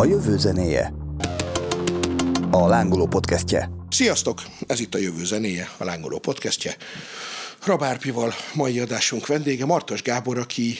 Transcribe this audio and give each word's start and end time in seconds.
A 0.00 0.04
jövő 0.04 0.38
zenéje. 0.38 0.92
A 2.50 2.66
lángoló 2.66 3.06
podcastje. 3.06 3.70
Sziasztok! 3.90 4.42
Ez 4.66 4.80
itt 4.80 4.94
a 4.94 4.98
Jövő 4.98 5.24
zenéje, 5.24 5.68
a 5.78 5.84
lángoló 5.84 6.18
podcastje. 6.18 6.76
Rabárpival 7.64 8.32
mai 8.54 8.80
adásunk 8.80 9.26
vendége 9.26 9.64
Martos 9.64 10.02
Gábor, 10.02 10.38
aki 10.38 10.74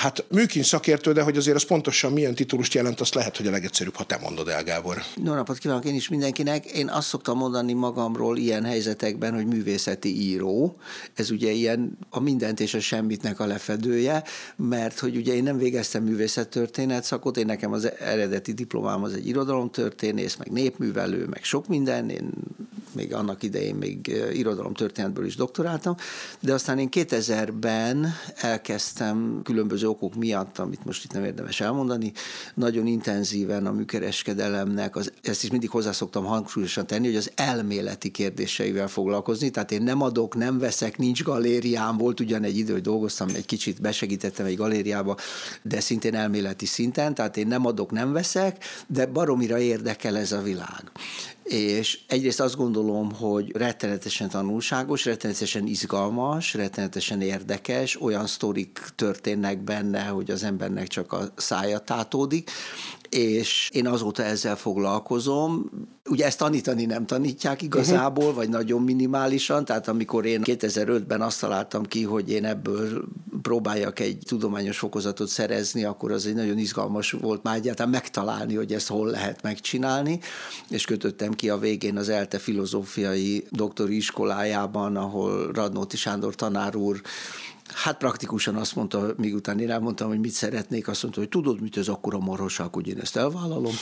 Hát 0.00 0.24
műkin 0.30 0.62
szakértő, 0.62 1.12
de 1.12 1.22
hogy 1.22 1.36
azért 1.36 1.56
az 1.56 1.64
pontosan 1.64 2.12
milyen 2.12 2.34
titulust 2.34 2.74
jelent, 2.74 3.00
azt 3.00 3.14
lehet, 3.14 3.36
hogy 3.36 3.46
a 3.46 3.50
legegyszerűbb, 3.50 3.94
ha 3.94 4.04
te 4.04 4.18
mondod 4.22 4.48
el, 4.48 4.64
Gábor. 4.64 5.02
Jó 5.24 5.34
napot 5.34 5.58
kívánok 5.58 5.84
én 5.84 5.94
is 5.94 6.08
mindenkinek. 6.08 6.64
Én 6.64 6.88
azt 6.88 7.08
szoktam 7.08 7.36
mondani 7.36 7.72
magamról 7.72 8.36
ilyen 8.36 8.64
helyzetekben, 8.64 9.34
hogy 9.34 9.46
művészeti 9.46 10.20
író. 10.20 10.76
Ez 11.14 11.30
ugye 11.30 11.50
ilyen 11.50 11.98
a 12.10 12.20
mindent 12.20 12.60
és 12.60 12.74
a 12.74 12.80
semmitnek 12.80 13.40
a 13.40 13.46
lefedője, 13.46 14.22
mert 14.56 14.98
hogy 14.98 15.16
ugye 15.16 15.34
én 15.34 15.42
nem 15.42 15.58
végeztem 15.58 16.02
művészettörténet 16.02 17.04
szakot, 17.04 17.36
én 17.36 17.46
nekem 17.46 17.72
az 17.72 17.90
eredeti 17.98 18.52
diplomám 18.52 19.02
az 19.02 19.12
egy 19.12 19.26
irodalomtörténész, 19.26 20.36
meg 20.36 20.50
népművelő, 20.50 21.26
meg 21.26 21.44
sok 21.44 21.68
minden. 21.68 22.10
Én 22.10 22.30
még 22.92 23.14
annak 23.14 23.42
idején 23.42 23.74
még 23.74 24.20
irodalomtörténetből 24.32 25.26
is 25.26 25.36
doktoráltam, 25.36 25.94
de 26.40 26.52
aztán 26.52 26.78
én 26.78 26.88
2000-ben 26.90 28.14
elkezdtem 28.36 29.40
különböző 29.44 29.87
okok 29.88 30.14
miatt, 30.14 30.58
amit 30.58 30.84
most 30.84 31.04
itt 31.04 31.12
nem 31.12 31.24
érdemes 31.24 31.60
elmondani, 31.60 32.12
nagyon 32.54 32.86
intenzíven 32.86 33.66
a 33.66 33.72
műkereskedelemnek, 33.72 34.96
az, 34.96 35.12
ezt 35.22 35.42
is 35.42 35.50
mindig 35.50 35.70
hozzá 35.70 35.92
szoktam 35.92 36.24
hangsúlyosan 36.24 36.86
tenni, 36.86 37.06
hogy 37.06 37.16
az 37.16 37.30
elméleti 37.34 38.10
kérdéseivel 38.10 38.88
foglalkozni, 38.88 39.50
tehát 39.50 39.72
én 39.72 39.82
nem 39.82 40.02
adok, 40.02 40.34
nem 40.34 40.58
veszek, 40.58 40.98
nincs 40.98 41.22
galériám, 41.22 41.96
volt 41.96 42.20
ugyan 42.20 42.44
egy 42.44 42.56
idő, 42.56 42.72
hogy 42.72 42.82
dolgoztam, 42.82 43.28
egy 43.34 43.46
kicsit 43.46 43.80
besegítettem 43.80 44.46
egy 44.46 44.56
galériába, 44.56 45.16
de 45.62 45.80
szintén 45.80 46.14
elméleti 46.14 46.66
szinten, 46.66 47.14
tehát 47.14 47.36
én 47.36 47.46
nem 47.46 47.66
adok, 47.66 47.90
nem 47.90 48.12
veszek, 48.12 48.64
de 48.86 49.06
baromira 49.06 49.58
érdekel 49.58 50.16
ez 50.16 50.32
a 50.32 50.42
világ 50.42 50.90
és 51.48 51.98
egyrészt 52.06 52.40
azt 52.40 52.56
gondolom, 52.56 53.12
hogy 53.12 53.56
rettenetesen 53.56 54.28
tanulságos, 54.28 55.04
rettenetesen 55.04 55.66
izgalmas, 55.66 56.54
rettenetesen 56.54 57.20
érdekes, 57.20 58.00
olyan 58.00 58.26
sztorik 58.26 58.80
történnek 58.94 59.58
benne, 59.64 60.04
hogy 60.04 60.30
az 60.30 60.42
embernek 60.42 60.86
csak 60.86 61.12
a 61.12 61.32
szája 61.36 61.78
tátódik, 61.78 62.50
és 63.10 63.70
én 63.72 63.86
azóta 63.86 64.22
ezzel 64.22 64.56
foglalkozom. 64.56 65.70
Ugye 66.08 66.26
ezt 66.26 66.38
tanítani 66.38 66.84
nem 66.84 67.06
tanítják 67.06 67.62
igazából, 67.62 68.34
vagy 68.34 68.48
nagyon 68.48 68.82
minimálisan, 68.82 69.64
tehát 69.64 69.88
amikor 69.88 70.26
én 70.26 70.40
2005-ben 70.44 71.20
azt 71.20 71.40
találtam 71.40 71.84
ki, 71.84 72.02
hogy 72.02 72.30
én 72.30 72.44
ebből 72.44 73.04
próbáljak 73.42 74.00
egy 74.00 74.18
tudományos 74.26 74.78
fokozatot 74.78 75.28
szerezni, 75.28 75.84
akkor 75.84 76.12
az 76.12 76.26
egy 76.26 76.34
nagyon 76.34 76.58
izgalmas 76.58 77.10
volt 77.10 77.42
már 77.42 77.56
egyáltalán 77.56 77.92
megtalálni, 77.92 78.54
hogy 78.54 78.72
ezt 78.72 78.88
hol 78.88 79.10
lehet 79.10 79.42
megcsinálni, 79.42 80.20
és 80.68 80.84
kötöttem 80.84 81.32
ki 81.32 81.48
a 81.48 81.58
végén 81.58 81.96
az 81.96 82.08
ELTE 82.08 82.38
filozófiai 82.38 83.46
doktori 83.50 83.96
iskolájában, 83.96 84.96
ahol 84.96 85.50
Radnóti 85.52 85.96
Sándor 85.96 86.34
tanár 86.34 86.76
úr 86.76 87.00
Hát 87.74 87.98
praktikusan 87.98 88.56
azt 88.56 88.74
mondta, 88.74 89.14
míg 89.16 89.34
után 89.34 89.60
én 89.60 89.70
elmondtam, 89.70 90.08
hogy 90.08 90.20
mit 90.20 90.32
szeretnék, 90.32 90.88
azt 90.88 91.02
mondta, 91.02 91.20
hogy 91.20 91.28
tudod, 91.28 91.60
mit 91.60 91.76
ez 91.76 91.88
akkor 91.88 92.14
a 92.14 92.18
marhaság, 92.18 92.74
hogy 92.74 92.88
én 92.88 92.98
ezt 93.00 93.16
elvállalom. 93.16 93.74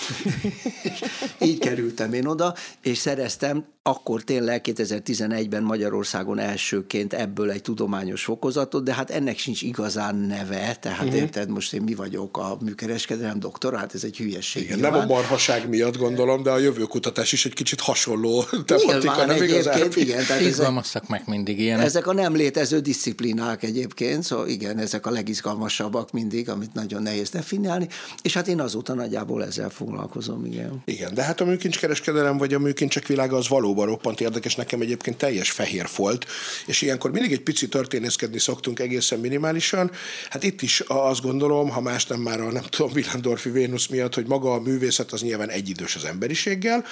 így 1.49 1.59
kerültem 1.59 2.13
én 2.13 2.27
oda, 2.27 2.55
és 2.81 2.99
szereztem 2.99 3.65
akkor 3.87 4.23
tényleg 4.23 4.65
2011-ben 4.65 5.63
Magyarországon 5.63 6.39
elsőként 6.39 7.13
ebből 7.13 7.51
egy 7.51 7.63
tudományos 7.63 8.25
fokozatot, 8.25 8.85
de 8.85 8.95
hát 8.95 9.11
ennek 9.11 9.39
sincs 9.39 9.63
igazán 9.63 10.17
neve, 10.17 10.77
tehát 10.81 11.05
uh-huh. 11.05 11.17
érted, 11.17 11.49
most 11.49 11.73
én 11.73 11.83
mi 11.83 11.95
vagyok 11.95 12.39
a 12.39 12.57
műkereskedelem 12.61 13.41
doktor, 13.41 13.75
hát 13.75 13.95
ez 13.95 14.05
egy 14.05 14.17
hülyeség. 14.17 14.63
Igen, 14.63 14.79
nem 14.79 14.95
a 14.95 15.05
marhaság 15.05 15.69
miatt 15.69 15.97
gondolom, 15.97 16.43
de 16.43 16.51
a 16.51 16.59
jövőkutatás 16.59 17.33
is 17.33 17.47
egy 17.47 17.53
kicsit 17.53 17.81
hasonló 17.81 18.43
tematika, 18.67 19.27
nem 19.27 19.43
igazán? 19.43 19.89
Igen, 19.95 20.25
tehát 20.27 20.43
ezek, 20.43 21.09
meg 21.09 21.23
mindig 21.27 21.61
ilyen. 21.61 21.81
Ezek 21.81 22.07
a 22.07 22.13
nem 22.13 22.35
létező 22.35 22.81
disziplinák 22.81 23.63
egyébként, 23.77 24.23
szóval 24.23 24.49
igen, 24.49 24.79
ezek 24.79 25.07
a 25.07 25.11
legizgalmasabbak 25.11 26.13
mindig, 26.13 26.49
amit 26.49 26.75
nagyon 26.75 27.03
nehéz 27.03 27.31
definiálni, 27.31 27.89
és 28.23 28.35
hát 28.35 28.49
én 28.49 28.61
azóta 28.61 28.95
nagyjából 28.95 29.45
ezzel 29.45 29.71
foglalkozom, 29.71 30.45
igen. 30.45 30.83
Igen, 30.85 31.15
de 31.15 31.23
hát 31.23 31.41
a 31.41 31.45
műkincskereskedelem 31.45 32.39
vagy 32.39 32.55
a 32.55 32.59
műkincsek 32.59 33.07
világa 33.07 33.37
az 33.37 33.49
való 33.49 33.67
valóban 33.67 33.87
roppant 33.87 34.21
érdekes, 34.21 34.55
nekem 34.55 34.81
egyébként 34.81 35.17
teljes 35.17 35.51
fehér 35.51 35.87
folt, 35.87 36.27
és 36.67 36.83
ilyenkor 36.83 37.11
mindig 37.11 37.33
egy 37.33 37.43
pici 37.43 37.69
történészkedni 37.69 38.39
szoktunk 38.39 38.79
egészen 38.79 39.19
minimálisan. 39.19 39.91
Hát 40.31 40.43
itt 40.43 40.63
is 40.63 40.81
azt 40.87 41.23
gondolom, 41.23 41.71
ha 41.71 41.81
más 41.81 42.07
nem 42.07 42.21
már 42.21 42.41
a 42.41 42.53
nem 42.53 42.63
tudom, 42.63 42.93
Villandorfi 42.93 43.51
Vénusz 43.51 43.87
miatt, 43.87 44.15
hogy 44.15 44.27
maga 44.27 44.53
a 44.53 44.61
művészet 44.61 45.13
az 45.13 45.23
nyilván 45.23 45.49
egyidős 45.49 45.97
az 45.97 46.05
emberiséggel, 46.05 46.85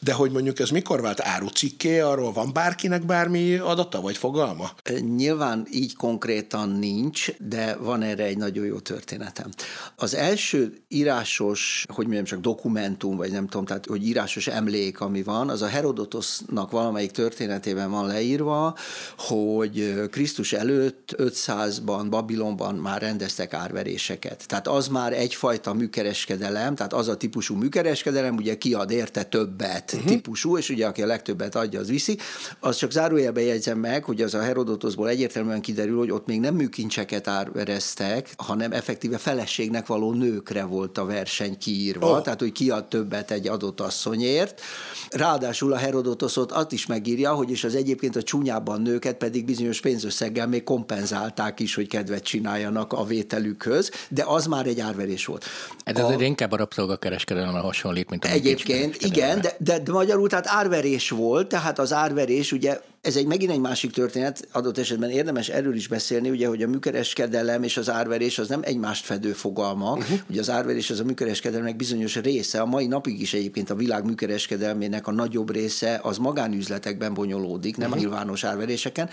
de 0.00 0.12
hogy 0.12 0.30
mondjuk 0.30 0.58
ez 0.58 0.70
mikor 0.70 1.00
vált 1.00 1.20
árucikké, 1.20 1.98
arról 1.98 2.32
van 2.32 2.52
bárkinek 2.52 3.06
bármi 3.06 3.54
adata 3.56 4.00
vagy 4.00 4.16
fogalma? 4.16 4.70
Nyilván 5.16 5.66
így 5.72 5.96
konkrétan 6.28 6.68
nincs, 6.68 7.30
de 7.38 7.76
van 7.76 8.02
erre 8.02 8.24
egy 8.24 8.36
nagyon 8.36 8.64
jó 8.64 8.78
történetem. 8.78 9.50
Az 9.96 10.14
első 10.14 10.72
írásos, 10.88 11.84
hogy 11.92 12.04
mondjam 12.04 12.24
csak 12.24 12.40
dokumentum, 12.40 13.16
vagy 13.16 13.30
nem 13.30 13.46
tudom, 13.46 13.66
tehát 13.66 13.86
hogy 13.86 14.06
írásos 14.06 14.46
emlék, 14.46 15.00
ami 15.00 15.22
van, 15.22 15.48
az 15.48 15.62
a 15.62 15.66
Herodotos 15.66 16.26
Krisztusnak 16.28 16.70
valamelyik 16.70 17.10
történetében 17.10 17.90
van 17.90 18.06
leírva, 18.06 18.74
hogy 19.18 20.08
Krisztus 20.10 20.52
előtt 20.52 21.14
500-ban 21.16 22.06
Babilonban 22.10 22.74
már 22.74 23.00
rendeztek 23.00 23.54
árveréseket. 23.54 24.44
Tehát 24.46 24.68
az 24.68 24.88
már 24.88 25.12
egyfajta 25.12 25.74
műkereskedelem, 25.74 26.74
tehát 26.74 26.92
az 26.92 27.08
a 27.08 27.16
típusú 27.16 27.54
műkereskedelem, 27.54 28.36
ugye 28.36 28.58
kiad 28.58 28.90
érte 28.90 29.22
többet 29.22 29.92
uh-huh. 29.92 30.10
típusú, 30.10 30.58
és 30.58 30.68
ugye 30.68 30.86
aki 30.86 31.02
a 31.02 31.06
legtöbbet 31.06 31.54
adja, 31.54 31.80
az 31.80 31.88
viszi. 31.88 32.18
Az 32.60 32.76
csak 32.76 32.90
zárójelbe 32.90 33.40
jegyzem 33.40 33.78
meg, 33.78 34.04
hogy 34.04 34.22
az 34.22 34.34
a 34.34 34.40
Herodotosból 34.40 35.08
egyértelműen 35.08 35.60
kiderül, 35.60 35.98
hogy 35.98 36.10
ott 36.18 36.26
még 36.26 36.40
nem 36.40 36.54
műkincseket 36.54 37.28
árvereztek, 37.28 38.34
hanem 38.36 38.72
effektíve 38.72 39.18
feleségnek 39.18 39.86
való 39.86 40.12
nőkre 40.12 40.64
volt 40.64 40.98
a 40.98 41.04
verseny 41.04 41.58
kiírva, 41.58 42.10
oh. 42.10 42.22
tehát 42.22 42.40
hogy 42.40 42.52
kiad 42.52 42.88
többet 42.88 43.30
egy 43.30 43.48
adott 43.48 43.80
asszonyért. 43.80 44.60
Ráadásul 45.10 45.72
a 45.72 45.76
Herodot 45.76 46.08
Herodotoszot 46.08 46.52
azt 46.52 46.72
is 46.72 46.86
megírja, 46.86 47.34
hogy 47.34 47.50
és 47.50 47.64
az 47.64 47.74
egyébként 47.74 48.16
a 48.16 48.22
csúnyában 48.22 48.82
nőket 48.82 49.16
pedig 49.16 49.44
bizonyos 49.44 49.80
pénzösszeggel 49.80 50.46
még 50.46 50.64
kompenzálták 50.64 51.60
is, 51.60 51.74
hogy 51.74 51.88
kedvet 51.88 52.22
csináljanak 52.22 52.92
a 52.92 53.04
vételükhöz, 53.04 53.90
de 54.08 54.24
az 54.26 54.46
már 54.46 54.66
egy 54.66 54.80
árverés 54.80 55.26
volt. 55.26 55.44
Ez 55.84 55.98
a... 55.98 56.16
inkább 56.18 56.52
a 56.52 56.56
rabszolgakereskedelemre 56.56 57.58
hasonlít, 57.58 58.10
mint 58.10 58.24
a 58.24 58.28
Egyébként, 58.28 58.96
igen, 58.96 59.40
de, 59.40 59.56
de, 59.58 59.78
de 59.78 59.92
magyarul 59.92 60.28
tehát 60.28 60.46
árverés 60.48 61.10
volt, 61.10 61.48
tehát 61.48 61.78
az 61.78 61.92
árverés 61.92 62.52
ugye 62.52 62.80
ez 63.08 63.16
egy 63.16 63.26
megint 63.26 63.50
egy 63.50 63.60
másik 63.60 63.90
történet, 63.90 64.48
adott 64.52 64.78
esetben 64.78 65.10
érdemes 65.10 65.48
erről 65.48 65.74
is 65.74 65.88
beszélni, 65.88 66.30
ugye, 66.30 66.48
hogy 66.48 66.62
a 66.62 66.68
műkereskedelem 66.68 67.62
és 67.62 67.76
az 67.76 67.90
árverés 67.90 68.38
az 68.38 68.48
nem 68.48 68.60
egymást 68.64 69.04
fedő 69.04 69.32
fogalma. 69.32 69.92
Uh-huh. 69.92 70.18
Ugye 70.30 70.40
az 70.40 70.50
árverés 70.50 70.90
az 70.90 71.00
a 71.00 71.04
műkereskedelemnek 71.04 71.76
bizonyos 71.76 72.16
része, 72.16 72.60
a 72.60 72.66
mai 72.66 72.86
napig 72.86 73.20
is 73.20 73.34
egyébként 73.34 73.70
a 73.70 73.74
világ 73.74 74.04
műkereskedelmének 74.04 75.06
a 75.06 75.12
nagyobb 75.12 75.52
része 75.52 76.00
az 76.02 76.18
magánüzletekben 76.18 77.14
bonyolódik, 77.14 77.76
nem 77.76 77.88
uh-huh. 77.88 78.02
nyilvános 78.02 78.44
árveréseken. 78.44 79.08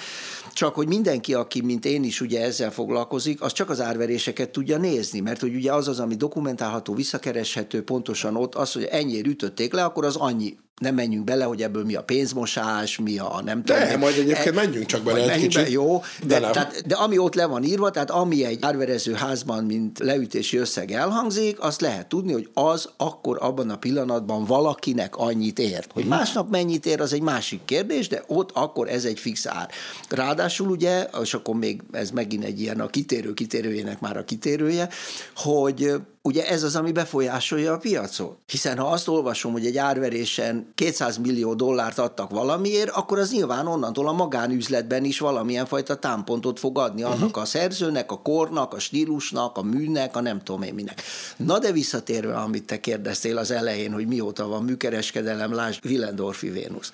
Csak 0.53 0.75
hogy 0.75 0.88
mindenki, 0.88 1.34
aki 1.34 1.61
mint 1.61 1.85
én 1.85 2.03
is 2.03 2.22
ugye 2.22 2.44
ezzel 2.44 2.72
foglalkozik, 2.72 3.41
az 3.41 3.51
csak 3.51 3.69
az 3.69 3.81
árveréseket 3.81 4.50
tudja 4.50 4.78
nézni, 4.78 5.19
mert 5.19 5.41
hogy 5.41 5.55
ugye 5.55 5.73
az 5.73 5.88
az, 5.88 6.00
ami 6.00 6.16
dokumentálható, 6.16 6.94
visszakereshető, 6.94 7.84
pontosan 7.84 8.35
ott 8.35 8.55
az, 8.55 8.72
hogy 8.72 8.84
ennyi 8.84 9.19
ütötték 9.28 9.73
le, 9.73 9.84
akkor 9.84 10.05
az 10.05 10.16
annyi 10.16 10.57
nem 10.81 10.96
menjünk 10.96 11.24
bele, 11.24 11.44
hogy 11.44 11.62
ebből 11.62 11.84
mi 11.84 11.96
a 11.96 12.03
pénzmosás, 12.03 12.97
mi 12.97 13.18
a 13.18 13.41
nem 13.46 13.63
tudom. 13.63 13.81
De, 13.81 13.97
majd 13.97 14.18
egyébként 14.18 14.47
e, 14.47 14.52
menjünk 14.52 14.86
csak 14.86 15.03
bele 15.03 15.31
egy 15.31 15.41
kicsit. 15.41 15.62
Be, 15.62 15.69
jó, 15.69 16.02
de, 16.25 16.40
de, 16.40 16.50
tehát, 16.50 16.88
de 16.88 16.96
ami 16.96 17.18
ott 17.18 17.36
le 17.36 17.46
van 17.46 17.63
írva, 17.63 17.91
tehát 17.91 18.12
ami 18.12 18.46
egy 18.46 18.58
árverező 18.62 19.14
házban, 19.14 19.64
mint 19.64 20.00
leütési 20.00 20.58
összeg 20.58 20.91
elhangzik, 20.91 21.59
azt 21.59 21.81
lehet 21.81 22.08
tudni, 22.08 22.34
hogy 22.34 22.49
az 22.53 22.90
akkor 22.97 23.38
abban 23.41 23.70
a 23.70 23.78
pillanatban 23.78 24.46
valakinek 24.46 25.16
annyit 25.16 25.59
ért. 25.59 25.91
Hogy 25.91 26.05
másnap 26.05 26.49
mennyit 26.49 26.85
ér, 26.85 27.02
az 27.02 27.14
egy 27.14 27.22
másik 27.22 27.66
kérdés, 27.66 28.08
de 28.08 28.23
ott 28.28 28.49
akkor 28.53 28.90
ez 28.90 29.05
egy 29.05 29.20
fix 29.20 29.46
ár. 29.46 29.70
Ráadásul 30.09 30.70
ugye, 30.70 31.08
és 31.22 31.34
akkor 31.34 31.55
még 31.55 31.82
ez 31.91 32.11
megint 32.11 32.44
egy 32.44 32.61
ilyen 32.61 32.79
a 32.79 32.88
kitérő 32.88 33.34
kitérőjének 33.34 33.99
már 33.99 34.17
a 34.17 34.23
kitérője, 34.23 34.90
hogy 35.35 35.94
ugye 36.25 36.47
ez 36.47 36.63
az, 36.63 36.75
ami 36.75 36.91
befolyásolja 36.91 37.73
a 37.73 37.77
piacot. 37.77 38.37
Hiszen 38.45 38.77
ha 38.77 38.87
azt 38.87 39.07
olvasom, 39.07 39.51
hogy 39.51 39.66
egy 39.66 39.77
árverésen 39.77 40.72
200 40.75 41.17
millió 41.17 41.53
dollárt 41.53 41.99
adtak 41.99 42.29
valamiért, 42.29 42.89
akkor 42.89 43.19
az 43.19 43.31
nyilván 43.31 43.67
onnantól 43.67 44.07
a 44.07 44.11
magánüzletben 44.11 45.03
is 45.03 45.19
valamilyen 45.19 45.66
fajta 45.66 45.95
támpontot 45.95 46.59
fog 46.59 46.77
adni 46.77 47.03
annak 47.03 47.27
uh-huh. 47.27 47.41
a 47.41 47.45
szerzőnek, 47.45 48.11
a 48.11 48.22
kornak, 48.22 48.73
a 48.73 48.79
stílusnak, 48.79 49.57
a 49.57 49.63
műnek, 49.63 50.16
a 50.16 50.22
nem 50.22 50.43
tudom 50.43 50.61
én 50.61 50.73
minek. 50.73 51.01
Na 51.37 51.59
de 51.59 51.72
visszatérve, 51.72 52.35
amit 52.35 52.66
te 52.66 52.79
kérdeztél 52.79 53.37
az 53.37 53.51
elején, 53.51 53.91
hogy 53.91 54.07
mióta 54.07 54.47
van 54.47 54.63
műkereskedelem, 54.63 55.53
lásd 55.53 55.85
Willendorfi 55.85 56.49
Vénusz. 56.49 56.91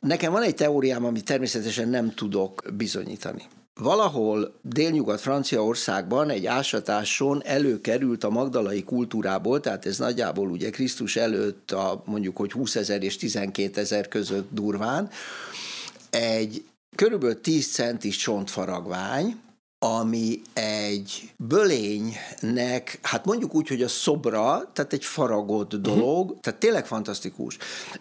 Nekem 0.00 0.32
van 0.32 0.42
egy 0.42 0.54
teóriám, 0.54 1.04
amit 1.04 1.24
természetesen 1.24 1.88
nem 1.88 2.14
tudok 2.14 2.62
bizonyítani. 2.76 3.42
Valahol 3.74 4.54
délnyugat 4.62 5.20
Franciaországban 5.20 6.30
egy 6.30 6.46
ásatáson 6.46 7.42
előkerült 7.44 8.24
a 8.24 8.30
magdalai 8.30 8.84
kultúrából, 8.84 9.60
tehát 9.60 9.86
ez 9.86 9.98
nagyjából 9.98 10.50
ugye 10.50 10.70
Krisztus 10.70 11.16
előtt 11.16 11.70
a 11.70 12.02
mondjuk, 12.06 12.36
hogy 12.36 12.52
20 12.52 12.76
ezer 12.76 13.02
és 13.02 13.16
12 13.16 13.80
ezer 13.80 14.08
között 14.08 14.48
durván, 14.50 15.10
egy 16.10 16.64
körülbelül 16.94 17.40
10 17.40 17.72
centis 17.72 18.16
csontfaragvány, 18.16 19.40
ami 19.82 20.40
egy 20.52 21.32
bölénynek, 21.36 22.98
hát 23.02 23.24
mondjuk 23.24 23.54
úgy, 23.54 23.68
hogy 23.68 23.82
a 23.82 23.88
szobra, 23.88 24.70
tehát 24.72 24.92
egy 24.92 25.04
faragott 25.04 25.72
mhm. 25.72 25.82
dolog, 25.82 26.24
uh-huh. 26.24 26.40
tehát 26.40 26.60
tényleg 26.60 26.86
fantasztikus. 26.86 27.56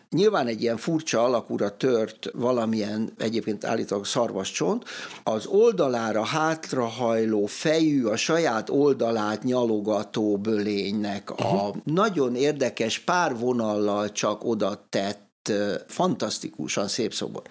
Nyilván 0.09 0.47
egy 0.47 0.61
ilyen 0.61 0.77
furcsa 0.77 1.23
alakúra 1.23 1.77
tört 1.77 2.29
valamilyen 2.33 3.13
egyébként 3.17 3.65
állítólag 3.65 4.05
szarvascsont, 4.05 4.85
az 5.23 5.45
oldalára 5.45 6.23
hátrahajló 6.23 7.45
fejű, 7.45 8.05
a 8.05 8.15
saját 8.15 8.69
oldalát 8.69 9.43
nyalogató 9.43 10.37
bölénynek 10.37 11.31
uh-huh. 11.31 11.63
a 11.63 11.67
mhm. 11.67 11.77
nagyon 11.83 12.35
érdekes 12.35 12.99
pár 12.99 13.37
vonallal 13.37 14.11
csak 14.11 14.43
oda 14.43 14.85
tett, 14.89 15.51
fantasztikusan 15.87 16.87
szép 16.87 17.13
szobor. 17.13 17.41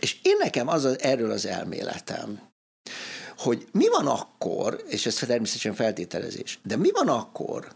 És 0.00 0.18
én 0.22 0.36
nekem 0.38 0.68
az, 0.68 0.84
az 0.84 1.00
erről 1.00 1.30
az 1.30 1.46
elméletem, 1.46 2.50
hogy 3.42 3.66
mi 3.72 3.88
van 3.88 4.06
akkor, 4.06 4.82
és 4.88 5.06
ez 5.06 5.14
természetesen 5.14 5.74
feltételezés, 5.74 6.58
de 6.64 6.76
mi 6.76 6.90
van 6.92 7.08
akkor, 7.08 7.68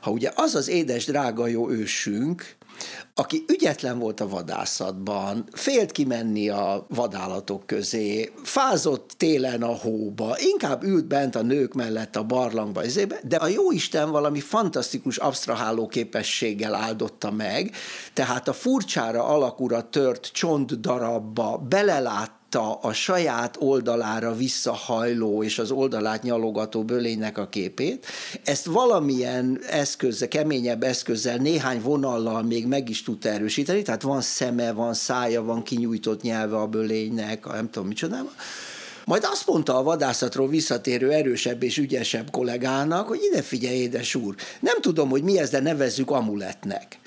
ha 0.00 0.10
ugye 0.10 0.30
az 0.34 0.54
az 0.54 0.68
édes, 0.68 1.04
drága 1.04 1.46
jó 1.46 1.70
ősünk, 1.70 2.58
aki 3.14 3.44
ügyetlen 3.48 3.98
volt 3.98 4.20
a 4.20 4.28
vadászatban, 4.28 5.48
félt 5.52 5.92
kimenni 5.92 6.48
a 6.48 6.86
vadállatok 6.88 7.66
közé, 7.66 8.32
fázott 8.42 9.10
télen 9.16 9.62
a 9.62 9.74
hóba, 9.74 10.36
inkább 10.38 10.82
ült 10.82 11.06
bent 11.06 11.36
a 11.36 11.42
nők 11.42 11.74
mellett 11.74 12.16
a 12.16 12.24
barlangba, 12.24 12.82
de 13.22 13.36
a 13.36 13.46
jó 13.46 13.70
Isten 13.70 14.10
valami 14.10 14.40
fantasztikus 14.40 15.16
absztraháló 15.16 15.86
képességgel 15.86 16.74
áldotta 16.74 17.30
meg, 17.30 17.74
tehát 18.12 18.48
a 18.48 18.52
furcsára 18.52 19.24
alakúra 19.24 19.88
tört 19.88 20.30
csont 20.32 20.80
darabba 20.80 21.58
belelát 21.68 22.39
látta 22.54 22.74
a 22.74 22.92
saját 22.92 23.56
oldalára 23.58 24.34
visszahajló 24.34 25.42
és 25.42 25.58
az 25.58 25.70
oldalát 25.70 26.22
nyalogató 26.22 26.84
bölénynek 26.84 27.38
a 27.38 27.48
képét, 27.48 28.06
ezt 28.44 28.64
valamilyen 28.64 29.60
eszközzel, 29.68 30.28
keményebb 30.28 30.82
eszközzel, 30.82 31.36
néhány 31.36 31.80
vonallal 31.80 32.42
még 32.42 32.66
meg 32.66 32.88
is 32.88 33.02
tudta 33.02 33.28
erősíteni, 33.28 33.82
tehát 33.82 34.02
van 34.02 34.20
szeme, 34.20 34.72
van 34.72 34.94
szája, 34.94 35.42
van 35.42 35.62
kinyújtott 35.62 36.22
nyelve 36.22 36.56
a 36.56 36.66
bölénynek, 36.66 37.46
nem 37.46 37.70
tudom 37.70 37.88
micsoda, 37.88 38.16
majd 39.04 39.24
azt 39.30 39.46
mondta 39.46 39.76
a 39.76 39.82
vadászatról 39.82 40.48
visszatérő 40.48 41.10
erősebb 41.10 41.62
és 41.62 41.78
ügyesebb 41.78 42.30
kollégának, 42.30 43.08
hogy 43.08 43.20
ide 43.30 43.42
figyelj, 43.42 43.76
édes 43.76 44.14
úr, 44.14 44.34
nem 44.60 44.80
tudom, 44.80 45.08
hogy 45.08 45.22
mi 45.22 45.38
ez, 45.38 45.50
de 45.50 45.60
nevezzük 45.60 46.10
amuletnek 46.10 46.98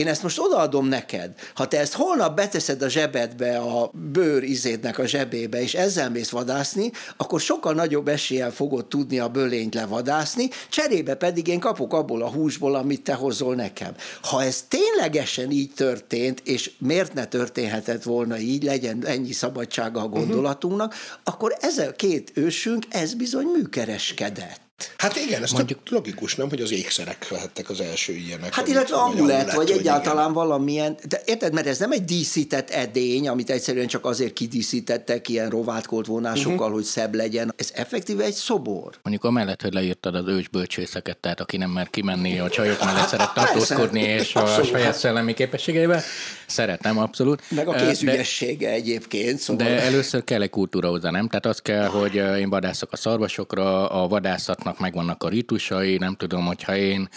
én 0.00 0.08
ezt 0.08 0.22
most 0.22 0.38
odaadom 0.38 0.86
neked, 0.86 1.32
ha 1.54 1.68
te 1.68 1.78
ezt 1.78 1.92
holnap 1.92 2.36
beteszed 2.36 2.82
a 2.82 2.88
zsebedbe, 2.88 3.58
a 3.58 3.90
bőr 4.12 4.42
izédnek 4.42 4.98
a 4.98 5.06
zsebébe, 5.06 5.62
és 5.62 5.74
ezzel 5.74 6.10
mész 6.10 6.28
vadászni, 6.28 6.90
akkor 7.16 7.40
sokkal 7.40 7.74
nagyobb 7.74 8.08
eséllyel 8.08 8.50
fogod 8.50 8.86
tudni 8.86 9.18
a 9.18 9.28
bölényt 9.28 9.74
levadászni, 9.74 10.48
cserébe 10.68 11.14
pedig 11.14 11.46
én 11.46 11.60
kapok 11.60 11.92
abból 11.92 12.22
a 12.22 12.30
húsból, 12.30 12.74
amit 12.74 13.02
te 13.02 13.14
hozol 13.14 13.54
nekem. 13.54 13.94
Ha 14.22 14.42
ez 14.42 14.64
ténylegesen 14.68 15.50
így 15.50 15.72
történt, 15.74 16.40
és 16.44 16.70
miért 16.78 17.14
ne 17.14 17.24
történhetett 17.24 18.02
volna 18.02 18.38
így, 18.38 18.62
legyen 18.62 19.06
ennyi 19.06 19.32
szabadsága 19.32 20.00
a 20.00 20.08
gondolatunknak, 20.08 20.92
uh-huh. 20.92 21.18
akkor 21.24 21.56
ez 21.60 21.78
a 21.78 21.92
két 21.92 22.32
ősünk, 22.34 22.84
ez 22.88 23.14
bizony 23.14 23.46
műkereskedett. 23.46 24.69
Hát 24.96 25.16
igen, 25.16 25.42
ez 25.42 25.50
Mondjuk... 25.50 25.78
logikus, 25.90 26.34
nem, 26.34 26.48
hogy 26.48 26.60
az 26.60 26.72
ékszerek 26.72 27.28
lehettek 27.30 27.70
az 27.70 27.80
első 27.80 28.12
ilyenek. 28.12 28.54
Hát 28.54 28.68
illetve 28.68 28.96
amulet, 28.96 29.52
vagy, 29.52 29.54
vagy 29.54 29.78
egyáltalán 29.78 30.30
igen. 30.30 30.32
valamilyen, 30.32 30.96
de 31.08 31.22
érted, 31.24 31.52
mert 31.52 31.66
ez 31.66 31.78
nem 31.78 31.92
egy 31.92 32.04
díszített 32.04 32.70
edény, 32.70 33.28
amit 33.28 33.50
egyszerűen 33.50 33.86
csak 33.86 34.04
azért 34.04 34.32
kidíszítettek 34.32 35.28
ilyen 35.28 35.48
rovátkolt 35.50 36.06
vonásokkal, 36.06 36.58
uh-huh. 36.58 36.72
hogy 36.72 36.84
szebb 36.84 37.14
legyen. 37.14 37.54
Ez 37.56 37.70
effektíve 37.74 38.24
egy 38.24 38.32
szobor. 38.32 38.98
Mondjuk 39.02 39.24
amellett, 39.24 39.62
hogy 39.62 39.72
leírtad 39.72 40.14
az 40.14 40.26
ősbölcsészeket, 40.26 41.16
tehát 41.16 41.40
aki 41.40 41.56
nem 41.56 41.70
mer 41.70 41.90
kimenni 41.90 42.38
a 42.38 42.48
csajok 42.48 42.84
mellett 42.84 43.08
szeret 43.08 43.34
tartózkodni, 43.34 44.00
és 44.00 44.34
a 44.34 44.62
saját 44.62 44.98
szellemi 44.98 45.34
képességeivel, 45.34 46.02
szeretem 46.46 46.98
abszolút. 46.98 47.42
Meg 47.48 47.68
a 47.68 47.72
kézügyessége 47.72 48.68
de, 48.68 48.74
egyébként. 48.74 49.38
Szóval... 49.38 49.66
De 49.66 49.82
először 49.82 50.24
kell 50.24 50.42
egy 50.42 50.50
kultúra 50.50 50.88
hozzá, 50.88 51.10
nem? 51.10 51.28
Tehát 51.28 51.46
az 51.46 51.58
kell, 51.58 51.86
hogy 51.86 52.14
én 52.14 52.50
vadászok 52.50 52.92
a 52.92 52.96
szarvasokra, 52.96 53.88
a 53.88 54.08
vadászatnak 54.08 54.69
megvannak 54.78 55.22
a 55.22 55.28
ritusai, 55.28 55.96
nem 55.96 56.14
tudom, 56.14 56.46
hogyha 56.46 56.76
én 56.76 57.08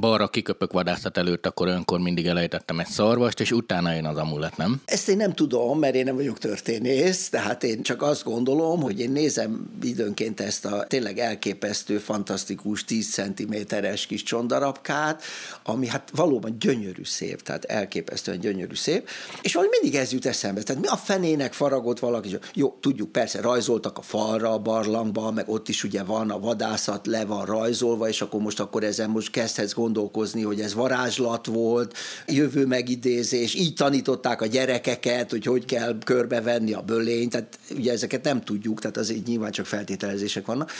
balra 0.00 0.28
kiköpök 0.28 0.72
vadászat 0.72 1.16
előtt, 1.16 1.46
akkor 1.46 1.68
önkor 1.68 2.00
mindig 2.00 2.26
elejtettem 2.26 2.78
egy 2.78 2.86
szarvast, 2.86 3.40
és 3.40 3.50
utána 3.50 3.94
én 3.94 4.04
az 4.04 4.16
amulet, 4.16 4.56
nem? 4.56 4.80
Ezt 4.84 5.08
én 5.08 5.16
nem 5.16 5.32
tudom, 5.32 5.78
mert 5.78 5.94
én 5.94 6.04
nem 6.04 6.14
vagyok 6.14 6.38
történész, 6.38 7.28
tehát 7.28 7.64
én 7.64 7.82
csak 7.82 8.02
azt 8.02 8.24
gondolom, 8.24 8.80
hogy 8.80 9.00
én 9.00 9.10
nézem 9.10 9.70
időnként 9.82 10.40
ezt 10.40 10.64
a 10.64 10.84
tényleg 10.88 11.18
elképesztő, 11.18 11.98
fantasztikus 11.98 12.84
10 12.84 13.10
cm-es 13.12 14.06
kis 14.06 14.22
csondarabkát, 14.22 15.22
ami 15.64 15.86
hát 15.86 16.10
valóban 16.14 16.56
gyönyörű 16.58 17.04
szép, 17.04 17.42
tehát 17.42 17.64
elképesztően 17.64 18.40
gyönyörű 18.40 18.74
szép, 18.74 19.08
és 19.42 19.54
valami 19.54 19.72
mindig 19.80 20.00
ez 20.00 20.12
jut 20.12 20.26
eszembe. 20.26 20.62
Tehát 20.62 20.82
mi 20.82 20.88
a 20.88 20.96
fenének 20.96 21.52
faragott 21.52 21.98
valaki? 21.98 22.38
Jó, 22.54 22.76
tudjuk, 22.80 23.12
persze 23.12 23.40
rajzoltak 23.40 23.98
a 23.98 24.02
falra, 24.02 24.52
a 24.52 24.58
barlangba, 24.58 25.30
meg 25.30 25.48
ott 25.48 25.68
is 25.68 25.84
ugye 25.84 26.02
van 26.02 26.30
a 26.30 26.38
vadászat, 26.38 27.06
le 27.06 27.24
van 27.24 27.44
rajzolva, 27.44 28.08
és 28.08 28.20
akkor 28.20 28.40
most 28.40 28.60
akkor 28.60 28.84
ezen 28.84 29.10
most 29.10 29.30
kezdhetsz 29.30 29.72
gondolkozni, 29.84 30.42
hogy 30.42 30.60
ez 30.60 30.74
varázslat 30.74 31.46
volt, 31.46 31.96
jövő 32.26 32.66
megidézés, 32.66 33.54
így 33.54 33.74
tanították 33.74 34.42
a 34.42 34.46
gyerekeket, 34.46 35.30
hogy 35.30 35.44
hogy 35.44 35.64
kell 35.64 35.98
körbevenni 36.04 36.72
a 36.72 36.80
bölényt, 36.80 37.30
tehát 37.30 37.58
ugye 37.76 37.92
ezeket 37.92 38.24
nem 38.24 38.40
tudjuk, 38.40 38.80
tehát 38.80 38.96
azért 38.96 39.26
nyilván 39.26 39.50
csak 39.50 39.66
feltételezések 39.66 40.46
vannak. 40.46 40.70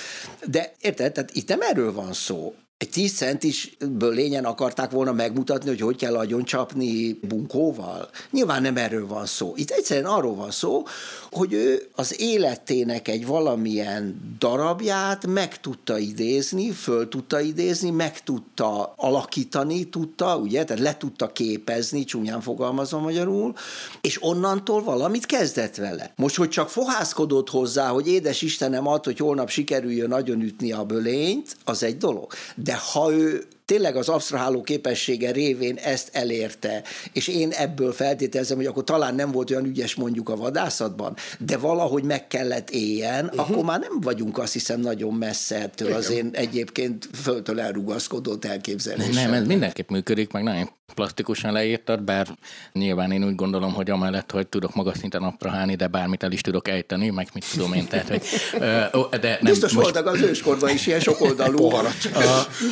De 0.46 0.72
érted, 0.80 1.12
tehát 1.12 1.34
itt 1.34 1.48
nem 1.48 1.60
erről 1.60 1.92
van 1.92 2.12
szó 2.12 2.54
egy 2.84 2.90
10 2.90 3.12
centis 3.12 3.76
bölényen 3.90 4.44
akarták 4.44 4.90
volna 4.90 5.12
megmutatni, 5.12 5.68
hogy 5.68 5.80
hogy 5.80 5.96
kell 5.96 6.16
agyon 6.16 6.44
csapni 6.44 7.18
bunkóval. 7.28 8.08
Nyilván 8.30 8.62
nem 8.62 8.76
erről 8.76 9.06
van 9.06 9.26
szó. 9.26 9.52
Itt 9.56 9.70
egyszerűen 9.70 10.06
arról 10.06 10.34
van 10.34 10.50
szó, 10.50 10.82
hogy 11.30 11.52
ő 11.52 11.88
az 11.94 12.20
életének 12.20 13.08
egy 13.08 13.26
valamilyen 13.26 14.36
darabját 14.38 15.26
meg 15.26 15.60
tudta 15.60 15.98
idézni, 15.98 16.70
föl 16.70 17.08
tudta 17.08 17.40
idézni, 17.40 17.90
meg 17.90 18.22
tudta 18.22 18.94
alakítani, 18.96 19.84
tudta, 19.84 20.36
ugye, 20.36 20.64
tehát 20.64 20.82
le 20.82 20.96
tudta 20.96 21.32
képezni, 21.32 22.04
csúnyán 22.04 22.40
fogalmazom 22.40 23.02
magyarul, 23.02 23.54
és 24.00 24.22
onnantól 24.22 24.82
valamit 24.82 25.26
kezdett 25.26 25.76
vele. 25.76 26.12
Most, 26.16 26.36
hogy 26.36 26.48
csak 26.48 26.70
fohászkodott 26.70 27.50
hozzá, 27.50 27.88
hogy 27.88 28.08
édes 28.08 28.42
Istenem 28.42 28.86
ad, 28.86 29.04
hogy 29.04 29.18
holnap 29.18 29.48
sikerüljön 29.48 30.08
nagyon 30.08 30.40
ütni 30.40 30.72
a 30.72 30.84
bölényt, 30.84 31.56
az 31.64 31.82
egy 31.82 31.96
dolog. 31.96 32.32
De 32.54 32.73
ha 32.74 33.12
ő 33.12 33.44
tényleg 33.64 33.96
az 33.96 34.08
absztraháló 34.08 34.62
képessége 34.62 35.30
révén 35.30 35.76
ezt 35.76 36.08
elérte, 36.12 36.82
és 37.12 37.28
én 37.28 37.50
ebből 37.50 37.92
feltételezem, 37.92 38.56
hogy 38.56 38.66
akkor 38.66 38.84
talán 38.84 39.14
nem 39.14 39.30
volt 39.30 39.50
olyan 39.50 39.64
ügyes 39.64 39.94
mondjuk 39.94 40.28
a 40.28 40.36
vadászatban, 40.36 41.16
de 41.38 41.56
valahogy 41.56 42.04
meg 42.04 42.26
kellett 42.26 42.70
éljen, 42.70 43.24
uh-huh. 43.24 43.40
akkor 43.40 43.64
már 43.64 43.80
nem 43.80 44.00
vagyunk 44.00 44.38
azt 44.38 44.52
hiszem 44.52 44.80
nagyon 44.80 45.14
messze 45.14 45.56
ettől 45.56 45.88
Igen. 45.88 46.00
az 46.00 46.10
én 46.10 46.30
egyébként 46.32 47.08
föltől 47.22 47.60
elrugaszkodott 47.60 48.44
elképzelésem. 48.44 49.30
Nem, 49.30 49.32
ez 49.32 49.46
mindenképp 49.46 49.88
működik, 49.90 50.32
meg 50.32 50.42
nagyon 50.42 50.70
plastikusan 50.94 51.52
leírtad, 51.52 52.02
bár 52.02 52.26
nyilván 52.72 53.10
én 53.10 53.24
úgy 53.24 53.34
gondolom, 53.34 53.72
hogy 53.72 53.90
amellett, 53.90 54.30
hogy 54.30 54.46
tudok 54.46 54.74
magas 54.74 54.98
szinten 54.98 55.22
abrahálni, 55.22 55.74
de 55.74 55.86
bármit 55.86 56.22
el 56.22 56.32
is 56.32 56.40
tudok 56.40 56.68
ejteni, 56.68 57.10
meg 57.10 57.28
mit 57.34 57.44
tudom 57.52 57.72
én, 57.72 57.86
tehát, 57.86 58.08
hogy, 58.08 58.22
de 59.20 59.28
nem, 59.28 59.38
Biztos 59.40 59.72
most... 59.72 59.84
voltak 59.84 60.14
az 60.14 60.20
őskorban 60.20 60.70
is 60.70 60.86
ilyen 60.86 61.00
sokoldalú. 61.00 61.64
a, 61.74 61.82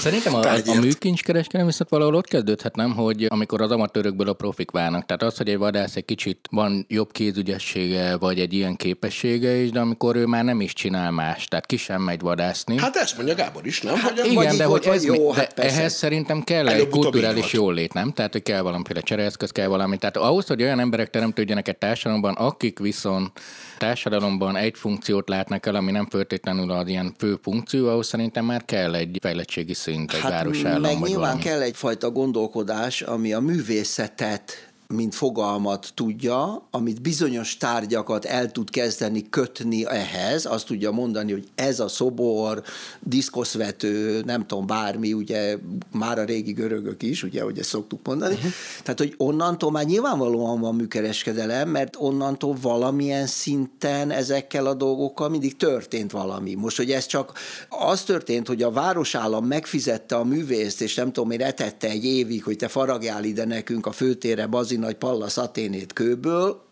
szerintem 0.00 0.34
a, 0.34 0.40
a 0.66 0.80
műkincskereskedelem 0.80 1.66
viszont 1.66 1.90
valahol 1.90 2.14
ott 2.14 2.28
kezdődhet, 2.28 2.76
nem, 2.76 2.94
hogy 2.94 3.26
amikor 3.28 3.60
az 3.60 3.70
amatőrökből 3.70 4.28
a 4.28 4.32
profik 4.32 4.70
válnak. 4.70 5.06
Tehát 5.06 5.22
az, 5.22 5.36
hogy 5.36 5.48
egy 5.48 5.58
vadász 5.58 5.96
egy 5.96 6.04
kicsit 6.04 6.48
van 6.50 6.86
jobb 6.88 7.12
kézügyessége, 7.12 8.16
vagy 8.16 8.40
egy 8.40 8.52
ilyen 8.52 8.76
képessége 8.76 9.54
is, 9.54 9.70
de 9.70 9.80
amikor 9.80 10.16
ő 10.16 10.26
már 10.26 10.44
nem 10.44 10.60
is 10.60 10.72
csinál 10.72 11.10
más, 11.10 11.44
tehát 11.44 11.66
ki 11.66 11.76
sem 11.76 12.02
megy 12.02 12.20
vadászni. 12.20 12.78
Hát 12.78 12.96
ezt 12.96 13.16
mondja 13.16 13.34
Gábor 13.34 13.66
is, 13.66 13.80
nem? 13.80 13.94
Hát 13.94 14.20
hogy 14.20 14.32
igen, 14.32 14.56
de, 14.56 14.64
hogy 14.64 14.86
ez 14.86 15.04
jó, 15.04 15.32
hát 15.32 15.54
de 15.54 15.62
ehhez 15.62 15.94
szerintem 15.94 16.42
kell 16.42 16.68
egy 16.68 16.88
kulturális 16.88 17.52
jólét, 17.52 17.92
nem? 17.92 18.11
Tehát, 18.14 18.32
hogy 18.32 18.42
kell 18.42 18.60
valamiféle 18.60 19.00
csereeszköz, 19.00 19.50
kell 19.50 19.66
valami. 19.66 19.96
Tehát 19.96 20.16
ahhoz, 20.16 20.46
hogy 20.46 20.62
olyan 20.62 20.80
emberek 20.80 21.10
teremtődjenek 21.10 21.68
egy 21.68 21.78
társadalomban, 21.78 22.34
akik 22.34 22.78
viszont 22.78 23.40
társadalomban 23.78 24.56
egy 24.56 24.76
funkciót 24.76 25.28
látnak 25.28 25.66
el, 25.66 25.74
ami 25.74 25.90
nem 25.90 26.06
feltétlenül 26.10 26.70
az 26.70 26.88
ilyen 26.88 27.14
fő 27.18 27.38
funkció, 27.42 27.88
ahhoz 27.88 28.06
szerintem 28.06 28.44
már 28.44 28.64
kell 28.64 28.94
egy 28.94 29.18
fejlettségi 29.20 29.74
szint, 29.74 30.12
egy 30.12 30.20
hát 30.20 30.30
városállam. 30.30 30.80
Meg 30.80 30.98
nyilván 30.98 31.20
valami. 31.20 31.42
kell 31.42 31.60
egyfajta 31.60 32.10
gondolkodás, 32.10 33.02
ami 33.02 33.32
a 33.32 33.40
művészetet 33.40 34.71
mint 34.92 35.14
fogalmat 35.14 35.92
tudja, 35.94 36.68
amit 36.70 37.02
bizonyos 37.02 37.56
tárgyakat 37.56 38.24
el 38.24 38.50
tud 38.50 38.70
kezdeni 38.70 39.28
kötni 39.30 39.86
ehhez, 39.86 40.46
azt 40.46 40.66
tudja 40.66 40.90
mondani, 40.90 41.32
hogy 41.32 41.48
ez 41.54 41.80
a 41.80 41.88
szobor, 41.88 42.62
diszkoszvető, 43.00 44.22
nem 44.24 44.46
tudom, 44.46 44.66
bármi, 44.66 45.12
ugye 45.12 45.56
már 45.92 46.18
a 46.18 46.24
régi 46.24 46.52
görögök 46.52 47.02
is, 47.02 47.22
ugye, 47.22 47.42
hogy 47.42 47.58
ezt 47.58 47.68
szoktuk 47.68 48.06
mondani. 48.06 48.34
Uh-huh. 48.34 48.50
Tehát, 48.82 48.98
hogy 48.98 49.14
onnantól 49.16 49.70
már 49.70 49.84
nyilvánvalóan 49.84 50.60
van 50.60 50.74
műkereskedelem, 50.74 51.68
mert 51.68 51.96
onnantól 51.98 52.56
valamilyen 52.62 53.26
szinten 53.26 54.10
ezekkel 54.10 54.66
a 54.66 54.74
dolgokkal 54.74 55.28
mindig 55.28 55.56
történt 55.56 56.10
valami. 56.10 56.54
Most, 56.54 56.76
hogy 56.76 56.90
ez 56.90 57.06
csak 57.06 57.32
az 57.68 58.02
történt, 58.02 58.46
hogy 58.46 58.62
a 58.62 58.70
városállam 58.70 59.46
megfizette 59.46 60.16
a 60.16 60.24
művészt, 60.24 60.80
és 60.80 60.94
nem 60.94 61.12
tudom, 61.12 61.30
én 61.30 61.42
etette 61.42 61.88
egy 61.88 62.04
évig, 62.04 62.44
hogy 62.44 62.56
te 62.56 62.68
faragjál 62.68 63.24
ide 63.24 63.44
nekünk 63.44 63.86
a 63.86 63.92
főtére 63.92 64.46
bazi 64.46 64.76
nagy 64.82 64.94
Pallas 64.94 65.36
Aténét 65.36 65.92
kőből, 65.92 66.62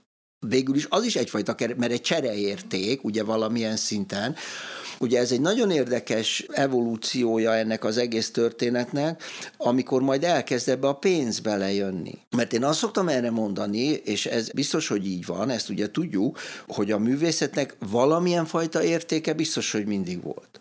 végül 0.46 0.76
is 0.76 0.86
az 0.90 1.04
is 1.04 1.16
egyfajta, 1.16 1.54
mert 1.76 1.92
egy 1.92 2.00
csereérték, 2.00 3.04
ugye 3.04 3.24
valamilyen 3.24 3.76
szinten, 3.76 4.36
Ugye 5.02 5.18
ez 5.18 5.32
egy 5.32 5.40
nagyon 5.40 5.70
érdekes 5.70 6.44
evolúciója 6.48 7.54
ennek 7.54 7.84
az 7.84 7.96
egész 7.96 8.30
történetnek, 8.30 9.22
amikor 9.56 10.02
majd 10.02 10.24
elkezd 10.24 10.68
ebbe 10.68 10.88
a 10.88 10.94
pénz 10.94 11.38
belejönni. 11.38 12.18
Mert 12.36 12.52
én 12.52 12.64
azt 12.64 12.78
szoktam 12.78 13.08
erre 13.08 13.30
mondani, 13.30 13.86
és 13.86 14.26
ez 14.26 14.50
biztos, 14.50 14.88
hogy 14.88 15.06
így 15.06 15.26
van, 15.26 15.50
ezt 15.50 15.68
ugye 15.68 15.90
tudjuk, 15.90 16.38
hogy 16.66 16.90
a 16.90 16.98
művészetnek 16.98 17.76
valamilyen 17.90 18.44
fajta 18.44 18.82
értéke 18.82 19.32
biztos, 19.32 19.72
hogy 19.72 19.86
mindig 19.86 20.22
volt. 20.22 20.59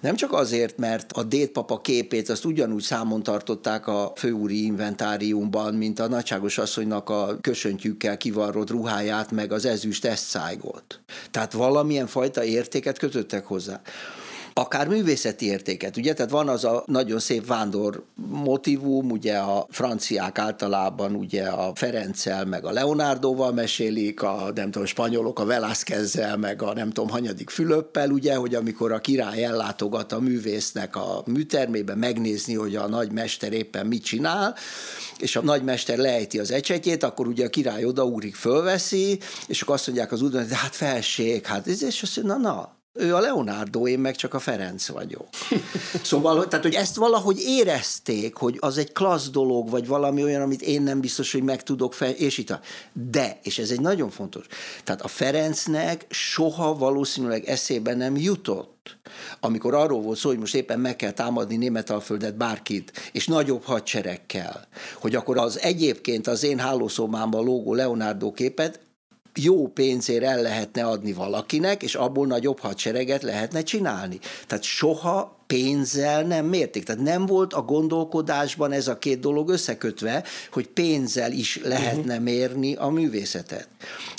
Nem 0.00 0.16
csak 0.16 0.32
azért, 0.32 0.78
mert 0.78 1.12
a 1.12 1.22
dédpapa 1.22 1.80
képét 1.80 2.28
azt 2.28 2.44
ugyanúgy 2.44 2.82
számon 2.82 3.22
tartották 3.22 3.86
a 3.86 4.12
főúri 4.16 4.64
inventáriumban, 4.64 5.74
mint 5.74 5.98
a 5.98 6.08
nagyságos 6.08 6.58
asszonynak 6.58 7.08
a 7.10 7.36
kösöntjükkel 7.40 8.16
kivarrott 8.16 8.70
ruháját, 8.70 9.30
meg 9.30 9.52
az 9.52 9.64
ezüst 9.64 10.04
eszcájgot. 10.04 11.00
Tehát 11.30 11.52
valamilyen 11.52 12.06
fajta 12.06 12.44
értéket 12.44 12.98
kötöttek 12.98 13.46
hozzá 13.46 13.80
akár 14.58 14.88
művészeti 14.88 15.46
értéket, 15.46 15.96
ugye? 15.96 16.14
Tehát 16.14 16.30
van 16.30 16.48
az 16.48 16.64
a 16.64 16.82
nagyon 16.86 17.18
szép 17.18 17.46
vándor 17.46 18.04
motivum, 18.28 19.10
ugye 19.10 19.36
a 19.36 19.66
franciák 19.70 20.38
általában 20.38 21.14
ugye 21.14 21.46
a 21.46 21.72
Ferenccel, 21.74 22.44
meg 22.44 22.64
a 22.64 22.70
Leonardoval 22.70 23.52
mesélik, 23.52 24.22
a 24.22 24.50
nem 24.54 24.70
tudom, 24.70 24.86
spanyolok 24.86 25.38
a 25.38 25.44
Velázquezzel, 25.44 26.36
meg 26.36 26.62
a 26.62 26.72
nem 26.72 26.90
tudom, 26.90 27.10
hanyadik 27.10 27.50
Fülöppel, 27.50 28.10
ugye, 28.10 28.34
hogy 28.34 28.54
amikor 28.54 28.92
a 28.92 28.98
király 28.98 29.44
ellátogat 29.44 30.12
a 30.12 30.20
művésznek 30.20 30.96
a 30.96 31.22
műtermébe 31.26 31.94
megnézni, 31.94 32.54
hogy 32.54 32.76
a 32.76 32.88
nagymester 32.88 33.52
éppen 33.52 33.86
mit 33.86 34.04
csinál, 34.04 34.54
és 35.18 35.36
a 35.36 35.42
nagymester 35.42 35.98
lejti 35.98 36.38
az 36.38 36.50
ecsetjét, 36.50 37.02
akkor 37.02 37.26
ugye 37.26 37.44
a 37.44 37.48
király 37.48 37.84
odaúrik, 37.84 38.34
fölveszi, 38.34 39.18
és 39.46 39.62
akkor 39.62 39.74
azt 39.74 39.86
mondják 39.86 40.12
az 40.12 40.22
udvar, 40.22 40.42
hogy 40.42 40.52
hát 40.52 40.74
felség, 40.74 41.46
hát 41.46 41.66
ez, 41.66 41.82
és 41.82 42.02
azt 42.02 42.16
mondja, 42.16 42.36
na, 42.36 42.42
na, 42.48 42.75
ő 42.96 43.14
a 43.14 43.20
Leonardo, 43.20 43.86
én 43.86 43.98
meg 43.98 44.16
csak 44.16 44.34
a 44.34 44.38
Ferenc 44.38 44.88
vagyok. 44.88 45.26
Szóval, 46.02 46.48
tehát, 46.48 46.64
hogy 46.64 46.74
ezt 46.74 46.96
valahogy 46.96 47.40
érezték, 47.40 48.34
hogy 48.36 48.56
az 48.60 48.78
egy 48.78 48.92
klassz 48.92 49.28
dolog, 49.28 49.70
vagy 49.70 49.86
valami 49.86 50.22
olyan, 50.22 50.42
amit 50.42 50.62
én 50.62 50.82
nem 50.82 51.00
biztos, 51.00 51.32
hogy 51.32 51.42
meg 51.42 51.62
tudok 51.62 51.94
fel, 51.94 52.10
és 52.10 52.38
itt 52.38 52.50
a... 52.50 52.60
De, 52.92 53.38
és 53.42 53.58
ez 53.58 53.70
egy 53.70 53.80
nagyon 53.80 54.10
fontos, 54.10 54.46
tehát 54.84 55.02
a 55.02 55.08
Ferencnek 55.08 56.06
soha 56.10 56.74
valószínűleg 56.74 57.44
eszébe 57.44 57.94
nem 57.94 58.16
jutott, 58.16 58.96
amikor 59.40 59.74
arról 59.74 60.00
volt 60.00 60.18
szó, 60.18 60.28
hogy 60.28 60.38
most 60.38 60.54
éppen 60.54 60.80
meg 60.80 60.96
kell 60.96 61.10
támadni 61.12 61.56
Németalföldet 61.56 62.36
bárkit, 62.36 62.92
és 63.12 63.26
nagyobb 63.26 63.64
hadseregkel, 63.64 64.66
hogy 65.00 65.14
akkor 65.14 65.38
az 65.38 65.60
egyébként 65.60 66.26
az 66.26 66.42
én 66.42 66.58
hálószobámban 66.58 67.44
lógó 67.44 67.74
Leonardo 67.74 68.32
képet 68.32 68.80
jó 69.36 69.68
pénzért 69.68 70.24
el 70.24 70.42
lehetne 70.42 70.84
adni 70.84 71.12
valakinek, 71.12 71.82
és 71.82 71.94
abból 71.94 72.26
nagyobb 72.26 72.58
hadsereget 72.58 73.22
lehetne 73.22 73.62
csinálni. 73.62 74.18
Tehát 74.46 74.64
soha 74.64 75.36
pénzzel 75.46 76.22
nem 76.22 76.46
mérték. 76.46 76.84
Tehát 76.84 77.02
nem 77.02 77.26
volt 77.26 77.52
a 77.52 77.62
gondolkodásban 77.62 78.72
ez 78.72 78.88
a 78.88 78.98
két 78.98 79.20
dolog 79.20 79.48
összekötve, 79.48 80.24
hogy 80.52 80.66
pénzzel 80.66 81.32
is 81.32 81.60
lehetne 81.62 82.12
uh-huh. 82.12 82.24
mérni 82.24 82.74
a 82.74 82.88
művészetet. 82.88 83.68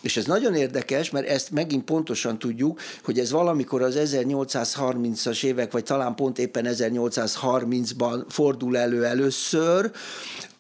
És 0.02 0.18
ez 0.18 0.26
nagyon 0.26 0.56
érdekes, 0.56 1.10
mert 1.10 1.28
ezt 1.28 1.52
megint 1.52 1.84
pontosan 1.84 2.40
tudjuk, 2.40 2.80
hogy 3.04 3.20
ez 3.20 3.32
valamikor 3.32 3.82
az 3.82 3.96
1830-as 4.00 5.44
évek, 5.44 5.72
vagy 5.72 5.84
talán 5.84 6.16
pont 6.16 6.40
éppen 6.40 6.66
1830-ban 6.68 8.24
fordul 8.30 8.78
elő 8.78 9.06
először, 9.06 9.92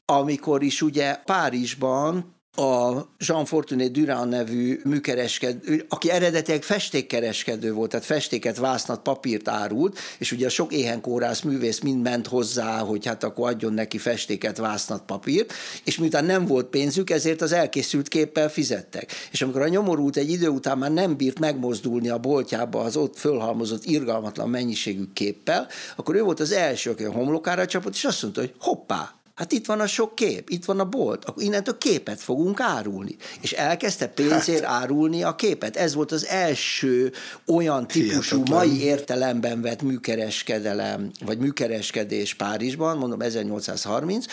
amikor 0.05 0.63
is 0.63 0.81
ugye 0.81 1.15
Párizsban 1.15 2.35
a 2.57 3.07
Jean 3.19 3.45
Fortuné 3.45 3.87
Durand 3.87 4.29
nevű 4.29 4.79
műkereskedő, 4.83 5.85
aki 5.89 6.09
eredetileg 6.09 6.63
festékkereskedő 6.63 7.73
volt, 7.73 7.89
tehát 7.89 8.05
festéket, 8.05 8.57
vásznat, 8.57 9.01
papírt 9.01 9.47
árult, 9.47 9.99
és 10.17 10.31
ugye 10.31 10.45
a 10.45 10.49
sok 10.49 10.73
éhenkórász 10.73 11.41
művész 11.41 11.79
mind 11.79 12.01
ment 12.01 12.27
hozzá, 12.27 12.77
hogy 12.77 13.05
hát 13.05 13.23
akkor 13.23 13.49
adjon 13.49 13.73
neki 13.73 13.97
festéket, 13.97 14.57
vásznat, 14.57 15.05
papírt, 15.05 15.53
és 15.83 15.97
miután 15.97 16.25
nem 16.25 16.45
volt 16.45 16.65
pénzük, 16.65 17.09
ezért 17.09 17.41
az 17.41 17.51
elkészült 17.51 18.07
képpel 18.07 18.49
fizettek. 18.49 19.11
És 19.31 19.41
amikor 19.41 19.61
a 19.61 19.67
nyomorult 19.67 20.17
egy 20.17 20.29
idő 20.29 20.47
után 20.47 20.77
már 20.77 20.91
nem 20.91 21.17
bírt 21.17 21.39
megmozdulni 21.39 22.09
a 22.09 22.17
boltjába 22.17 22.81
az 22.81 22.97
ott 22.97 23.17
fölhalmozott 23.17 23.85
irgalmatlan 23.85 24.49
mennyiségű 24.49 25.03
képpel, 25.13 25.67
akkor 25.95 26.15
ő 26.15 26.21
volt 26.21 26.39
az 26.39 26.51
első, 26.51 26.89
aki 26.89 27.03
a 27.03 27.11
homlokára 27.11 27.65
csapott, 27.65 27.93
és 27.93 28.03
azt 28.03 28.21
mondta, 28.21 28.41
hogy 28.41 28.53
hoppá, 28.59 29.16
Hát 29.37 29.51
itt 29.51 29.65
van 29.65 29.79
a 29.79 29.87
sok 29.87 30.15
kép, 30.15 30.49
itt 30.49 30.65
van 30.65 30.79
a 30.79 30.85
bolt, 30.85 31.25
akkor 31.25 31.43
innentől 31.43 31.77
képet 31.77 32.19
fogunk 32.19 32.59
árulni. 32.59 33.15
És 33.41 33.51
elkezdte 33.51 34.07
pénzért 34.07 34.63
hát. 34.63 34.81
árulni 34.81 35.23
a 35.23 35.35
képet. 35.35 35.75
Ez 35.75 35.93
volt 35.93 36.11
az 36.11 36.25
első 36.25 37.11
olyan 37.45 37.87
típusú, 37.87 38.35
Hihetetlen. 38.35 38.67
mai 38.67 38.83
értelemben 38.83 39.61
vett 39.61 39.81
műkereskedelem, 39.81 41.11
vagy 41.25 41.37
műkereskedés 41.37 42.33
Párizsban, 42.33 42.97
mondom 42.97 43.21
1830, 43.21 44.25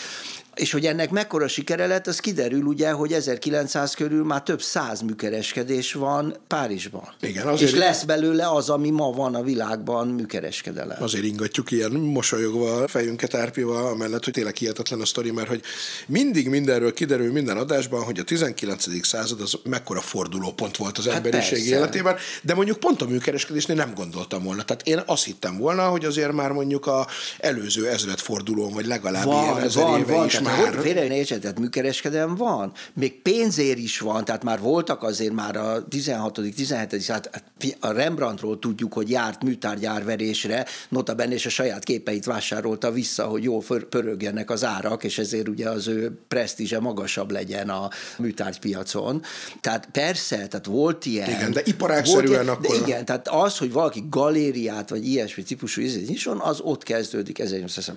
és 0.55 0.71
hogy 0.71 0.85
ennek 0.85 1.09
mekkora 1.09 1.47
sikere 1.47 1.87
lett, 1.87 2.07
az 2.07 2.19
kiderül 2.19 2.63
ugye, 2.63 2.91
hogy 2.91 3.13
1900 3.13 3.93
körül 3.93 4.23
már 4.23 4.43
több 4.43 4.61
száz 4.61 5.01
műkereskedés 5.01 5.93
van 5.93 6.35
Párizsban. 6.47 7.13
Igen, 7.21 7.47
azért... 7.47 7.71
És 7.71 7.77
lesz 7.77 8.03
belőle 8.03 8.49
az, 8.49 8.69
ami 8.69 8.89
ma 8.89 9.11
van 9.11 9.35
a 9.35 9.43
világban 9.43 10.07
műkereskedelem. 10.07 11.03
Azért 11.03 11.23
ingatjuk 11.23 11.71
ilyen 11.71 11.91
mosolyogva 11.91 12.75
a 12.75 12.87
fejünket 12.87 13.33
árpival, 13.33 13.85
amellett, 13.85 14.23
hogy 14.23 14.33
tényleg 14.33 14.55
hihetetlen 14.55 15.01
a 15.01 15.05
sztori, 15.05 15.31
mert 15.31 15.47
hogy 15.47 15.61
mindig 16.07 16.49
mindenről 16.49 16.93
kiderül 16.93 17.31
minden 17.31 17.57
adásban, 17.57 18.03
hogy 18.03 18.19
a 18.19 18.23
19. 18.23 19.05
század 19.05 19.41
az 19.41 19.53
mekkora 19.63 20.01
fordulópont 20.01 20.77
volt 20.77 20.97
az 20.97 21.05
hát 21.05 21.15
emberiség 21.15 21.57
persze. 21.57 21.75
életében, 21.75 22.15
de 22.41 22.53
mondjuk 22.53 22.79
pont 22.79 23.01
a 23.01 23.05
műkereskedésnél 23.05 23.75
nem 23.75 23.93
gondoltam 23.95 24.43
volna. 24.43 24.63
Tehát 24.63 24.87
én 24.87 25.01
azt 25.05 25.23
hittem 25.23 25.57
volna, 25.57 25.87
hogy 25.87 26.05
azért 26.05 26.31
már 26.31 26.51
mondjuk 26.51 26.87
a 26.87 27.07
előző 27.37 27.87
ezredfordulón, 27.87 28.73
vagy 28.73 28.85
legalább 28.85 29.25
van, 29.25 29.43
ilyen 29.43 29.59
ezer 29.59 29.83
van, 29.83 29.99
éve 29.99 30.13
van, 30.13 30.25
is 30.25 30.39
már... 30.45 30.73
Hogy 30.73 30.83
félre 30.83 31.07
ne 31.07 31.23
tehát 31.23 31.59
műkereskedelem 31.59 32.35
van, 32.35 32.71
még 32.93 33.21
pénzér 33.21 33.77
is 33.77 33.99
van, 33.99 34.25
tehát 34.25 34.43
már 34.43 34.59
voltak 34.59 35.03
azért 35.03 35.33
már 35.33 35.55
a 35.55 35.87
16 35.87 36.39
17 36.55 37.05
hát 37.05 37.43
a 37.79 37.91
Rembrandtról 37.91 38.59
tudjuk, 38.59 38.93
hogy 38.93 39.09
járt 39.09 39.43
műtárgyárverésre, 39.43 40.65
notabene 40.89 41.33
és 41.33 41.45
a 41.45 41.49
saját 41.49 41.83
képeit 41.83 42.25
vásárolta 42.25 42.91
vissza, 42.91 43.23
hogy 43.23 43.43
jól 43.43 43.63
pörögjenek 43.89 44.49
az 44.49 44.63
árak, 44.63 45.03
és 45.03 45.17
ezért 45.17 45.47
ugye 45.47 45.69
az 45.69 45.87
ő 45.87 46.19
presztízse 46.27 46.79
magasabb 46.79 47.31
legyen 47.31 47.69
a 47.69 47.89
műtárgypiacon. 48.17 49.21
Tehát 49.61 49.87
persze, 49.91 50.35
tehát 50.35 50.65
volt 50.65 51.05
ilyen. 51.05 51.29
Igen, 51.29 51.51
de 51.51 51.61
iparágszerűen 51.63 52.47
akkor... 52.47 52.77
De 52.77 52.83
igen, 52.85 53.05
tehát 53.05 53.27
az, 53.27 53.57
hogy 53.57 53.71
valaki 53.71 54.03
galériát, 54.09 54.89
vagy 54.89 55.07
ilyesmi 55.07 55.43
típusú 55.43 55.81
nyisson, 55.81 56.39
az 56.39 56.59
ott 56.59 56.83
kezdődik 56.83 57.39
1800 57.39 57.91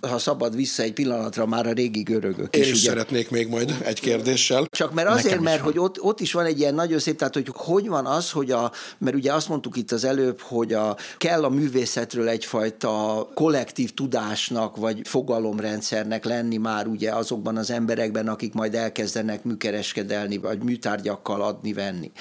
ha 0.00 0.18
szabad 0.18 0.56
vissza 0.56 0.82
egy 0.82 0.92
pillanatra, 0.92 1.46
már 1.46 1.63
a 1.66 1.72
régi 1.72 2.02
görögök 2.02 2.56
Én 2.56 2.62
is, 2.62 2.70
is 2.70 2.80
ugye... 2.80 2.88
szeretnék 2.88 3.30
még 3.30 3.48
majd 3.48 3.76
egy 3.84 4.00
kérdéssel. 4.00 4.66
Csak 4.70 4.92
mert 4.94 5.08
azért, 5.08 5.40
mert 5.40 5.60
hogy 5.60 5.78
ott, 5.78 6.02
ott 6.02 6.20
is 6.20 6.32
van 6.32 6.44
egy 6.44 6.58
ilyen 6.58 6.74
nagyon 6.74 6.98
szép, 6.98 7.18
tehát 7.18 7.34
hogy 7.34 7.48
hogy 7.52 7.88
van 7.88 8.06
az, 8.06 8.30
hogy 8.30 8.50
a, 8.50 8.72
mert 8.98 9.16
ugye 9.16 9.32
azt 9.32 9.48
mondtuk 9.48 9.76
itt 9.76 9.92
az 9.92 10.04
előbb, 10.04 10.40
hogy 10.40 10.72
a, 10.72 10.96
kell 11.18 11.44
a 11.44 11.48
művészetről 11.48 12.28
egyfajta 12.28 13.26
kollektív 13.34 13.94
tudásnak, 13.94 14.76
vagy 14.76 15.00
fogalomrendszernek 15.04 16.24
lenni 16.24 16.56
már 16.56 16.86
ugye 16.86 17.10
azokban 17.10 17.56
az 17.56 17.70
emberekben, 17.70 18.28
akik 18.28 18.52
majd 18.52 18.74
elkezdenek 18.74 19.44
műkereskedelni, 19.44 20.38
vagy 20.38 20.62
műtárgyakkal 20.62 21.42
adni-venni. 21.42 22.12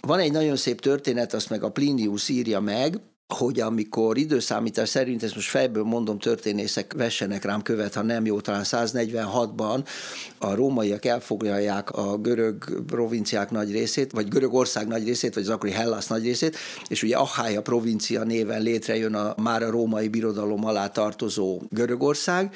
Van 0.00 0.18
egy 0.18 0.32
nagyon 0.32 0.56
szép 0.56 0.80
történet, 0.80 1.34
azt 1.34 1.50
meg 1.50 1.62
a 1.62 1.70
Plinius 1.70 2.28
írja 2.28 2.60
meg, 2.60 3.00
hogy 3.34 3.60
amikor 3.60 4.18
időszámítás 4.18 4.88
szerint, 4.88 5.22
ezt 5.22 5.34
most 5.34 5.48
fejből 5.48 5.82
mondom, 5.82 6.18
történészek 6.18 6.92
vessenek 6.96 7.44
rám 7.44 7.62
követ, 7.62 7.94
ha 7.94 8.02
nem 8.02 8.26
jó, 8.26 8.40
talán 8.40 8.64
146-ban 8.64 9.84
a 10.38 10.54
rómaiak 10.54 11.04
elfoglalják 11.04 11.90
a 11.90 12.16
görög 12.16 12.82
provinciák 12.86 13.50
nagy 13.50 13.72
részét, 13.72 14.12
vagy 14.12 14.28
Görögország 14.28 14.86
nagy 14.86 15.04
részét, 15.04 15.34
vagy 15.34 15.42
az 15.42 15.48
akkori 15.48 15.70
Hellas 15.70 16.06
nagy 16.06 16.22
részét, 16.22 16.56
és 16.88 17.02
ugye 17.02 17.16
Ahája 17.16 17.62
provincia 17.62 18.24
néven 18.24 18.62
létrejön 18.62 19.14
a 19.14 19.34
már 19.42 19.62
a 19.62 19.70
római 19.70 20.08
birodalom 20.08 20.64
alá 20.64 20.88
tartozó 20.88 21.60
Görögország, 21.70 22.54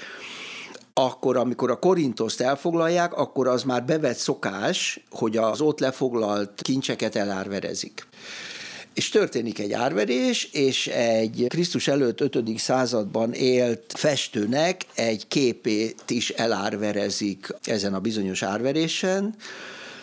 akkor 0.94 1.36
amikor 1.36 1.70
a 1.70 1.78
Korintoszt 1.78 2.40
elfoglalják, 2.40 3.14
akkor 3.14 3.48
az 3.48 3.62
már 3.62 3.84
bevett 3.84 4.16
szokás, 4.16 5.04
hogy 5.10 5.36
az 5.36 5.60
ott 5.60 5.80
lefoglalt 5.80 6.62
kincseket 6.62 7.16
elárverezik. 7.16 8.06
És 8.94 9.08
történik 9.08 9.58
egy 9.58 9.72
árverés, 9.72 10.44
és 10.44 10.86
egy 10.86 11.44
Krisztus 11.48 11.88
előtt 11.88 12.20
5. 12.20 12.58
században 12.58 13.32
élt 13.32 13.92
festőnek 13.96 14.86
egy 14.94 15.28
képét 15.28 16.10
is 16.10 16.30
elárverezik 16.30 17.48
ezen 17.62 17.94
a 17.94 18.00
bizonyos 18.00 18.42
árverésen, 18.42 19.34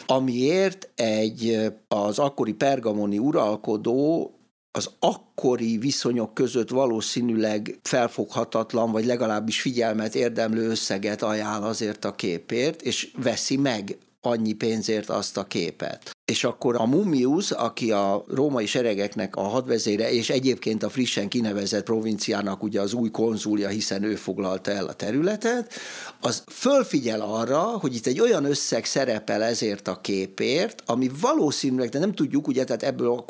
amiért 0.05 0.89
egy 0.96 1.72
az 1.88 2.19
akkori 2.19 2.53
pergamoni 2.53 3.17
uralkodó 3.17 4.34
az 4.72 4.89
akkori 5.00 5.77
viszonyok 5.77 6.34
között 6.34 6.69
valószínűleg 6.69 7.79
felfoghatatlan, 7.81 8.91
vagy 8.91 9.05
legalábbis 9.05 9.62
figyelmet 9.62 10.15
érdemlő 10.15 10.69
összeget 10.69 11.22
ajánl 11.22 11.63
azért 11.63 12.05
a 12.05 12.15
képért, 12.15 12.81
és 12.81 13.12
veszi 13.17 13.58
meg 13.58 13.98
annyi 14.22 14.53
pénzért 14.53 15.10
azt 15.10 15.38
a 15.38 15.43
képet. 15.43 16.12
És 16.29 16.43
akkor 16.43 16.75
a 16.75 16.86
Mummius, 16.86 17.51
aki 17.51 17.91
a 17.91 18.24
római 18.27 18.65
seregeknek 18.65 19.36
a 19.36 19.41
hadvezére, 19.41 20.12
és 20.12 20.29
egyébként 20.29 20.83
a 20.83 20.89
frissen 20.89 21.27
kinevezett 21.27 21.83
provinciának 21.83 22.63
ugye 22.63 22.81
az 22.81 22.93
új 22.93 23.09
konzulja, 23.09 23.67
hiszen 23.67 24.03
ő 24.03 24.15
foglalta 24.15 24.71
el 24.71 24.86
a 24.86 24.93
területet, 24.93 25.74
az 26.21 26.43
fölfigyel 26.48 27.21
arra, 27.21 27.59
hogy 27.59 27.95
itt 27.95 28.05
egy 28.05 28.19
olyan 28.19 28.45
összeg 28.45 28.86
szerepel 28.86 29.43
ezért 29.43 29.88
a 29.88 30.01
képért, 30.01 30.83
ami 30.86 31.12
valószínűleg, 31.21 31.89
de 31.89 32.00
nem 32.00 32.13
tudjuk, 32.13 32.48
ugye, 32.48 32.63
tehát 32.63 32.83
ebből 32.83 33.12
a 33.12 33.25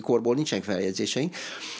korból 0.00 0.34
nincsenek 0.34 0.64
feljegyzéseink, 0.64 1.34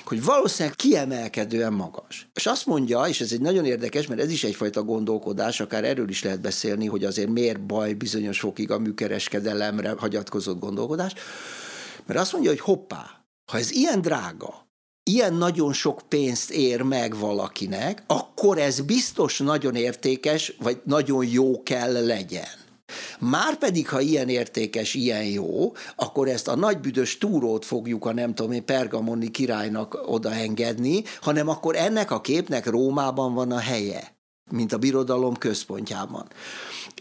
hogy 0.05 0.25
valószínűleg 0.25 0.77
kiemelkedően 0.77 1.73
magas. 1.73 2.29
És 2.35 2.47
azt 2.47 2.67
mondja, 2.67 3.01
és 3.09 3.21
ez 3.21 3.33
egy 3.33 3.41
nagyon 3.41 3.65
érdekes, 3.65 4.07
mert 4.07 4.21
ez 4.21 4.31
is 4.31 4.45
egyfajta 4.45 4.83
gondolkodás, 4.83 5.61
akár 5.61 5.85
erről 5.85 6.09
is 6.09 6.25
lehet 6.25 6.41
beszélni, 6.41 6.87
hogy 6.87 7.05
azért 7.05 7.31
miért 7.31 7.61
baj 7.61 7.93
bizonyos 7.93 8.41
fokig 8.41 8.71
a 8.71 8.79
műkereskedelemre 8.79 9.95
hagyatkozott 9.99 10.59
gondolkodás, 10.61 11.15
mert 12.07 12.21
azt 12.21 12.33
mondja, 12.33 12.51
hogy 12.51 12.61
hoppá, 12.61 13.25
ha 13.53 13.59
ez 13.59 13.71
ilyen 13.71 14.01
drága, 14.01 14.69
ilyen 15.03 15.35
nagyon 15.35 15.73
sok 15.73 16.01
pénzt 16.09 16.51
ér 16.51 16.83
meg 16.83 17.17
valakinek, 17.17 18.03
akkor 18.07 18.59
ez 18.59 18.81
biztos 18.81 19.39
nagyon 19.39 19.75
értékes, 19.75 20.57
vagy 20.59 20.81
nagyon 20.85 21.27
jó 21.27 21.63
kell 21.63 22.07
legyen. 22.07 22.59
Márpedig, 23.19 23.89
ha 23.89 24.01
ilyen 24.01 24.29
értékes, 24.29 24.95
ilyen 24.95 25.25
jó, 25.25 25.73
akkor 25.97 26.29
ezt 26.29 26.49
a 26.49 26.57
nagybüdös 26.57 27.19
túrót 27.19 27.65
fogjuk 27.65 28.05
a 28.05 28.13
nem 28.13 28.35
tudom 28.35 28.53
én 28.53 28.65
pergamoni 28.65 29.31
királynak 29.31 30.03
odaengedni, 30.07 31.03
hanem 31.21 31.49
akkor 31.49 31.77
ennek 31.77 32.11
a 32.11 32.21
képnek 32.21 32.67
Rómában 32.67 33.35
van 33.35 33.53
a 33.53 33.59
helye, 33.59 34.20
mint 34.53 34.73
a 34.73 34.79
birodalom 34.79 35.37
központjában 35.37 36.27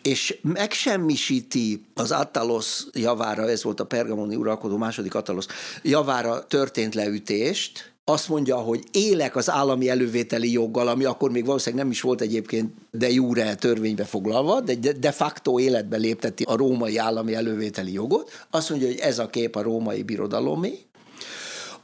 és 0.01 0.39
megsemmisíti 0.41 1.86
az 1.94 2.12
Attalos 2.12 2.84
javára, 2.94 3.50
ez 3.50 3.63
volt 3.63 3.79
a 3.79 3.86
pergamoni 3.86 4.36
uralkodó 4.36 4.77
második 4.77 5.15
Attalos 5.15 5.46
javára 5.84 6.46
történt 6.46 6.96
leütést, 6.96 7.94
azt 8.03 8.29
mondja, 8.29 8.56
hogy 8.56 8.84
élek 8.91 9.36
az 9.36 9.50
állami 9.50 9.89
elővételi 9.89 10.51
joggal, 10.51 10.88
ami 10.88 11.03
akkor 11.03 11.32
még 11.32 11.46
valószínűleg 11.46 11.84
nem 11.84 11.94
is 11.94 12.01
volt 12.01 12.22
egyébként 12.22 12.74
de 12.91 13.12
jure 13.12 13.56
törvénybe 13.56 14.03
foglalva, 14.03 14.62
de 14.62 14.91
de 14.91 15.12
facto 15.12 15.60
életbe 15.60 15.98
lépteti 15.98 16.44
a 16.44 16.56
római 16.56 16.98
állami 16.98 17.36
elővételi 17.36 17.94
jogot. 17.94 18.32
Azt 18.50 18.70
mondja, 18.70 18.88
hogy 18.88 18.98
ez 18.98 19.20
a 19.20 19.29
kép 19.29 19.56
a 19.56 19.62
római 19.62 20.03
birodalomé, 20.03 20.79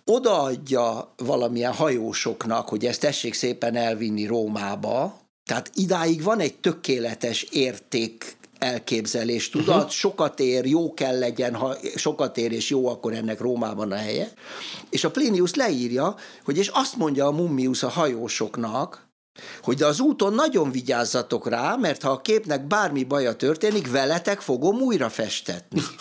odaadja 0.05 1.13
valamilyen 1.17 1.73
hajósoknak, 1.73 2.69
hogy 2.69 2.85
ezt 2.85 2.99
tessék 2.99 3.33
szépen 3.33 3.75
elvinni 3.75 4.25
Rómába, 4.25 5.24
tehát 5.45 5.71
idáig 5.73 6.23
van 6.23 6.39
egy 6.39 6.57
tökéletes 6.57 7.43
érték 7.43 8.37
elképzelés, 8.59 9.49
tudat, 9.49 9.75
uh-huh. 9.75 9.89
sokat 9.89 10.39
ér, 10.39 10.65
jó 10.65 10.93
kell 10.93 11.19
legyen, 11.19 11.55
ha 11.55 11.75
sokat 11.95 12.37
ér 12.37 12.51
és 12.51 12.69
jó, 12.69 12.87
akkor 12.87 13.13
ennek 13.13 13.39
Rómában 13.39 13.91
a 13.91 13.95
helye. 13.95 14.31
És 14.89 15.03
a 15.03 15.11
Plinius 15.11 15.53
leírja, 15.53 16.15
hogy 16.43 16.57
és 16.57 16.67
azt 16.67 16.95
mondja 16.95 17.25
a 17.25 17.31
Mummius 17.31 17.83
a 17.83 17.89
hajósoknak, 17.89 19.07
hogy 19.61 19.81
az 19.81 19.99
úton 19.99 20.33
nagyon 20.33 20.71
vigyázzatok 20.71 21.49
rá, 21.49 21.75
mert 21.75 22.01
ha 22.01 22.09
a 22.09 22.21
képnek 22.21 22.67
bármi 22.67 23.03
baja 23.03 23.35
történik, 23.35 23.91
veletek 23.91 24.41
fogom 24.41 24.81
újra 24.81 25.09
festetni. 25.09 25.81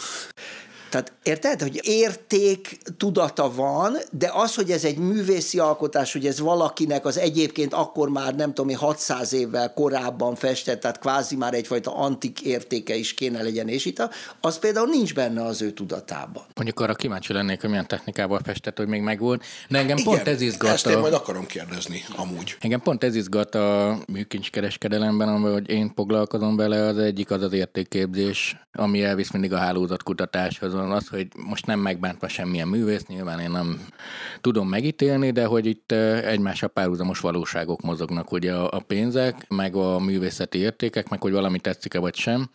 Tehát 0.95 1.13
érted, 1.23 1.63
hogy 1.63 1.81
érték 1.83 2.79
tudata 2.97 3.53
van, 3.55 3.97
de 4.11 4.31
az, 4.35 4.55
hogy 4.55 4.71
ez 4.71 4.85
egy 4.85 4.99
művészi 4.99 5.59
alkotás, 5.59 6.13
hogy 6.13 6.27
ez 6.27 6.41
valakinek 6.41 7.05
az 7.05 7.19
egyébként 7.19 7.73
akkor 7.73 8.09
már 8.09 8.35
nem 8.35 8.55
tudom, 8.55 8.77
600 8.77 9.33
évvel 9.33 9.73
korábban 9.73 10.35
festett, 10.35 10.81
tehát 10.81 10.99
kvázi 10.99 11.37
már 11.37 11.55
egyfajta 11.55 11.97
antik 11.97 12.41
értéke 12.41 12.95
is 12.95 13.15
kéne 13.15 13.43
legyen, 13.43 13.69
és 13.69 13.85
itt 13.85 14.09
az 14.41 14.59
például 14.59 14.87
nincs 14.87 15.15
benne 15.15 15.45
az 15.45 15.63
ő 15.63 15.71
tudatában. 15.71 16.43
Mondjuk 16.55 16.81
arra 16.81 16.95
kíváncsi 16.95 17.33
lennék, 17.33 17.61
hogy 17.61 17.71
milyen 17.71 17.87
technikával 17.87 18.41
festett, 18.45 18.77
hogy 18.77 18.89
még 18.89 19.01
megvolt. 19.01 19.45
De 19.69 19.79
engem 19.79 19.97
Igen, 19.97 20.13
pont 20.13 20.29
ez 20.29 20.41
izgat. 20.41 20.71
Ezt 20.71 20.87
én 20.87 20.99
majd 20.99 21.13
akarom 21.13 21.47
kérdezni, 21.47 22.05
amúgy. 22.17 22.57
Engem 22.61 22.81
pont 22.81 23.05
ez 23.05 23.15
izgat 23.15 23.55
a 23.55 23.99
műkincskereskedelemben, 24.13 25.41
hogy 25.41 25.71
én 25.71 25.93
foglalkozom 25.95 26.57
vele, 26.57 26.83
az 26.87 26.99
egyik 26.99 27.31
az 27.31 27.43
az 27.43 27.53
értékképzés, 27.53 28.57
ami 28.73 29.03
elvisz 29.03 29.31
mindig 29.31 29.53
a 29.53 29.59
hálózatkutatáshoz 29.59 30.75
van 30.85 30.97
az, 30.97 31.09
hogy 31.09 31.27
most 31.47 31.67
nem 31.67 31.81
megbántva 31.81 32.29
semmilyen 32.29 32.69
művész, 32.69 33.07
nyilván 33.07 33.41
én 33.41 33.51
nem 33.51 33.87
tudom 34.41 34.69
megítélni, 34.69 35.31
de 35.31 35.45
hogy 35.45 35.67
itt 35.67 35.93
a 36.61 36.69
párhuzamos 36.73 37.21
valóságok 37.21 37.81
mozognak, 37.83 38.33
ugye 38.33 38.55
a 38.55 38.79
pénzek, 38.87 39.49
meg 39.49 39.75
a 39.75 39.99
művészeti 39.99 40.59
értékek, 40.59 41.09
meg 41.09 41.21
hogy 41.21 41.33
valami 41.33 41.59
tetszik-e 41.59 41.99
vagy 41.99 42.15
sem. 42.15 42.51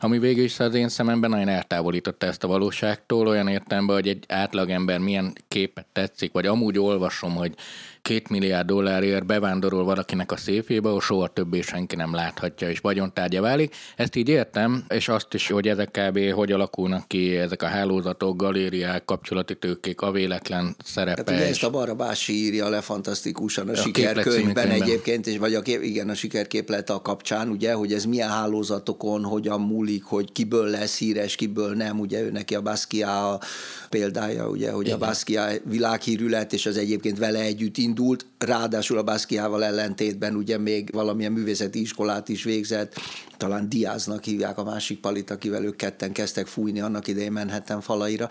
Ami 0.00 0.18
végül 0.18 0.44
is 0.44 0.60
az 0.60 0.74
én 0.74 0.88
szememben 0.88 1.30
nagyon 1.30 1.48
eltávolította 1.48 2.26
ezt 2.26 2.44
a 2.44 2.48
valóságtól, 2.48 3.26
olyan 3.26 3.48
értelemben, 3.48 3.96
hogy 3.96 4.08
egy 4.08 4.24
átlagember 4.28 4.98
milyen 4.98 5.32
képet 5.48 5.86
tetszik, 5.92 6.32
vagy 6.32 6.46
amúgy 6.46 6.78
olvasom, 6.78 7.34
hogy 7.34 7.54
két 8.02 8.28
milliárd 8.28 8.66
dollárért 8.66 9.26
bevándorol 9.26 9.84
valakinek 9.84 10.32
a 10.32 10.36
széfébe, 10.36 10.88
ahol 10.88 11.00
soha 11.00 11.28
többé 11.28 11.60
senki 11.60 11.96
nem 11.96 12.14
láthatja, 12.14 12.70
és 12.70 12.78
vagyontárgya 12.78 13.40
válik. 13.40 13.74
Ezt 13.96 14.16
így 14.16 14.28
értem, 14.28 14.84
és 14.88 15.08
azt 15.08 15.34
is, 15.34 15.48
hogy 15.48 15.68
ezek 15.68 15.90
kb. 15.90 16.32
hogy 16.32 16.52
alakulnak 16.52 17.08
ki 17.08 17.36
ezek 17.36 17.62
a 17.62 17.66
hálózatok, 17.66 18.36
galériák, 18.36 19.04
kapcsolati 19.04 19.56
tőkék, 19.56 20.00
a 20.00 20.10
véletlen 20.10 20.76
szerepe. 20.84 21.22
Tehát 21.22 21.40
ugye 21.40 21.50
ezt 21.50 21.62
a 21.62 21.70
Barabási 21.70 22.32
írja 22.32 22.68
le 22.68 22.80
fantasztikusan 22.80 23.68
a, 23.68 23.72
a 23.72 23.74
sikerkönyvben 23.74 24.70
egyébként, 24.70 25.26
és 25.26 25.38
vagy 25.38 25.54
a, 25.54 25.62
kép, 25.62 25.82
igen, 25.82 26.08
a 26.08 26.14
sikerképlet 26.14 26.90
a 26.90 27.02
kapcsán, 27.02 27.48
ugye, 27.48 27.72
hogy 27.72 27.92
ez 27.92 28.04
milyen 28.04 28.28
hálózatokon, 28.28 29.24
hogyan 29.24 29.60
múlik, 29.60 30.04
hogy 30.04 30.32
kiből 30.32 30.66
lesz 30.66 30.98
híres, 30.98 31.34
kiből 31.34 31.74
nem, 31.74 32.00
ugye 32.00 32.20
ő 32.20 32.30
neki 32.30 32.54
a 32.54 32.60
Basquiat 32.60 33.44
példája, 33.88 34.48
ugye, 34.48 34.70
hogy 34.70 34.86
igen. 34.86 35.00
a 35.00 35.06
Basquiat 35.06 35.60
világhírű 35.64 36.28
lett, 36.28 36.52
és 36.52 36.66
az 36.66 36.76
egyébként 36.76 37.18
vele 37.18 37.40
együtt 37.40 37.76
indult, 37.90 38.26
ráadásul 38.38 38.98
a 38.98 39.02
Basquiával 39.02 39.64
ellentétben 39.64 40.34
ugye 40.34 40.58
még 40.58 40.88
valamilyen 40.92 41.32
művészeti 41.32 41.80
iskolát 41.80 42.28
is 42.28 42.44
végzett, 42.44 42.94
talán 43.40 43.68
Diáznak 43.68 44.24
hívják 44.24 44.58
a 44.58 44.64
másik 44.64 45.00
palit, 45.00 45.30
akivel 45.30 45.64
ők 45.64 45.76
ketten 45.76 46.12
kezdtek 46.12 46.46
fújni 46.46 46.80
annak 46.80 47.06
idején 47.06 47.32
Manhattan 47.32 47.80
falaira, 47.80 48.28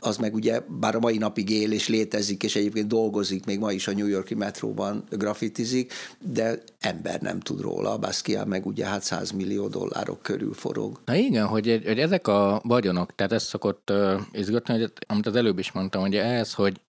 az 0.00 0.16
meg 0.16 0.34
ugye 0.34 0.60
bár 0.68 0.94
a 0.94 0.98
mai 0.98 1.18
napig 1.18 1.50
él 1.50 1.72
és 1.72 1.88
létezik, 1.88 2.42
és 2.42 2.56
egyébként 2.56 2.86
dolgozik, 2.86 3.44
még 3.44 3.58
ma 3.58 3.72
is 3.72 3.86
a 3.86 3.92
New 3.92 4.06
Yorki 4.06 4.34
metróban 4.34 5.04
grafitizik, 5.10 5.92
de 6.18 6.58
ember 6.80 7.20
nem 7.20 7.40
tud 7.40 7.60
róla, 7.60 7.92
a 7.92 7.98
Basquiat 7.98 8.46
meg 8.46 8.66
ugye 8.66 8.86
hát 8.86 9.02
100 9.02 9.30
millió 9.30 9.68
dollárok 9.68 10.22
körül 10.22 10.54
forog. 10.54 11.00
Na 11.04 11.14
igen, 11.14 11.46
hogy, 11.46 11.82
hogy 11.86 11.98
ezek 11.98 12.26
a 12.28 12.60
vagyonok, 12.64 13.14
tehát 13.14 13.32
ez 13.32 13.42
szokott 13.42 13.90
uh, 13.90 14.20
izgatni, 14.32 14.78
hogy 14.78 14.92
amit 15.06 15.26
az 15.26 15.36
előbb 15.36 15.58
is 15.58 15.72
mondtam, 15.72 16.00
hogy 16.00 16.16
ez, 16.16 16.52
hogy 16.52 16.80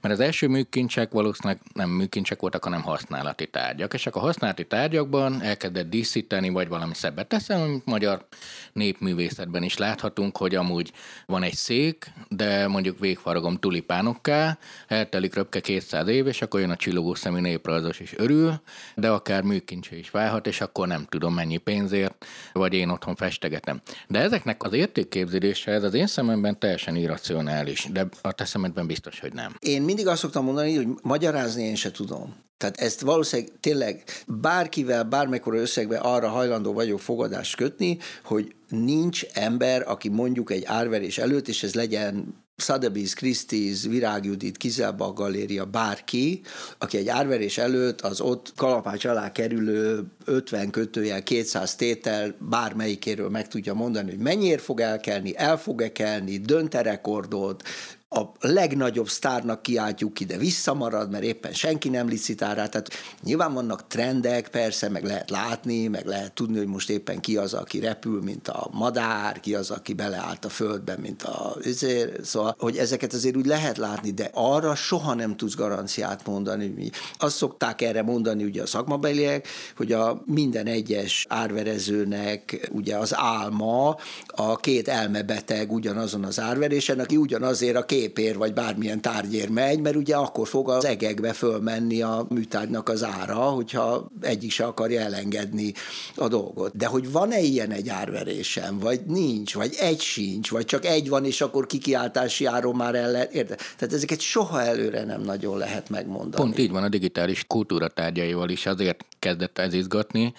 mert 0.00 0.14
az 0.14 0.20
első 0.20 0.48
műkincsek 0.48 1.12
valószínűleg 1.12 1.60
nem 1.72 1.90
műkincsek 1.90 2.40
voltak, 2.40 2.64
hanem 2.64 2.82
használati 2.82 3.46
tárgyak, 3.46 3.94
és 3.94 4.06
akkor 4.06 4.22
a 4.22 4.24
használati 4.24 4.66
tárgyakban 4.66 5.42
elkezdett 5.42 5.90
díszíteni, 5.90 6.48
vagy 6.48 6.68
valami 6.68 6.94
szebbet 7.18 7.38
teszem, 7.38 7.60
amit 7.60 7.86
magyar 7.86 8.26
népművészetben 8.72 9.62
is 9.62 9.76
láthatunk, 9.76 10.36
hogy 10.36 10.54
amúgy 10.54 10.92
van 11.26 11.42
egy 11.42 11.54
szék, 11.54 12.12
de 12.28 12.68
mondjuk 12.68 12.98
végfaragom 12.98 13.56
tulipánokká, 13.56 14.58
eltelik 14.86 15.34
röpke 15.34 15.60
200 15.60 16.08
év, 16.08 16.26
és 16.26 16.42
akkor 16.42 16.60
jön 16.60 16.70
a 16.70 16.76
csillogó 16.76 17.14
szemű 17.14 17.40
néprajzos 17.40 18.00
is 18.00 18.14
örül, 18.16 18.60
de 18.94 19.10
akár 19.10 19.42
műkincse 19.42 19.96
is 19.96 20.10
válhat, 20.10 20.46
és 20.46 20.60
akkor 20.60 20.86
nem 20.86 21.06
tudom 21.08 21.34
mennyi 21.34 21.56
pénzért, 21.56 22.26
vagy 22.52 22.74
én 22.74 22.88
otthon 22.88 23.16
festegetem. 23.16 23.80
De 24.08 24.18
ezeknek 24.18 24.62
az 24.62 24.72
értékképzése, 24.72 25.72
ez 25.72 25.82
az 25.82 25.94
én 25.94 26.06
szememben 26.06 26.58
teljesen 26.58 26.96
irracionális, 26.96 27.88
de 27.92 28.08
a 28.22 28.32
te 28.32 28.44
szemedben 28.44 28.86
biztos, 28.86 29.20
hogy 29.20 29.32
nem. 29.32 29.54
Én 29.58 29.82
mindig 29.82 30.06
azt 30.06 30.20
szoktam 30.20 30.44
mondani, 30.44 30.76
hogy 30.76 30.86
magyarázni 31.02 31.62
én 31.62 31.74
se 31.74 31.90
tudom. 31.90 32.46
Tehát 32.58 32.80
ezt 32.80 33.00
valószínűleg 33.00 33.52
tényleg 33.60 34.02
bárkivel, 34.26 35.02
bármekkora 35.04 35.56
összegbe 35.56 35.98
arra 35.98 36.28
hajlandó 36.28 36.72
vagyok 36.72 36.98
fogadást 37.08 37.56
kötni, 37.56 37.98
hogy 38.24 38.54
nincs 38.68 39.24
ember, 39.32 39.84
aki 39.86 40.08
mondjuk 40.08 40.50
egy 40.50 40.64
árverés 40.64 41.18
előtt, 41.18 41.48
és 41.48 41.62
ez 41.62 41.74
legyen 41.74 42.34
Sotheby's, 42.62 43.12
Christie's, 43.20 43.86
Virág 43.88 44.24
Judit, 44.24 44.56
Kizelba 44.56 45.12
Galéria, 45.12 45.64
bárki, 45.64 46.40
aki 46.78 46.96
egy 46.96 47.08
árverés 47.08 47.58
előtt 47.58 48.00
az 48.00 48.20
ott 48.20 48.52
kalapács 48.56 49.04
alá 49.04 49.32
kerülő 49.32 50.04
50 50.24 50.70
kötőjel, 50.70 51.22
200 51.22 51.74
tétel 51.76 52.34
bármelyikéről 52.38 53.28
meg 53.28 53.48
tudja 53.48 53.74
mondani, 53.74 54.10
hogy 54.10 54.18
mennyire 54.18 54.58
fog 54.58 54.80
elkelni, 54.80 55.36
el 55.36 55.58
fog-e 55.58 55.92
kelni, 55.92 56.36
dönt-e 56.36 56.82
rekordot, 56.82 57.62
a 58.10 58.22
legnagyobb 58.40 59.08
sztárnak 59.08 59.62
kiáltjuk 59.62 60.14
ki, 60.14 60.24
de 60.24 60.36
visszamarad, 60.36 61.10
mert 61.10 61.24
éppen 61.24 61.52
senki 61.52 61.88
nem 61.88 62.08
licitál 62.08 62.54
rá. 62.54 62.66
Tehát 62.66 62.90
nyilván 63.22 63.52
vannak 63.54 63.86
trendek, 63.86 64.48
persze, 64.48 64.88
meg 64.88 65.04
lehet 65.04 65.30
látni, 65.30 65.86
meg 65.86 66.06
lehet 66.06 66.32
tudni, 66.32 66.58
hogy 66.58 66.66
most 66.66 66.90
éppen 66.90 67.20
ki 67.20 67.36
az, 67.36 67.54
aki 67.54 67.80
repül, 67.80 68.22
mint 68.22 68.48
a 68.48 68.68
madár, 68.72 69.40
ki 69.40 69.54
az, 69.54 69.70
aki 69.70 69.92
beleállt 69.92 70.44
a 70.44 70.48
földbe, 70.48 70.96
mint 70.96 71.22
a... 71.22 71.56
Ezért, 71.64 72.24
szóval, 72.24 72.54
hogy 72.58 72.76
ezeket 72.76 73.12
azért 73.12 73.36
úgy 73.36 73.46
lehet 73.46 73.76
látni, 73.76 74.10
de 74.10 74.30
arra 74.32 74.74
soha 74.74 75.14
nem 75.14 75.36
tudsz 75.36 75.54
garanciát 75.54 76.26
mondani. 76.26 76.66
Mi 76.66 76.90
azt 77.18 77.36
szokták 77.36 77.82
erre 77.82 78.02
mondani 78.02 78.44
ugye 78.44 78.62
a 78.62 78.66
szakmabeliek, 78.66 79.48
hogy 79.76 79.92
a 79.92 80.22
minden 80.26 80.66
egyes 80.66 81.26
árverezőnek 81.28 82.68
ugye 82.72 82.96
az 82.96 83.14
álma 83.16 83.96
a 84.26 84.56
két 84.56 84.88
elmebeteg 84.88 85.72
ugyanazon 85.72 86.24
az 86.24 86.40
árverésen, 86.40 87.00
aki 87.00 87.16
ugyanazért 87.16 87.76
a 87.76 87.84
két 87.84 87.96
képér 87.98 88.36
vagy 88.36 88.52
bármilyen 88.52 89.00
tárgyér 89.00 89.48
megy, 89.48 89.80
mert 89.80 89.96
ugye 89.96 90.16
akkor 90.16 90.48
fog 90.48 90.70
az 90.70 90.84
egekbe 90.84 91.32
fölmenni 91.32 92.02
a 92.02 92.26
műtárgynak 92.28 92.88
az 92.88 93.04
ára, 93.04 93.34
hogyha 93.34 94.10
egyik 94.20 94.50
se 94.50 94.64
akarja 94.64 95.00
elengedni 95.00 95.72
a 96.14 96.28
dolgot. 96.28 96.76
De 96.76 96.86
hogy 96.86 97.12
van-e 97.12 97.40
ilyen 97.40 97.70
egy 97.70 97.88
árverésen, 97.88 98.78
vagy 98.78 99.00
nincs, 99.06 99.54
vagy 99.54 99.74
egy 99.78 100.00
sincs, 100.00 100.50
vagy 100.50 100.64
csak 100.64 100.84
egy 100.84 101.08
van, 101.08 101.24
és 101.24 101.40
akkor 101.40 101.66
kikiáltási 101.66 102.44
áron 102.44 102.76
már 102.76 102.94
el 102.94 103.10
lehet, 103.10 103.34
érde? 103.34 103.54
Tehát 103.54 103.94
ezeket 103.94 104.20
soha 104.20 104.62
előre 104.62 105.04
nem 105.04 105.20
nagyon 105.20 105.58
lehet 105.58 105.90
megmondani. 105.90 106.42
Pont 106.42 106.58
így 106.58 106.70
van 106.70 106.82
a 106.82 106.88
digitális 106.88 107.44
kultúra 107.46 107.88
tárgyaival 107.88 108.48
is, 108.48 108.66
azért 108.66 109.04
kezdett 109.18 109.58
ez 109.58 109.74
izgatni. 109.74 110.32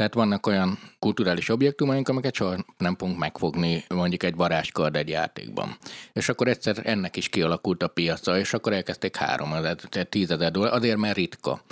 Tehát 0.00 0.14
vannak 0.14 0.46
olyan 0.46 0.78
kulturális 0.98 1.48
objektumaink, 1.48 2.08
amiket 2.08 2.34
soha 2.34 2.56
nem 2.78 2.96
fogunk 2.96 3.18
megfogni 3.18 3.84
mondjuk 3.88 4.22
egy 4.22 4.34
varázskard 4.34 4.96
egy 4.96 5.08
játékban. 5.08 5.76
És 6.12 6.28
akkor 6.28 6.48
egyszer 6.48 6.80
ennek 6.82 7.16
is 7.16 7.28
kialakult 7.28 7.82
a 7.82 7.88
piaca, 7.88 8.38
és 8.38 8.52
akkor 8.54 8.72
elkezdték 8.72 9.16
három, 9.16 9.50
tehát 9.50 10.08
tízezer 10.08 10.50
dollár, 10.50 10.72
azért 10.72 10.96
mert 10.96 11.16
ritka. 11.16 11.62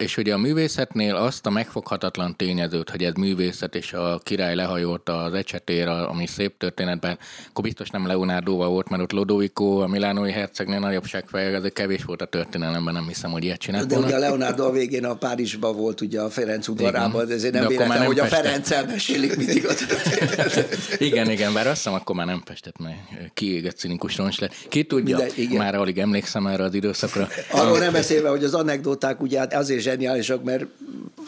És 0.00 0.16
ugye 0.16 0.34
a 0.34 0.38
művészetnél 0.38 1.14
azt 1.14 1.46
a 1.46 1.50
megfoghatatlan 1.50 2.36
tényezőt, 2.36 2.90
hogy 2.90 3.02
ez 3.02 3.12
művészet, 3.14 3.74
és 3.74 3.92
a 3.92 4.20
király 4.24 4.54
lehajolt 4.54 5.08
az 5.08 5.34
ecsetér, 5.34 5.88
ami 5.88 6.26
szép 6.26 6.58
történetben, 6.58 7.18
akkor 7.48 7.64
biztos 7.64 7.90
nem 7.90 8.06
leonardo 8.06 8.52
volt, 8.56 8.88
mert 8.88 9.02
ott 9.02 9.12
Lodovico, 9.12 9.64
a 9.64 9.86
milánói 9.86 10.32
hercegnél 10.32 10.78
nagyobb 10.78 11.04
segfej, 11.04 11.54
ez 11.54 11.62
kevés 11.72 12.04
volt 12.04 12.22
a 12.22 12.24
történelemben, 12.24 12.94
nem 12.94 13.06
hiszem, 13.06 13.30
hogy 13.30 13.44
ilyet 13.44 13.58
csinált 13.58 13.86
De 13.86 13.98
ugye 13.98 14.14
a 14.14 14.18
Leonardo 14.18 14.64
a 14.64 14.70
végén 14.70 15.04
a 15.04 15.14
Párizsban 15.14 15.76
volt, 15.76 16.00
ugye 16.00 16.20
a 16.20 16.30
Ferenc 16.30 16.68
udvarában, 16.68 17.26
de 17.26 17.34
ezért 17.34 17.52
nem 17.52 17.66
véletlen, 17.66 17.98
nem 17.98 18.06
hogy 18.06 18.18
a 18.18 18.24
Ferenc 18.24 18.70
elmesélik 18.70 19.36
mindig 19.36 19.66
a 19.66 19.72
igen, 20.98 21.30
igen, 21.30 21.52
bár 21.52 21.66
azt 21.66 21.76
hiszem, 21.76 21.92
akkor 21.92 22.16
már 22.16 22.26
nem 22.26 22.42
festett, 22.44 22.78
mert 22.78 22.98
kiégett 23.34 23.76
cinikus 23.76 24.16
roncs 24.16 24.40
lett. 24.40 24.54
Ki 24.68 24.84
tudja, 24.84 25.18
Minden, 25.36 25.56
már 25.56 25.74
alig 25.74 25.98
emlékszem 25.98 26.46
erre 26.46 26.64
az 26.64 26.74
időszakra. 26.74 27.28
Arról 27.50 27.78
nem 27.78 27.92
beszélve, 27.92 28.28
hogy 28.28 28.44
az 28.44 28.54
anekdoták 28.54 29.20
ugye 29.22 29.38
hát 29.38 29.54
azért 29.54 29.80
zseniálisak, 29.90 30.44
mert 30.44 30.64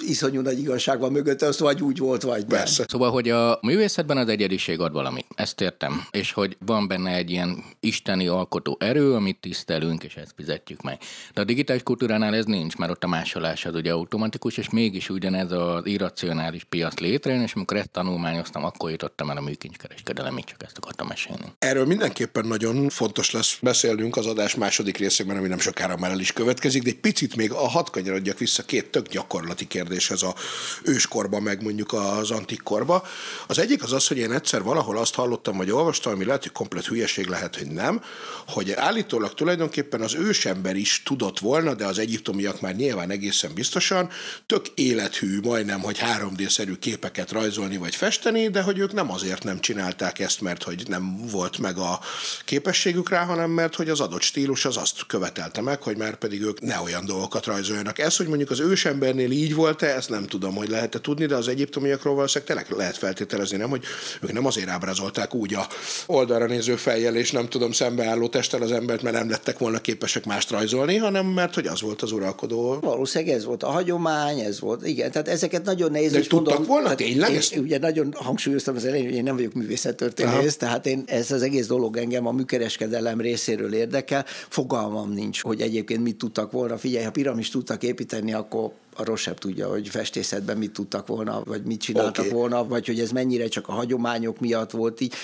iszonyú 0.07 0.41
nagy 0.41 0.59
igazság 0.59 0.99
van 1.01 1.13
mögött, 1.13 1.43
az 1.43 1.59
vagy 1.59 1.83
úgy 1.83 1.99
volt, 1.99 2.23
vagy 2.23 2.45
Persze. 2.45 2.79
Nem. 2.79 2.87
Szóval, 2.89 3.11
hogy 3.11 3.31
a 3.31 3.59
művészetben 3.63 4.17
az 4.17 4.29
egyediség 4.29 4.81
ad 4.81 4.93
valamit. 4.93 5.27
Ezt 5.35 5.61
értem. 5.61 6.07
És 6.11 6.33
hogy 6.33 6.57
van 6.67 6.89
benne 6.89 7.15
egy 7.15 7.31
ilyen 7.31 7.65
isteni 7.81 8.27
alkotó 8.27 8.77
erő, 8.81 9.15
amit 9.15 9.41
tisztelünk, 9.41 10.05
és 10.05 10.17
ezt 10.17 10.33
fizetjük 10.37 10.83
meg. 10.83 10.99
De 11.35 11.41
a 11.41 11.45
digitális 11.45 11.83
kultúránál 11.83 12.35
ez 12.35 12.45
nincs, 12.45 12.77
mert 12.77 12.91
ott 12.91 13.05
a 13.05 13.07
másolás 13.07 13.65
az 13.65 13.75
ugye 13.75 13.93
automatikus, 13.93 14.57
és 14.57 14.71
mégis 14.71 15.09
ugyanez 15.09 15.53
az 15.53 15.87
irracionális 15.87 16.65
piac 16.65 16.99
létrejön, 16.99 17.43
és 17.43 17.53
amikor 17.55 17.77
ezt 17.77 17.91
tanulmányoztam, 17.91 18.65
akkor 18.65 18.91
jutottam 18.91 19.31
el 19.31 19.37
a 19.37 19.41
műkincskereskedelemig, 19.41 20.45
csak 20.45 20.63
ezt 20.63 20.79
akartam 20.79 21.07
mesélni. 21.07 21.45
Erről 21.59 21.87
mindenképpen 21.87 22.47
nagyon 22.47 22.89
fontos 22.89 23.31
lesz 23.31 23.59
beszélnünk 23.63 24.17
az 24.17 24.27
adás 24.27 24.55
második 24.55 24.97
részében, 24.97 25.37
ami 25.37 25.49
nem 25.49 25.59
sokára 25.59 25.97
már 25.97 26.11
el 26.11 26.21
is 26.21 26.33
következik, 26.33 26.83
de 26.83 26.89
egy 26.89 27.01
picit 27.01 27.37
még 27.37 27.53
a 27.53 27.69
hat 27.69 27.91
kanyarodjak 27.91 28.39
vissza 28.39 28.52
két 28.67 28.91
tök 28.91 29.09
gyakorlati 29.09 29.67
kérdéshez 29.67 30.23
a 30.23 30.35
őskorba, 30.83 31.41
meg 31.41 31.63
mondjuk 31.63 31.93
az 31.93 32.31
antikkorba. 32.31 33.07
Az 33.47 33.59
egyik 33.59 33.83
az 33.83 33.93
az, 33.93 34.07
hogy 34.07 34.19
én 34.19 34.33
egyszer 34.33 34.63
valahol 34.63 34.99
azt 34.99 35.15
hallottam, 35.15 35.57
vagy 35.57 35.71
olvastam, 35.71 36.13
ami 36.13 36.25
lehet, 36.25 36.43
hogy 36.43 36.53
komplet 36.53 36.87
hülyeség, 36.87 37.27
lehet, 37.27 37.57
hogy 37.57 37.67
nem, 37.67 38.03
hogy 38.47 38.73
állítólag 38.73 39.35
tulajdonképpen 39.35 40.01
az 40.01 40.15
ősember 40.15 40.77
is 40.77 41.03
tudott 41.05 41.39
volna, 41.39 41.75
de 41.75 41.87
az 41.87 41.99
egyiptomiak 41.99 42.61
már 42.61 42.75
nyilván 42.75 43.11
egészen 43.11 43.55
biztosan, 43.55 44.11
tök 44.47 44.67
élethű, 44.75 45.41
majdnem, 45.41 45.81
hogy 45.81 45.99
3D-szerű 46.19 46.75
képeket 46.75 47.31
rajzolni 47.33 47.77
vagy 47.77 47.95
festeni, 47.95 48.49
de 48.49 48.63
hogy 48.63 48.79
ők 48.79 48.93
nem 48.93 49.13
azért 49.13 49.45
nem 49.45 49.61
csinálták 49.61 50.19
ezt, 50.19 50.41
mert 50.41 50.63
hogy 50.63 50.83
nem 50.89 51.27
volt 51.31 51.59
meg 51.59 51.79
a 51.79 52.01
képességük 52.45 53.09
rá, 53.09 53.25
hanem 53.25 53.51
mert 53.51 53.75
hogy 53.75 53.89
az 53.89 54.01
adott 54.01 54.23
stílus 54.23 54.65
az 54.65 54.77
azt 54.77 55.07
követelte 55.07 55.61
meg, 55.61 55.83
hogy 55.83 55.97
már 55.97 56.15
pedig 56.15 56.43
ők 56.43 56.61
ne 56.61 56.81
olyan 56.81 57.05
dolgokat 57.05 57.47
rajzoljanak. 57.47 57.99
Ez, 57.99 58.17
hogy 58.17 58.27
mondjuk 58.27 58.42
az 58.51 58.61
ősembernél 58.61 59.31
így 59.31 59.55
volt-e, 59.55 59.87
ezt 59.87 60.09
nem 60.09 60.27
tudom, 60.27 60.55
hogy 60.55 60.69
lehet-e 60.69 61.01
tudni, 61.01 61.27
de 61.27 61.37
az 61.37 61.49
egyiptomiakról 61.49 62.15
valószínűleg 62.15 62.57
tényleg 62.57 62.79
lehet 62.79 62.97
feltételezni, 62.97 63.57
nem, 63.57 63.71
hogy 63.71 63.83
ők 64.21 64.33
nem 64.33 64.47
azért 64.47 64.69
ábrázolták 64.69 65.35
úgy 65.35 65.55
a 65.55 65.67
oldalra 66.07 66.47
néző 66.47 66.77
fejjel, 66.77 67.17
és 67.17 67.31
nem 67.31 67.49
tudom, 67.49 67.73
szembeálló 67.73 68.29
testtel 68.29 68.63
az 68.63 68.73
embert, 68.73 69.03
mert 69.03 69.17
nem 69.17 69.31
lettek 69.31 69.59
volna 69.59 69.79
képesek 69.79 70.25
mást 70.25 70.51
rajzolni, 70.51 70.97
hanem 70.97 71.27
mert 71.27 71.55
hogy 71.55 71.67
az 71.67 71.81
volt 71.81 72.03
az 72.03 72.13
uralkodó. 72.13 72.79
Valószínűleg 72.81 73.35
ez 73.35 73.45
volt 73.45 73.63
a 73.63 73.71
hagyomány, 73.71 74.39
ez 74.39 74.61
volt, 74.61 74.87
igen, 74.87 75.11
tehát 75.11 75.29
ezeket 75.29 75.65
nagyon 75.65 75.91
nehéz. 75.91 76.13
De 76.13 76.21
tudtak 76.21 76.39
mondom, 76.39 76.65
volna 76.67 76.95
tényleg? 76.95 77.31
Én, 77.31 77.37
ezt? 77.37 77.57
ugye 77.57 77.79
nagyon 77.79 78.15
hangsúlyoztam 78.17 78.77
az 78.77 78.85
elején, 78.85 79.05
hogy 79.05 79.15
én 79.15 79.23
nem 79.23 79.37
vagyok 79.37 79.53
művészettörténész, 79.53 80.57
tehát 80.57 80.87
én 80.87 81.03
ez 81.07 81.31
az 81.31 81.43
egész 81.43 81.67
dolog 81.67 81.97
engem 81.97 82.27
a 82.27 82.33
műkereskedelem 82.33 83.21
részéről 83.21 83.75
érdekel. 83.75 84.25
Fogalmam 84.49 85.13
nincs, 85.13 85.43
hogy 85.43 85.61
egyébként 85.61 86.03
mit 86.03 86.17
tudtak 86.17 86.53
volna. 86.53 86.79
Figyelj, 86.79 87.05
ha 87.05 87.11
piramis 87.11 87.51
tudtak 87.51 87.83
építeni, 87.83 88.32
akkor 88.33 88.73
a 88.95 89.05
Rosebb 89.05 89.39
tudja, 89.39 89.69
hogy 89.69 89.89
festészetben 89.89 90.57
mit 90.57 90.73
tudtak 90.73 91.07
volna, 91.07 91.43
vagy 91.45 91.63
mit 91.63 91.81
csináltak 91.81 92.25
okay. 92.25 92.39
volna, 92.39 92.67
vagy 92.67 92.87
hogy 92.87 93.01
ez 93.01 93.11
mennyire 93.11 93.49
csak 93.49 93.69
a 93.69 93.73
hagyományok 93.73 94.41
miatt 94.41 94.71
volt 94.71 95.01
így. 95.01 95.15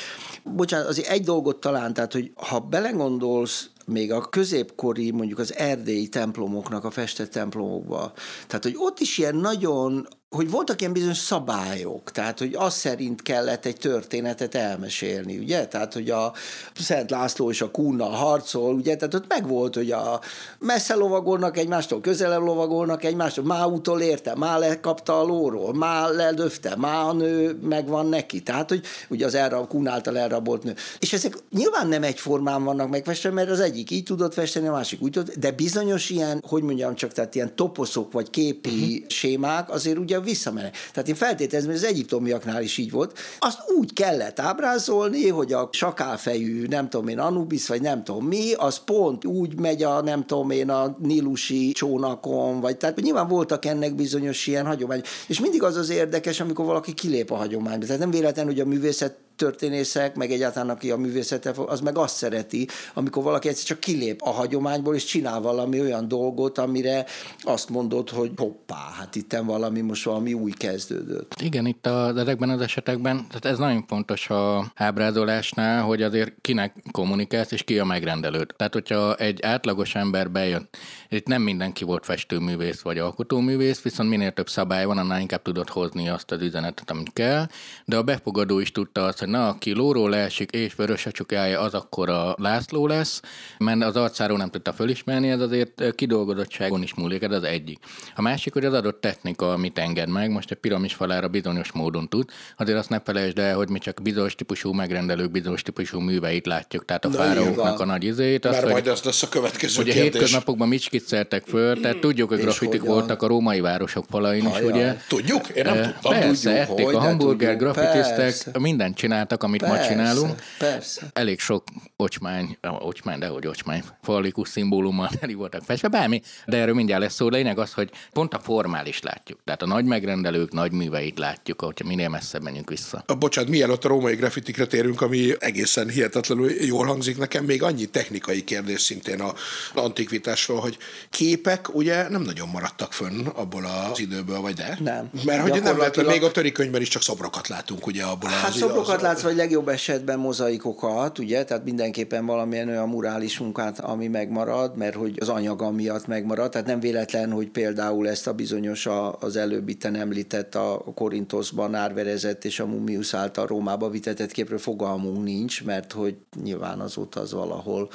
Bocsánat, 0.43 0.87
azért 0.87 1.09
egy 1.09 1.25
dolgot 1.25 1.57
talán, 1.57 1.95
tehát, 1.95 2.13
hogy 2.13 2.33
ha 2.35 2.61
belegondolsz, 2.61 3.71
még 3.89 4.13
a 4.13 4.21
középkori, 4.21 5.11
mondjuk 5.11 5.39
az 5.39 5.55
erdélyi 5.55 6.09
templomoknak, 6.09 6.85
a 6.85 6.91
festett 6.91 7.31
templomokba. 7.31 8.13
Tehát, 8.47 8.65
hogy 8.65 8.75
ott 8.77 9.01
is 9.01 9.19
ilyen 9.19 9.37
nagyon 9.37 10.09
hogy 10.31 10.51
voltak 10.51 10.81
ilyen 10.81 10.93
bizonyos 10.93 11.17
szabályok, 11.17 12.11
tehát 12.11 12.39
hogy 12.39 12.55
az 12.55 12.75
szerint 12.75 13.23
kellett 13.23 13.65
egy 13.65 13.77
történetet 13.77 14.55
elmesélni, 14.55 15.39
ugye? 15.39 15.67
Tehát, 15.67 15.93
hogy 15.93 16.11
a 16.11 16.33
Szent 16.75 17.11
László 17.11 17.51
és 17.51 17.61
a 17.61 17.71
Kunna 17.71 18.05
harcol, 18.05 18.75
ugye? 18.75 18.97
Tehát 18.97 19.15
ott 19.15 19.29
megvolt, 19.29 19.75
hogy 19.75 19.91
a 19.91 20.21
messze 20.59 20.95
lovagolnak 20.95 21.57
egymástól, 21.57 22.01
közelebb 22.01 22.43
lovagolnak 22.43 23.05
egymástól, 23.05 23.45
má 23.59 23.65
útól 23.65 24.01
érte, 24.01 24.35
má 24.35 24.59
lekapta 24.59 25.21
a 25.21 25.25
lóról, 25.25 25.75
má 25.75 26.09
lelöfte, 26.09 26.77
má 26.77 27.03
a 27.03 27.13
nő 27.13 27.59
megvan 27.63 28.07
neki. 28.07 28.43
Tehát, 28.43 28.69
hogy 28.69 28.83
ugye 29.09 29.27
az 29.27 29.35
erre 29.35 29.57
a 29.57 29.67
Kun 29.67 29.87
által 29.87 30.19
elrabolt 30.19 30.63
nő. 30.63 30.75
És 30.99 31.13
ezek 31.13 31.39
nyilván 31.51 31.89
nem 31.89 32.03
egyformán 32.03 32.65
vannak 32.65 32.89
megfestve, 32.89 33.31
mert 33.31 33.51
az 33.51 33.61
egyik 33.61 33.91
így 33.91 34.03
tudott 34.03 34.35
festeni, 34.35 34.67
a 34.67 34.73
másik 34.73 35.03
úgy 35.03 35.11
tudott, 35.11 35.35
de 35.35 35.51
bizonyos 35.51 36.11
ilyen, 36.11 36.43
hogy 36.49 36.63
mondjam 36.63 36.95
csak, 36.95 37.13
tehát 37.13 37.35
ilyen 37.35 37.57
toposzok 37.57 38.13
vagy 38.13 38.31
képi 38.31 38.69
uh-huh. 38.69 39.09
sémák 39.09 39.71
azért 39.71 39.99
ugye 39.99 40.21
visszamennek. 40.21 40.77
Tehát 40.93 41.09
én 41.09 41.15
feltételezem, 41.15 41.71
hogy 41.71 41.79
az 41.79 41.85
egyiptomiaknál 41.85 42.63
is 42.63 42.79
így 42.79 42.91
volt. 42.91 43.19
Azt 43.39 43.59
úgy 43.79 43.93
kellett 43.93 44.41
ábrázolni, 44.41 45.29
hogy 45.29 45.53
a 45.53 45.69
sakálfejű, 45.73 46.67
nem 46.67 46.89
tudom 46.89 47.09
én, 47.09 47.19
Anubis, 47.19 47.69
vagy 47.69 47.81
nem 47.81 48.05
tudom 48.05 48.25
mi, 48.25 48.53
az 48.53 48.79
pont 48.85 49.25
úgy 49.25 49.59
megy 49.61 49.83
a, 49.83 50.03
nem 50.03 50.27
tudom 50.27 50.51
én, 50.51 50.71
a 50.71 50.97
nílusi 51.03 51.73
csónakon, 51.73 52.61
vagy 52.61 52.77
tehát 52.77 53.01
nyilván 53.01 53.29
voltak 53.49 53.65
ennek 53.65 53.95
bizonyos 53.95 54.47
ilyen 54.47 54.67
hagyomány. 54.67 55.03
És 55.27 55.41
mindig 55.41 55.63
az 55.63 55.77
az 55.77 55.91
érdekes, 55.91 56.41
amikor 56.41 56.65
valaki 56.65 56.93
kilép 56.93 57.31
a 57.31 57.37
hagyományba. 57.37 57.87
Tehát 57.87 58.01
nem 58.01 58.11
véletlen, 58.11 58.47
hogy 58.47 58.61
a 58.61 58.65
művészet 58.65 59.17
történészek, 59.39 60.17
meg 60.17 60.31
egyáltalán 60.31 60.71
aki 60.71 60.91
a 60.91 60.97
művészete, 60.97 61.53
az 61.67 61.81
meg 61.81 61.99
azt 61.99 62.17
szereti, 62.17 62.69
amikor 62.95 63.23
valaki 63.23 63.49
egyszer 63.49 63.65
csak 63.65 63.81
kilép 63.81 64.23
a 64.23 64.31
hagyományból, 64.31 64.95
és 64.95 65.05
csinál 65.05 65.41
valami 65.41 65.81
olyan 65.81 66.09
dolgot, 66.09 66.59
amire 66.59 67.05
azt 67.41 67.69
mondod, 67.69 68.11
hogy 68.11 68.31
hoppá, 68.37 68.91
hát 68.99 69.17
itt 69.17 69.37
valami 69.45 69.81
most 69.81 70.05
valami 70.05 70.35
új 70.35 70.51
kezdődött. 70.51 71.35
Igen, 71.41 71.67
itt 71.67 71.87
a, 71.87 72.13
ezekben 72.17 72.51
az 72.51 72.61
esetekben, 72.61 73.17
tehát 73.17 73.45
ez 73.45 73.59
nagyon 73.59 73.85
fontos 73.87 74.31
a 74.31 74.73
ábrázolásnál, 74.75 75.83
hogy 75.83 76.03
azért 76.03 76.33
kinek 76.41 76.77
kommunikálsz, 76.91 77.53
és 77.53 77.63
ki 77.63 77.79
a 77.79 77.85
megrendelő. 77.85 78.47
Tehát, 78.57 78.73
hogyha 78.73 79.15
egy 79.15 79.43
átlagos 79.43 79.95
ember 79.95 80.31
bejön, 80.31 80.69
itt 81.09 81.27
nem 81.27 81.43
mindenki 81.43 81.85
volt 81.85 82.05
festőművész 82.05 82.81
vagy 82.81 82.99
alkotóművész, 82.99 83.83
viszont 83.83 84.09
minél 84.09 84.33
több 84.33 84.49
szabály 84.49 84.85
van, 84.85 84.99
annál 84.99 85.21
inkább 85.21 85.43
tudod 85.43 85.69
hozni 85.69 86.09
azt 86.09 86.31
az 86.31 86.43
üzenetet, 86.43 86.91
amit 86.91 87.13
kell, 87.13 87.47
de 87.85 87.97
a 87.97 88.03
befogadó 88.03 88.59
is 88.59 88.73
tudta 88.73 89.05
azt, 89.05 89.19
na, 89.29 89.49
aki 89.49 89.73
lóról 89.73 90.11
leesik 90.11 90.51
és 90.51 90.75
vörös 90.75 91.07
a 91.07 91.11
csukája, 91.11 91.61
az 91.61 91.75
akkor 91.75 92.09
a 92.11 92.35
László 92.39 92.87
lesz, 92.87 93.21
mert 93.59 93.83
az 93.83 93.97
arcáról 93.97 94.39
nem 94.39 94.51
tudta 94.51 94.73
fölismerni, 94.73 95.31
ez 95.31 95.41
azért 95.41 95.95
kidolgozottságon 95.95 96.83
is 96.83 96.95
múlik, 96.95 97.23
ez 97.23 97.31
az 97.33 97.43
egyik. 97.43 97.79
A 98.17 98.23
másik, 98.23 98.53
hogy 98.53 98.65
az 98.65 98.73
adott 98.73 99.01
technika, 99.01 99.53
amit 99.53 99.79
enged 99.79 100.09
meg, 100.09 100.31
most 100.31 100.51
egy 100.51 100.57
piramis 100.57 100.95
falára 100.95 101.29
bizonyos 101.29 101.73
módon 101.73 102.09
tud, 102.09 102.31
azért 102.57 102.79
azt 102.79 102.89
ne 102.89 103.01
felejtsd 103.01 103.39
el, 103.39 103.55
hogy 103.57 103.69
mi 103.69 103.79
csak 103.79 104.03
bizonyos 104.03 104.35
típusú 104.35 104.73
megrendelők 104.73 105.31
bizonyos 105.31 105.63
típusú 105.63 105.99
műveit 106.01 106.47
látjuk, 106.47 106.85
tehát 106.85 107.05
a 107.05 107.11
fáraóknak 107.11 107.81
a 107.81 107.85
nagy 107.85 108.05
izét. 108.05 108.45
Azt, 108.45 108.63
Már 108.63 108.71
majd 108.71 108.87
az 108.87 109.03
lesz 109.03 109.23
a 109.23 109.29
következő 109.29 109.77
hogy 109.77 109.85
kérdés. 109.85 110.01
a 110.01 110.05
hétköznapokban 110.05 110.69
mit 110.69 110.81
skicceltek 110.81 111.45
föl, 111.47 111.81
tehát 111.81 111.99
tudjuk, 111.99 112.29
hogy 112.29 112.41
grafitik 112.41 112.83
voltak 112.83 113.23
a 113.23 113.27
római 113.27 113.61
városok 113.61 114.05
falain 114.11 114.47
is, 114.47 114.61
ugye? 114.61 114.97
Tudjuk? 115.09 115.49
Én 115.49 115.65
nem 115.65 115.83
tudtam. 115.83 116.13
Persze, 116.13 116.61
ették 116.61 116.87
a 116.87 116.99
hamburger 117.01 117.57
grafitisztek, 117.57 118.59
mindent 118.59 118.97
csináltak, 118.97 119.17
amit 119.27 119.61
persze, 119.61 119.77
ma 119.77 119.87
csinálunk. 119.87 120.43
Persze. 120.59 121.07
Elég 121.13 121.41
sok 121.41 121.65
ocsmány, 121.97 122.59
ocsmány, 122.81 123.19
de 123.19 123.27
hogy 123.27 123.47
ocsmány, 123.47 123.83
falikus 124.03 124.49
szimbólummal 124.49 125.11
teli 125.21 125.35
voltak 125.35 125.63
festve, 125.65 125.89
bármi, 125.89 126.23
de 126.47 126.57
erről 126.57 126.75
mindjárt 126.75 127.03
lesz 127.03 127.15
szó. 127.15 127.29
Lényeg 127.29 127.59
az, 127.59 127.73
hogy 127.73 127.91
pont 128.13 128.35
a 128.35 128.39
formális 128.39 129.03
látjuk. 129.03 129.39
Tehát 129.45 129.63
a 129.63 129.67
nagy 129.67 129.85
megrendelők 129.85 130.53
nagy 130.53 130.73
műveit 130.73 131.19
látjuk, 131.19 131.61
hogyha 131.61 131.87
minél 131.87 132.09
messzebb 132.09 132.43
menjünk 132.43 132.69
vissza. 132.69 133.03
A, 133.07 133.15
bocsánat, 133.15 133.51
mielőtt 133.51 133.85
a 133.85 133.89
római 133.89 134.15
grafitikre 134.15 134.67
térünk, 134.67 135.01
ami 135.01 135.33
egészen 135.39 135.89
hihetetlenül 135.89 136.51
jól 136.51 136.87
hangzik 136.87 137.19
nekem, 137.19 137.45
még 137.45 137.63
annyi 137.63 137.87
technikai 137.87 138.45
kérdés 138.45 138.81
szintén 138.81 139.21
a 139.21 139.35
antikvitásról, 139.75 140.61
hogy 140.61 140.77
képek 141.11 141.75
ugye 141.75 142.09
nem 142.09 142.23
nagyon 142.23 142.49
maradtak 142.49 142.93
fönn 142.93 143.27
abból 143.27 143.65
az 143.65 144.01
időből, 144.01 144.41
vagy 144.41 144.55
de? 144.55 144.79
Nem. 144.81 145.11
Mert 145.25 145.49
hogy 145.49 145.63
nem 145.63 145.79
lehet, 145.79 146.07
még 146.07 146.23
a 146.23 146.31
törikönyvben 146.31 146.81
is 146.81 146.89
csak 146.89 147.03
szobrokat 147.03 147.49
látunk 147.49 147.87
ugye 147.87 148.03
abból 148.03 148.31
hát 148.31 148.49
az 148.49 148.57
szobrokat 148.57 148.97
az, 148.97 149.03
látsz, 149.09 149.23
vagy 149.23 149.37
legjobb 149.37 149.69
esetben 149.69 150.19
mozaikokat, 150.19 151.19
ugye, 151.19 151.45
tehát 151.45 151.65
mindenképpen 151.65 152.27
valamilyen 152.27 152.69
olyan 152.69 152.89
murális 152.89 153.39
munkát, 153.39 153.81
ami 153.81 154.07
megmarad, 154.07 154.77
mert 154.77 154.95
hogy 154.95 155.17
az 155.21 155.29
anyaga 155.29 155.71
miatt 155.71 156.07
megmarad, 156.07 156.51
tehát 156.51 156.67
nem 156.67 156.81
véletlen, 156.81 157.31
hogy 157.31 157.49
például 157.49 158.09
ezt 158.09 158.27
a 158.27 158.33
bizonyos 158.33 158.89
az 159.21 159.37
előbb 159.37 159.69
itten 159.69 159.95
említett 159.95 160.55
a 160.55 160.85
Korintoszban 160.95 161.75
árverezett 161.75 162.45
és 162.45 162.61
a 162.61 162.67
Mumius 162.67 163.15
által 163.15 163.47
Rómába 163.47 163.91
vitetett 163.91 164.31
képről 164.31 164.59
fogalmunk 164.59 165.25
nincs, 165.25 165.65
mert 165.65 165.93
hogy 165.93 166.17
nyilván 166.43 166.81
azóta 166.81 167.21
az 167.21 167.33
valahol 167.33 167.91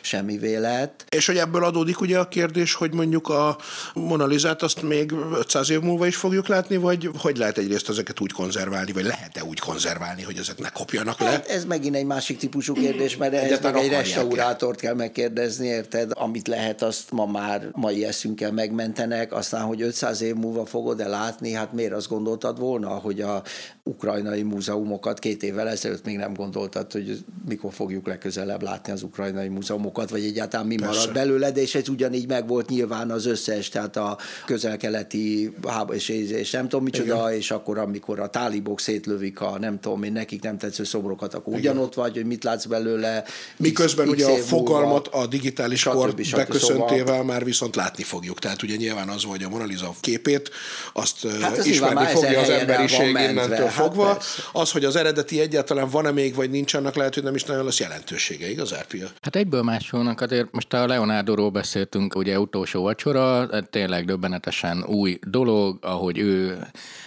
semmi 0.00 0.38
vélet. 0.38 1.04
És 1.08 1.26
hogy 1.26 1.36
ebből 1.36 1.64
adódik 1.64 2.00
ugye 2.00 2.18
a 2.18 2.28
kérdés, 2.28 2.74
hogy 2.74 2.94
mondjuk 2.94 3.28
a 3.28 3.56
Monalizát 3.94 4.62
azt 4.62 4.82
még 4.82 5.12
500 5.38 5.70
év 5.70 5.80
múlva 5.80 6.06
is 6.06 6.16
fogjuk 6.16 6.48
látni, 6.48 6.76
vagy 6.76 7.10
hogy 7.18 7.36
lehet 7.36 7.58
egyrészt 7.58 7.88
ezeket 7.88 8.20
úgy 8.20 8.32
konzerválni, 8.32 8.92
vagy 8.92 9.04
lehet-e 9.04 9.44
úgy 9.44 9.60
konzerválni, 9.60 10.22
hogy 10.22 10.38
ezek 10.44 10.58
ne 10.58 10.68
kopjanak 10.68 11.20
le? 11.20 11.26
Hát 11.26 11.46
ez 11.46 11.64
megint 11.64 11.94
egy 11.94 12.04
másik 12.04 12.38
típusú 12.38 12.72
kérdés, 12.72 13.16
mert 13.16 13.34
ehhez 13.34 13.60
meg 13.60 13.76
egy 13.76 13.88
restaurátort 13.88 14.80
kell 14.80 14.94
megkérdezni, 14.94 15.66
érted? 15.66 16.10
Amit 16.14 16.48
lehet, 16.48 16.82
azt 16.82 17.10
ma 17.10 17.26
már 17.26 17.68
mai 17.72 18.04
eszünkkel 18.04 18.52
megmentenek, 18.52 19.32
aztán, 19.32 19.62
hogy 19.62 19.82
500 19.82 20.22
év 20.22 20.34
múlva 20.34 20.66
fogod-e 20.66 21.08
látni, 21.08 21.52
hát 21.52 21.72
miért 21.72 21.92
azt 21.92 22.08
gondoltad 22.08 22.58
volna, 22.58 22.88
hogy 22.88 23.20
a 23.20 23.42
ukrajnai 23.82 24.42
múzeumokat 24.42 25.18
két 25.18 25.42
évvel 25.42 25.68
ezelőtt 25.68 26.04
még 26.04 26.16
nem 26.16 26.34
gondoltad, 26.34 26.92
hogy 26.92 27.24
mikor 27.48 27.72
fogjuk 27.72 28.06
legközelebb 28.06 28.62
látni 28.62 28.92
az 28.92 29.02
ukrajnai 29.02 29.48
múzeumokat, 29.48 30.10
vagy 30.10 30.24
egyáltalán 30.24 30.66
mi 30.66 30.76
Persze. 30.76 30.98
marad 30.98 31.14
belőle, 31.14 31.50
de 31.50 31.60
és 31.60 31.74
ez 31.74 31.88
ugyanígy 31.88 32.28
meg 32.28 32.46
volt 32.48 32.68
nyilván 32.68 33.10
az 33.10 33.26
összes, 33.26 33.68
tehát 33.68 33.96
a 33.96 34.18
közel-keleti 34.46 35.54
és, 35.90 36.08
és 36.08 36.50
nem 36.50 36.68
tudom 36.68 36.84
micsoda, 36.84 37.28
Igen. 37.28 37.38
és 37.38 37.50
akkor 37.50 37.78
amikor 37.78 38.20
a 38.20 38.28
tálibok 38.28 38.80
szétlövik 38.80 39.40
a 39.40 39.58
nem 39.58 39.80
tudom 39.80 40.02
én, 40.02 40.12
nekik 40.34 40.50
nem 40.50 40.58
tetsző 40.58 40.84
szobrokat, 40.84 41.34
akkor 41.34 41.58
Igen. 41.58 41.72
ugyanott 41.72 41.94
vagy, 41.94 42.14
hogy 42.14 42.26
mit 42.26 42.44
látsz 42.44 42.64
belőle. 42.64 43.24
Miközben 43.56 44.06
x, 44.06 44.12
ugye 44.12 44.24
x 44.24 44.40
a 44.40 44.44
fogalmat 44.44 45.08
a 45.08 45.26
digitális 45.26 45.82
kor 45.82 46.14
beköszöntével 46.14 47.06
szóval... 47.06 47.24
már 47.24 47.44
viszont 47.44 47.76
látni 47.76 48.02
fogjuk. 48.02 48.38
Tehát 48.38 48.62
ugye 48.62 48.76
nyilván 48.76 49.08
az, 49.08 49.22
hogy 49.22 49.42
a 49.42 49.48
Mona 49.48 49.64
Lisa 49.64 49.94
képét, 50.00 50.50
azt 50.92 51.28
hát 51.40 51.66
ismerni 51.66 52.06
fogja 52.06 52.40
az 52.40 52.48
emberiség 52.48 53.08
innentől 53.08 53.56
hát 53.56 53.72
fogva. 53.72 54.12
Persze. 54.12 54.42
Az, 54.52 54.70
hogy 54.70 54.84
az 54.84 54.96
eredeti 54.96 55.40
egyáltalán 55.40 55.88
van-e 55.88 56.10
még, 56.10 56.34
vagy 56.34 56.50
nincs, 56.50 56.74
annak 56.74 56.94
lehet, 56.94 57.14
hogy 57.14 57.22
nem 57.22 57.34
is 57.34 57.44
nagyon 57.44 57.64
lesz 57.64 57.80
jelentősége, 57.80 58.50
igaz, 58.50 58.74
Árpia? 58.74 59.08
Hát 59.20 59.36
egyből 59.36 59.62
másolnak, 59.62 60.20
azért 60.20 60.52
most 60.52 60.72
a 60.72 60.86
Leonardo-ról 60.86 61.50
beszéltünk, 61.50 62.16
ugye 62.16 62.38
utolsó 62.38 62.82
vacsora, 62.82 63.48
tényleg 63.70 64.04
döbbenetesen 64.04 64.84
új 64.84 65.18
dolog, 65.26 65.78
ahogy 65.80 66.18
ő 66.18 66.58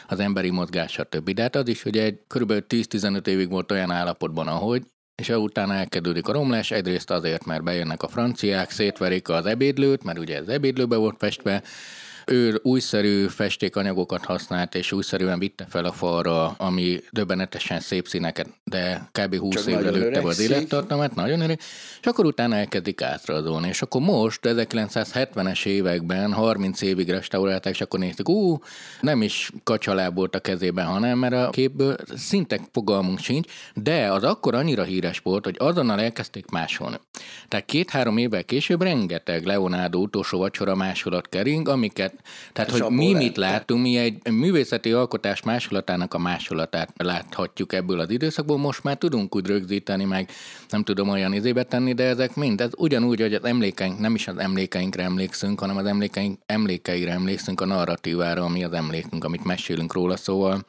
az 0.07 0.19
emberi 0.19 0.49
mozgása 0.49 1.03
többi. 1.03 1.33
De 1.33 1.41
hát 1.41 1.55
az 1.55 1.67
is, 1.67 1.83
hogy 1.83 1.97
egy 1.97 2.19
kb. 2.27 2.51
10-15 2.51 3.27
évig 3.27 3.49
volt 3.49 3.71
olyan 3.71 3.91
állapotban, 3.91 4.47
ahogy, 4.47 4.83
és 5.15 5.29
utána 5.29 5.73
elkezdődik 5.73 6.27
a 6.27 6.31
romlás, 6.31 6.71
egyrészt 6.71 7.11
azért, 7.11 7.45
mert 7.45 7.63
bejönnek 7.63 8.03
a 8.03 8.07
franciák, 8.07 8.71
szétverik 8.71 9.29
az 9.29 9.45
ebédlőt, 9.45 10.03
mert 10.03 10.19
ugye 10.19 10.39
az 10.39 10.49
ebédlőbe 10.49 10.95
volt 10.95 11.15
festve, 11.17 11.63
ő 12.31 12.59
újszerű 12.63 13.27
festékanyagokat 13.27 14.25
használt, 14.25 14.75
és 14.75 14.91
újszerűen 14.91 15.39
vitte 15.39 15.65
fel 15.69 15.85
a 15.85 15.91
falra, 15.91 16.47
ami 16.47 16.99
döbbenetesen 17.11 17.79
szép 17.79 18.07
színeket, 18.07 18.47
de 18.63 19.09
kb. 19.11 19.35
20 19.35 19.55
Csak 19.55 19.67
évre 19.67 19.89
lőtte 19.89 20.19
az 20.19 20.39
élettartamát, 20.39 21.15
nagyon 21.15 21.41
öreg, 21.41 21.59
és 22.01 22.07
akkor 22.07 22.25
utána 22.25 22.55
elkezdik 22.55 23.01
átrazolni. 23.01 23.67
És 23.67 23.81
akkor 23.81 24.01
most, 24.01 24.39
1970-es 24.43 25.65
években, 25.65 26.33
30 26.33 26.81
évig 26.81 27.09
restaurálták, 27.09 27.73
és 27.73 27.81
akkor 27.81 27.99
néztük, 27.99 28.29
ú, 28.29 28.59
nem 29.01 29.21
is 29.21 29.51
kacsaláb 29.63 30.15
volt 30.15 30.35
a 30.35 30.39
kezében, 30.39 30.85
hanem 30.85 31.17
mert 31.17 31.33
a 31.33 31.49
képből 31.49 31.95
szinte 32.15 32.59
fogalmunk 32.71 33.19
sincs, 33.19 33.51
de 33.73 34.11
az 34.11 34.23
akkor 34.23 34.55
annyira 34.55 34.83
híres 34.83 35.19
volt, 35.19 35.43
hogy 35.43 35.55
azonnal 35.59 36.01
elkezdték 36.01 36.49
másolni. 36.49 36.99
Tehát 37.47 37.65
két-három 37.65 38.17
évvel 38.17 38.43
később 38.43 38.81
rengeteg 38.81 39.45
Leonardo 39.45 39.99
utolsó 39.99 40.37
vacsora 40.37 40.75
másolat 40.75 41.29
kering, 41.29 41.67
amiket 41.67 42.15
tehát, 42.53 42.71
hogy 42.71 42.91
mi 42.91 43.13
mit 43.13 43.37
lett. 43.37 43.51
látunk, 43.51 43.81
mi 43.81 43.97
egy 43.97 44.31
művészeti 44.31 44.91
alkotás 44.91 45.41
másolatának 45.43 46.13
a 46.13 46.17
másolatát 46.17 46.93
láthatjuk 46.97 47.73
ebből 47.73 47.99
az 47.99 48.09
időszakból, 48.09 48.57
most 48.57 48.83
már 48.83 48.97
tudunk 48.97 49.35
úgy 49.35 49.45
rögzíteni, 49.45 50.03
meg 50.03 50.29
nem 50.69 50.83
tudom 50.83 51.09
olyan 51.09 51.33
izébe 51.33 51.63
tenni, 51.63 51.93
de 51.93 52.03
ezek 52.03 52.35
mind, 52.35 52.61
ez 52.61 52.71
ugyanúgy, 52.77 53.21
hogy 53.21 53.33
az 53.33 53.43
emlékeink, 53.43 53.99
nem 53.99 54.15
is 54.15 54.27
az 54.27 54.37
emlékeinkre 54.37 55.03
emlékszünk, 55.03 55.59
hanem 55.59 55.77
az 55.77 55.85
emlékeink 55.85 56.39
emlékeire 56.45 57.11
emlékszünk 57.11 57.61
a 57.61 57.65
narratívára, 57.65 58.43
ami 58.43 58.63
az 58.63 58.73
emlékünk, 58.73 59.23
amit 59.23 59.43
mesélünk 59.43 59.93
róla, 59.93 60.17
szóval 60.17 60.65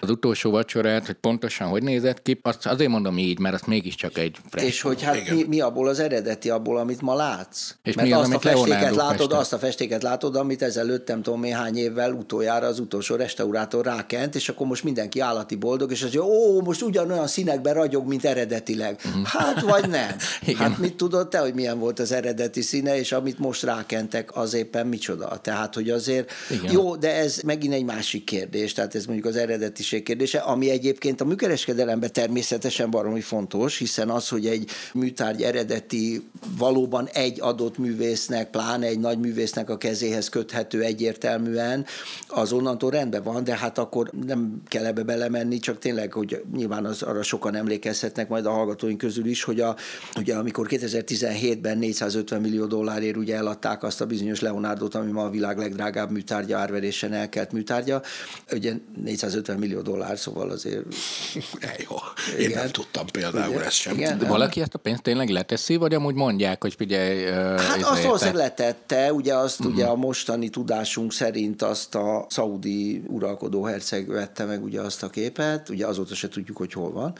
az 0.00 0.10
utolsó 0.10 0.50
vacsorát, 0.50 1.06
hogy 1.06 1.14
pontosan 1.14 1.68
hogy 1.68 1.82
nézett 1.82 2.22
ki, 2.22 2.40
azt 2.42 2.66
azért 2.66 2.90
mondom 2.90 3.18
így, 3.18 3.38
mert 3.38 3.54
azt 3.54 3.66
mégiscsak 3.66 4.18
egy 4.18 4.36
fresh. 4.50 4.66
És 4.66 4.80
hogy 4.80 5.02
hát 5.02 5.30
mi, 5.30 5.44
mi, 5.48 5.60
abból 5.60 5.88
az 5.88 5.98
eredeti, 5.98 6.50
abból, 6.50 6.78
amit 6.78 7.00
ma 7.00 7.14
látsz? 7.14 7.74
És 7.82 7.94
mert 7.94 8.08
mi 8.08 8.14
az, 8.14 8.20
azt 8.20 8.34
a 8.34 8.38
festéket 8.38 8.94
látod, 8.94 9.16
festett. 9.18 9.38
azt 9.38 9.52
a 9.52 9.58
festéket 9.58 10.02
látod, 10.02 10.36
amit 10.36 10.62
ezelőtt 10.62 11.08
nem 11.08 11.22
tudom 11.22 11.40
néhány 11.40 11.76
évvel 11.76 12.12
utoljára 12.12 12.66
az 12.66 12.78
utolsó 12.78 13.14
restaurátor 13.14 13.84
rákent, 13.84 14.34
és 14.34 14.48
akkor 14.48 14.66
most 14.66 14.84
mindenki 14.84 15.20
állati 15.20 15.54
boldog, 15.54 15.90
és 15.90 16.02
az, 16.02 16.10
hogy 16.10 16.18
ó, 16.18 16.60
most 16.60 16.82
ugyanolyan 16.82 17.26
színekben 17.26 17.74
ragyog, 17.74 18.06
mint 18.06 18.24
eredetileg. 18.24 19.00
Uh-huh. 19.04 19.26
Hát 19.26 19.60
vagy 19.60 19.88
nem. 19.88 20.16
Igen. 20.46 20.56
Hát 20.70 20.78
mit 20.78 20.94
tudod 20.94 21.28
te, 21.28 21.38
hogy 21.38 21.54
milyen 21.54 21.78
volt 21.78 21.98
az 21.98 22.12
eredeti 22.12 22.60
színe, 22.60 22.98
és 22.98 23.12
amit 23.12 23.38
most 23.38 23.62
rákentek, 23.62 24.36
az 24.36 24.54
éppen 24.54 24.86
micsoda. 24.86 25.38
Tehát, 25.42 25.74
hogy 25.74 25.90
azért 25.90 26.30
Igen. 26.50 26.72
jó, 26.72 26.96
de 26.96 27.14
ez 27.14 27.40
megint 27.44 27.74
egy 27.74 27.84
másik 27.84 28.24
kérdés, 28.24 28.72
tehát 28.72 28.94
ez 28.94 29.04
mondjuk 29.04 29.26
az 29.26 29.36
eredeti 29.36 29.82
minőség 29.96 30.02
kérdése, 30.02 30.38
ami 30.38 30.70
egyébként 30.70 31.20
a 31.20 31.24
műkereskedelemben 31.24 32.12
természetesen 32.12 32.90
baromi 32.90 33.20
fontos, 33.20 33.78
hiszen 33.78 34.10
az, 34.10 34.28
hogy 34.28 34.46
egy 34.46 34.70
műtárgy 34.94 35.42
eredeti 35.42 36.22
valóban 36.58 37.08
egy 37.12 37.40
adott 37.40 37.78
művésznek, 37.78 38.50
pláne 38.50 38.86
egy 38.86 38.98
nagy 38.98 39.18
művésznek 39.18 39.70
a 39.70 39.76
kezéhez 39.76 40.28
köthető 40.28 40.82
egyértelműen, 40.82 41.84
az 42.28 42.52
onnantól 42.52 42.90
rendben 42.90 43.22
van, 43.22 43.44
de 43.44 43.56
hát 43.56 43.78
akkor 43.78 44.10
nem 44.26 44.62
kell 44.68 44.84
ebbe 44.84 45.02
belemenni, 45.02 45.58
csak 45.58 45.78
tényleg, 45.78 46.12
hogy 46.12 46.42
nyilván 46.54 46.84
az, 46.84 47.02
arra 47.02 47.22
sokan 47.22 47.54
emlékezhetnek 47.54 48.28
majd 48.28 48.46
a 48.46 48.50
hallgatóink 48.50 48.98
közül 48.98 49.26
is, 49.26 49.42
hogy 49.42 49.60
a, 49.60 49.76
ugye 50.16 50.34
amikor 50.34 50.66
2017-ben 50.70 51.78
450 51.78 52.40
millió 52.40 52.66
dollárért 52.66 53.16
ugye 53.16 53.36
eladták 53.36 53.82
azt 53.82 54.00
a 54.00 54.06
bizonyos 54.06 54.40
Leonardot, 54.40 54.94
ami 54.94 55.10
ma 55.10 55.24
a 55.24 55.30
világ 55.30 55.58
legdrágább 55.58 56.10
műtárgya, 56.10 56.58
árverésen 56.58 57.12
elkelt 57.12 57.52
műtárgya, 57.52 58.02
ugye 58.52 58.74
450 59.04 59.58
millió 59.58 59.75
dollár, 59.82 60.18
szóval 60.18 60.50
azért... 60.50 60.84
Jó, 61.88 61.96
én 62.38 62.48
igen. 62.48 62.62
nem 62.62 62.70
tudtam 62.70 63.06
például 63.06 63.62
ezt 63.62 63.76
sem. 63.76 63.94
Igen, 63.94 64.18
De 64.18 64.26
valaki 64.26 64.60
ezt 64.60 64.74
a 64.74 64.78
pénzt 64.78 65.02
tényleg 65.02 65.28
leteszi, 65.28 65.76
vagy 65.76 65.94
amúgy 65.94 66.14
mondják, 66.14 66.62
hogy 66.62 66.74
figyelj... 66.74 67.24
Hát 67.56 67.82
azt 67.82 68.02
valószínűleg 68.02 68.42
letette, 68.42 69.12
ugye 69.12 69.34
azt 69.34 69.60
uh-huh. 69.60 69.74
ugye 69.74 69.84
a 69.84 69.94
mostani 69.94 70.48
tudásunk 70.48 71.12
szerint 71.12 71.62
azt 71.62 71.94
a 71.94 72.26
szaudi 72.28 73.02
uralkodó 73.06 73.64
herceg 73.64 74.08
vette 74.08 74.44
meg 74.44 74.64
ugye 74.64 74.80
azt 74.80 75.02
a 75.02 75.08
képet, 75.08 75.68
ugye 75.68 75.86
azóta 75.86 76.14
se 76.14 76.28
tudjuk, 76.28 76.56
hogy 76.56 76.72
hol 76.72 76.92
van, 76.92 77.14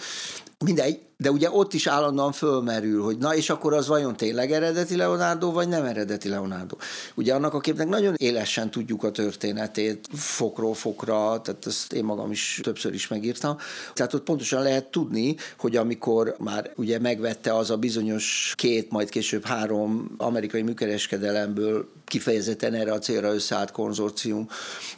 Mindegy, 0.65 1.01
de 1.17 1.31
ugye 1.31 1.51
ott 1.51 1.73
is 1.73 1.87
állandóan 1.87 2.33
fölmerül, 2.33 3.03
hogy 3.03 3.19
na 3.19 3.35
és 3.35 3.51
akkor 3.51 3.75
az 3.75 3.87
vajon 3.87 4.17
tényleg 4.17 4.53
eredeti 4.53 4.97
Leonardo, 4.97 5.53
vagy 5.53 5.69
nem 5.69 5.85
eredeti 5.85 6.29
Leonardo. 6.29 6.77
Ugye 7.15 7.35
annak 7.35 7.55
a 7.55 7.61
képnek 7.61 7.89
nagyon 7.89 8.15
élesen 8.17 8.71
tudjuk 8.71 9.05
a 9.05 9.11
történetét, 9.11 10.09
fokról 10.13 10.75
fokra, 10.75 11.41
tehát 11.41 11.67
ezt 11.67 11.93
én 11.93 12.05
magam 12.05 12.31
is 12.31 12.61
többször 12.63 12.95
is 12.95 13.09
megírtam. 13.09 13.57
Tehát 13.95 14.15
ott 14.15 14.23
pontosan 14.23 14.63
lehet 14.63 14.91
tudni, 14.91 15.37
hogy 15.59 15.77
amikor 15.77 16.35
már 16.39 16.73
ugye 16.77 16.99
megvette 16.99 17.57
az 17.57 17.71
a 17.71 17.77
bizonyos 17.77 18.53
két, 18.57 18.91
majd 18.91 19.09
később 19.09 19.45
három 19.45 20.15
amerikai 20.17 20.63
műkereskedelemből 20.63 21.89
kifejezetten 22.05 22.75
erre 22.75 22.93
a 22.93 22.99
célra 22.99 23.35
összeállt 23.35 23.71
konzorcium, 23.71 24.49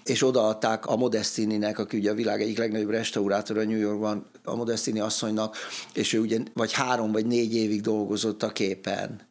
és 0.05 0.23
odaadták 0.23 0.87
a 0.87 0.97
Modestininek, 0.97 1.79
aki 1.79 1.97
ugye 1.97 2.11
a 2.11 2.15
világ 2.15 2.41
egyik 2.43 2.59
legnagyobb 2.59 2.91
restaurátora 2.91 3.65
New 3.65 3.79
Yorkban, 3.79 4.27
a 4.49 4.55
Modestini 4.55 5.01
asszonynak, 5.01 5.57
és 5.95 6.13
ő 6.13 6.21
ugye 6.21 6.39
vagy 6.55 6.73
három 6.73 7.13
vagy 7.13 7.27
négy 7.27 7.55
évig 7.55 7.81
dolgozott 7.81 8.43
a 8.43 8.53
képen. 8.53 9.27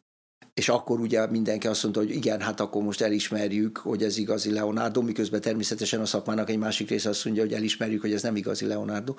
És 0.54 0.68
akkor 0.68 1.00
ugye 1.00 1.26
mindenki 1.26 1.66
azt 1.66 1.82
mondta, 1.82 2.00
hogy 2.00 2.10
igen, 2.10 2.40
hát 2.40 2.60
akkor 2.60 2.82
most 2.82 3.00
elismerjük, 3.00 3.76
hogy 3.78 4.02
ez 4.02 4.18
igazi 4.18 4.52
Leonardo, 4.52 5.02
miközben 5.02 5.40
természetesen 5.40 6.00
a 6.00 6.06
szakmának 6.06 6.50
egy 6.50 6.58
másik 6.58 6.88
része 6.88 7.08
azt 7.08 7.24
mondja, 7.24 7.42
hogy 7.42 7.52
elismerjük, 7.52 8.00
hogy 8.00 8.12
ez 8.12 8.22
nem 8.22 8.36
igazi 8.36 8.66
Leonardo. 8.66 9.14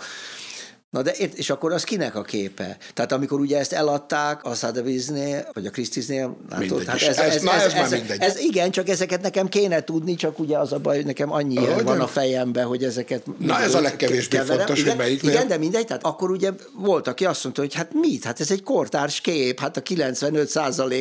Na 0.89 1.01
de 1.01 1.11
és 1.11 1.49
akkor 1.49 1.73
az 1.73 1.83
kinek 1.83 2.15
a 2.15 2.21
képe? 2.21 2.77
Tehát 2.93 3.11
amikor 3.11 3.39
ugye 3.39 3.57
ezt 3.57 3.73
eladták 3.73 4.43
a 4.43 4.51
Sotheby's-nél, 4.51 5.45
vagy 5.53 5.65
a 5.65 5.69
Christie's-nél, 5.69 6.35
látod? 6.49 6.83
Hát 6.83 7.01
ez, 7.01 7.17
ez, 7.17 7.35
ez, 7.35 7.41
na, 7.41 7.53
ez, 7.53 7.73
ez, 7.73 7.91
ez, 7.91 8.19
ez, 8.19 8.39
igen, 8.39 8.71
csak 8.71 8.89
ezeket 8.89 9.21
nekem 9.21 9.47
kéne 9.47 9.83
tudni, 9.83 10.15
csak 10.15 10.39
ugye 10.39 10.57
az 10.57 10.73
a 10.73 10.79
baj, 10.79 10.95
hogy 10.95 11.05
nekem 11.05 11.31
annyi 11.31 11.57
oh, 11.57 11.81
van 11.81 11.99
a 11.99 12.07
fejemben, 12.07 12.65
hogy 12.65 12.83
ezeket... 12.83 13.23
Na 13.37 13.59
ez 13.59 13.73
a 13.73 13.81
legkevésbé 13.81 14.37
keverem. 14.37 14.57
fontos, 14.57 14.79
igen, 14.79 14.95
hogy 14.95 15.05
melyik 15.05 15.23
Igen, 15.23 15.47
de 15.47 15.57
mindegy, 15.57 15.85
tehát 15.85 16.03
akkor 16.03 16.31
ugye 16.31 16.51
volt, 16.73 17.07
aki 17.07 17.25
azt 17.25 17.43
mondta, 17.43 17.61
hogy 17.61 17.73
hát 17.73 17.93
mit? 17.93 18.23
Hát 18.23 18.39
ez 18.39 18.51
egy 18.51 18.63
kortárs 18.63 19.21
kép, 19.21 19.59
hát 19.59 19.77
a 19.77 19.81
95 19.81 20.57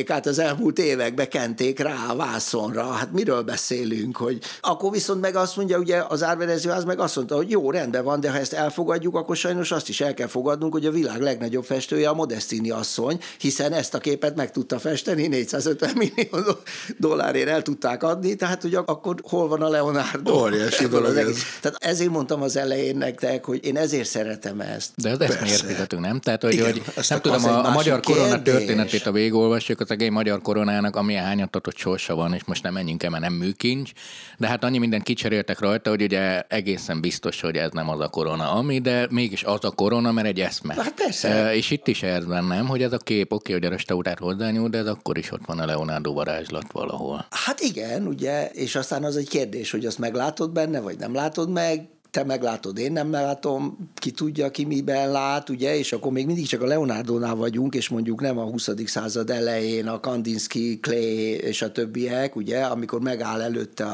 át 0.07 0.25
az 0.25 0.39
elmúlt 0.39 0.79
években 0.79 1.29
kenték 1.29 1.79
rá 1.79 1.95
a 2.09 2.15
vászonra, 2.15 2.83
hát 2.83 3.11
miről 3.11 3.41
beszélünk, 3.41 4.17
hogy 4.17 4.39
akkor 4.61 4.91
viszont 4.91 5.21
meg 5.21 5.35
azt 5.35 5.55
mondja, 5.55 5.77
ugye 5.77 6.03
az 6.07 6.23
árverező 6.23 6.69
az 6.69 6.83
meg 6.83 6.99
azt 6.99 7.15
mondta, 7.15 7.35
hogy 7.35 7.49
jó, 7.49 7.71
rendben 7.71 8.03
van, 8.03 8.19
de 8.19 8.31
ha 8.31 8.37
ezt 8.37 8.53
elfogadjuk, 8.53 9.15
akkor 9.15 9.35
sajnos 9.35 9.71
azt 9.79 9.89
is 9.89 10.01
el 10.01 10.13
kell 10.13 10.27
fogadnunk, 10.27 10.73
hogy 10.73 10.85
a 10.85 10.91
világ 10.91 11.21
legnagyobb 11.21 11.63
festője 11.63 12.09
a 12.09 12.13
Modestini 12.13 12.69
asszony, 12.69 13.19
hiszen 13.37 13.73
ezt 13.73 13.93
a 13.93 13.97
képet 13.97 14.35
meg 14.35 14.51
tudta 14.51 14.79
festeni, 14.79 15.27
450 15.27 15.91
millió 15.95 16.57
dollárért 16.97 17.49
el 17.49 17.61
tudták 17.61 18.03
adni, 18.03 18.35
tehát 18.35 18.61
hogy 18.61 18.75
akkor 18.75 19.15
hol 19.23 19.47
van 19.47 19.61
a 19.61 19.69
Leonardo? 19.69 20.41
Óriási 20.41 20.87
dolog 20.87 21.17
ez. 21.17 21.37
Tehát 21.61 21.77
ezért 21.79 22.09
mondtam 22.09 22.41
az 22.41 22.55
elején 22.55 22.97
nektek, 22.97 23.45
hogy 23.45 23.65
én 23.65 23.77
ezért 23.77 24.07
szeretem 24.07 24.59
ezt. 24.59 24.91
De 24.95 25.09
ez 25.09 25.19
ezt 25.19 25.63
érthetünk, 25.63 26.01
nem? 26.01 26.19
Tehát, 26.19 26.41
hogy, 26.41 26.53
Igen, 26.53 26.71
hogy 26.71 26.81
nem 27.09 27.21
tudom, 27.21 27.45
a, 27.45 27.65
a 27.65 27.71
magyar 27.71 27.99
kérdés. 27.99 28.23
korona 28.23 28.41
történetét, 28.41 29.05
a 29.05 29.11
végigolvasjuk, 29.11 29.79
az 29.79 29.91
egész 29.91 30.09
magyar 30.09 30.41
koronának, 30.41 30.95
amilyen 30.95 31.23
hányatatott 31.23 31.77
sorsa 31.77 32.15
van, 32.15 32.33
és 32.33 32.43
most 32.45 32.63
nem 32.63 32.73
menjünk 32.73 33.03
el, 33.03 33.09
mert 33.09 33.23
nem 33.23 33.33
műkincs, 33.33 33.91
de 34.37 34.47
hát 34.47 34.63
annyi 34.63 34.77
mindent 34.77 35.03
kicseréltek 35.03 35.59
rajta, 35.59 35.89
hogy 35.89 36.01
ugye 36.01 36.41
egészen 36.47 37.01
biztos, 37.01 37.41
hogy 37.41 37.55
ez 37.55 37.71
nem 37.71 37.89
az 37.89 37.99
a 37.99 38.07
korona, 38.07 38.51
ami, 38.51 38.79
de 38.79 39.07
mégis 39.09 39.43
az 39.43 39.65
a 39.65 39.68
korona, 39.71 40.09
volna, 40.09 40.21
mert 40.21 40.37
egy 40.37 40.45
eszme. 40.45 40.73
Hát 40.73 40.93
persze. 40.93 41.55
És 41.55 41.71
itt 41.71 41.87
is 41.87 42.03
ez 42.03 42.25
bennem, 42.25 42.67
hogy 42.67 42.81
ez 42.81 42.93
a 42.93 42.97
kép, 42.97 43.31
oké, 43.33 43.53
hogy 43.53 43.65
a 43.65 43.69
restaurált 43.69 44.19
hozzányúl, 44.19 44.69
de 44.69 44.77
ez 44.77 44.87
akkor 44.87 45.17
is 45.17 45.31
ott 45.31 45.45
van 45.45 45.59
a 45.59 45.65
Leonardo 45.65 46.13
varázslat 46.13 46.71
valahol. 46.71 47.25
Hát 47.29 47.59
igen, 47.59 48.07
ugye, 48.07 48.49
és 48.49 48.75
aztán 48.75 49.03
az 49.03 49.15
egy 49.17 49.29
kérdés, 49.29 49.71
hogy 49.71 49.85
azt 49.85 49.99
meglátod 49.99 50.51
benne, 50.51 50.79
vagy 50.79 50.97
nem 50.97 51.13
látod 51.13 51.49
meg, 51.49 51.87
te 52.11 52.23
meglátod, 52.23 52.77
én 52.77 52.91
nem 52.91 53.11
látom, 53.11 53.77
ki 53.95 54.11
tudja, 54.11 54.51
ki 54.51 54.65
miben 54.65 55.11
lát, 55.11 55.49
ugye, 55.49 55.77
és 55.77 55.93
akkor 55.93 56.11
még 56.11 56.25
mindig 56.25 56.47
csak 56.47 56.61
a 56.61 56.65
Leonardo-nál 56.65 57.35
vagyunk, 57.35 57.75
és 57.75 57.89
mondjuk 57.89 58.21
nem 58.21 58.37
a 58.37 58.43
20. 58.43 58.69
század 58.85 59.29
elején 59.29 59.87
a 59.87 59.99
Kandinsky, 59.99 60.79
Clay 60.79 61.33
és 61.33 61.61
a 61.61 61.71
többiek, 61.71 62.35
ugye, 62.35 62.61
amikor 62.61 63.01
megáll 63.01 63.41
előtte 63.41 63.85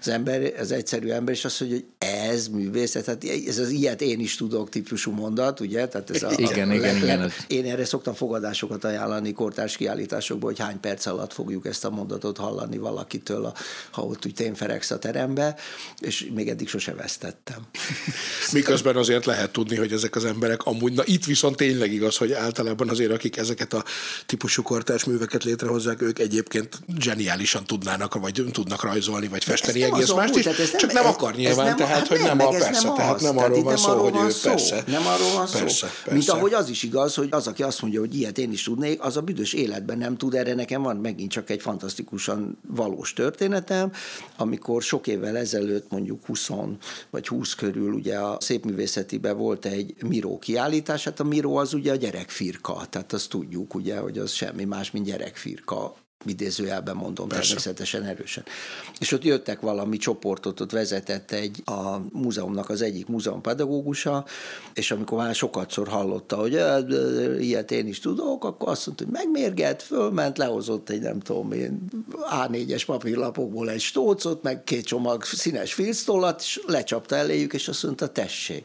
az 0.00 0.08
ember, 0.08 0.52
az 0.60 0.72
egyszerű 0.72 1.08
ember, 1.08 1.34
és 1.34 1.44
azt 1.44 1.60
mondja, 1.60 1.78
hogy 1.78 2.08
ez 2.32 2.48
művészet, 2.48 3.04
tehát 3.04 3.24
ez 3.46 3.58
az 3.58 3.70
ilyet 3.70 4.00
én 4.00 4.20
is 4.20 4.36
tudok 4.36 4.68
típusú 4.68 5.12
mondat, 5.12 5.60
ugye, 5.60 5.88
tehát 5.88 6.10
ez 6.10 6.22
a, 6.22 6.30
igen, 6.36 6.70
a, 6.70 6.74
igen, 6.74 6.92
le, 6.94 6.96
igen. 6.96 7.30
Én 7.48 7.64
erre 7.64 7.84
szoktam 7.84 8.14
fogadásokat 8.14 8.84
ajánlani 8.84 9.32
kortárs 9.32 9.76
kiállításokból, 9.76 10.50
hogy 10.50 10.60
hány 10.60 10.80
perc 10.80 11.06
alatt 11.06 11.32
fogjuk 11.32 11.66
ezt 11.66 11.84
a 11.84 11.90
mondatot 11.90 12.36
hallani 12.36 12.78
valakitől, 12.78 13.44
a, 13.44 13.54
ha 13.90 14.02
ott 14.02 14.26
úgy 14.26 14.34
tényferegsz 14.34 14.90
a 14.90 14.98
terembe, 14.98 15.56
és 15.98 16.28
még 16.34 16.48
eddig 16.48 16.68
sose 16.68 16.94
vesztettem 16.94 17.57
nem. 17.58 17.68
Miközben 18.52 18.96
azért 18.96 19.24
lehet 19.24 19.50
tudni, 19.50 19.76
hogy 19.76 19.92
ezek 19.92 20.16
az 20.16 20.24
emberek 20.24 20.62
amúgy, 20.62 20.92
na 20.92 21.02
itt 21.04 21.24
viszont 21.24 21.56
tényleg 21.56 21.92
igaz, 21.92 22.16
hogy 22.16 22.32
általában 22.32 22.88
azért, 22.88 23.12
akik 23.12 23.36
ezeket 23.36 23.72
a 23.72 23.84
típusú 24.26 24.62
kortárs 24.62 25.04
műveket 25.04 25.44
létrehozzák, 25.44 26.02
ők 26.02 26.18
egyébként 26.18 26.78
zseniálisan 26.98 27.64
tudnának, 27.64 28.14
vagy 28.14 28.44
tudnak 28.52 28.82
rajzolni, 28.82 29.28
vagy 29.28 29.44
festeni 29.44 29.82
egész 29.82 30.12
mást 30.12 30.36
is, 30.36 30.46
ez 30.46 30.76
csak 30.76 30.92
nem, 30.92 31.02
nem 31.02 31.12
akar 31.12 31.34
nyilván, 31.34 31.66
nem, 31.66 31.76
tehát, 31.76 31.96
hát 31.96 32.06
hogy 32.06 32.18
nem, 32.18 32.36
nem 32.36 32.46
a 32.46 32.50
persze, 32.50 32.86
nem 32.86 32.94
tehát 32.94 33.20
nem 33.20 33.38
arról 33.38 33.62
van 33.62 33.76
szó, 33.76 33.98
hogy 33.98 34.14
ő 34.14 34.32
persze. 34.42 34.84
Nem 34.86 35.06
arról 35.06 35.32
van 35.34 35.46
szó. 35.46 35.58
Persze, 35.58 35.90
Mint 36.10 36.28
ahogy 36.28 36.54
az 36.54 36.68
is 36.68 36.82
igaz, 36.82 37.14
hogy 37.14 37.28
az, 37.30 37.46
aki 37.46 37.62
azt 37.62 37.82
mondja, 37.82 38.00
hogy 38.00 38.14
ilyet 38.14 38.38
én 38.38 38.52
is 38.52 38.62
tudnék, 38.62 39.02
az 39.02 39.16
a 39.16 39.20
büdös 39.20 39.52
életben 39.52 39.98
nem 39.98 40.16
tud, 40.16 40.34
erre 40.34 40.54
nekem 40.54 40.82
van 40.82 40.96
megint 40.96 41.30
csak 41.30 41.50
egy 41.50 41.62
fantasztikusan 41.62 42.58
valós 42.66 43.12
történetem, 43.12 43.92
amikor 44.36 44.82
sok 44.82 45.06
évvel 45.06 45.36
ezelőtt, 45.36 45.90
mondjuk 45.90 46.26
20 46.26 46.48
vagy 47.10 47.28
20 47.28 47.47
körül 47.54 47.92
ugye 47.92 48.18
a 48.18 48.36
szépművészetiben 48.40 49.36
volt 49.36 49.64
egy 49.64 49.94
Miró 50.02 50.38
kiállítás, 50.38 51.04
hát 51.04 51.20
a 51.20 51.24
Miró 51.24 51.56
az 51.56 51.74
ugye 51.74 51.92
a 51.92 51.96
gyerekfirka, 51.96 52.86
tehát 52.90 53.12
azt 53.12 53.30
tudjuk 53.30 53.74
ugye, 53.74 53.98
hogy 53.98 54.18
az 54.18 54.30
semmi 54.30 54.64
más, 54.64 54.90
mint 54.90 55.06
gyerekfirka 55.06 55.94
idézőjelben 56.28 56.96
mondom, 56.96 57.28
Persze. 57.28 57.46
természetesen 57.46 58.04
erősen. 58.04 58.44
És 58.98 59.12
ott 59.12 59.24
jöttek 59.24 59.60
valami 59.60 59.96
csoportot, 59.96 60.60
ott 60.60 60.70
vezetett 60.70 61.30
egy 61.30 61.62
a 61.64 61.96
múzeumnak 62.12 62.68
az 62.68 62.82
egyik 62.82 63.06
múzeumpedagógusa, 63.06 64.24
és 64.74 64.90
amikor 64.90 65.18
már 65.18 65.34
sokatszor 65.34 65.88
hallotta, 65.88 66.36
hogy 66.36 66.52
ilyet 67.40 67.70
én 67.70 67.86
is 67.86 68.00
tudok, 68.00 68.44
akkor 68.44 68.68
azt 68.68 68.86
mondta, 68.86 69.04
hogy 69.04 69.12
megmérgelt, 69.12 69.82
fölment, 69.82 70.38
lehozott 70.38 70.90
egy 70.90 71.00
nem 71.00 71.20
tudom 71.20 71.52
én 71.52 71.88
A4-es 72.30 72.82
papírlapokból 72.86 73.70
egy 73.70 73.80
stócot, 73.80 74.42
meg 74.42 74.64
két 74.64 74.84
csomag 74.84 75.24
színes 75.24 75.74
filctollat, 75.74 76.40
és 76.40 76.60
lecsapta 76.66 77.16
eléjük, 77.16 77.52
és 77.52 77.68
azt 77.68 77.82
mondta, 77.82 78.08
tessék 78.08 78.64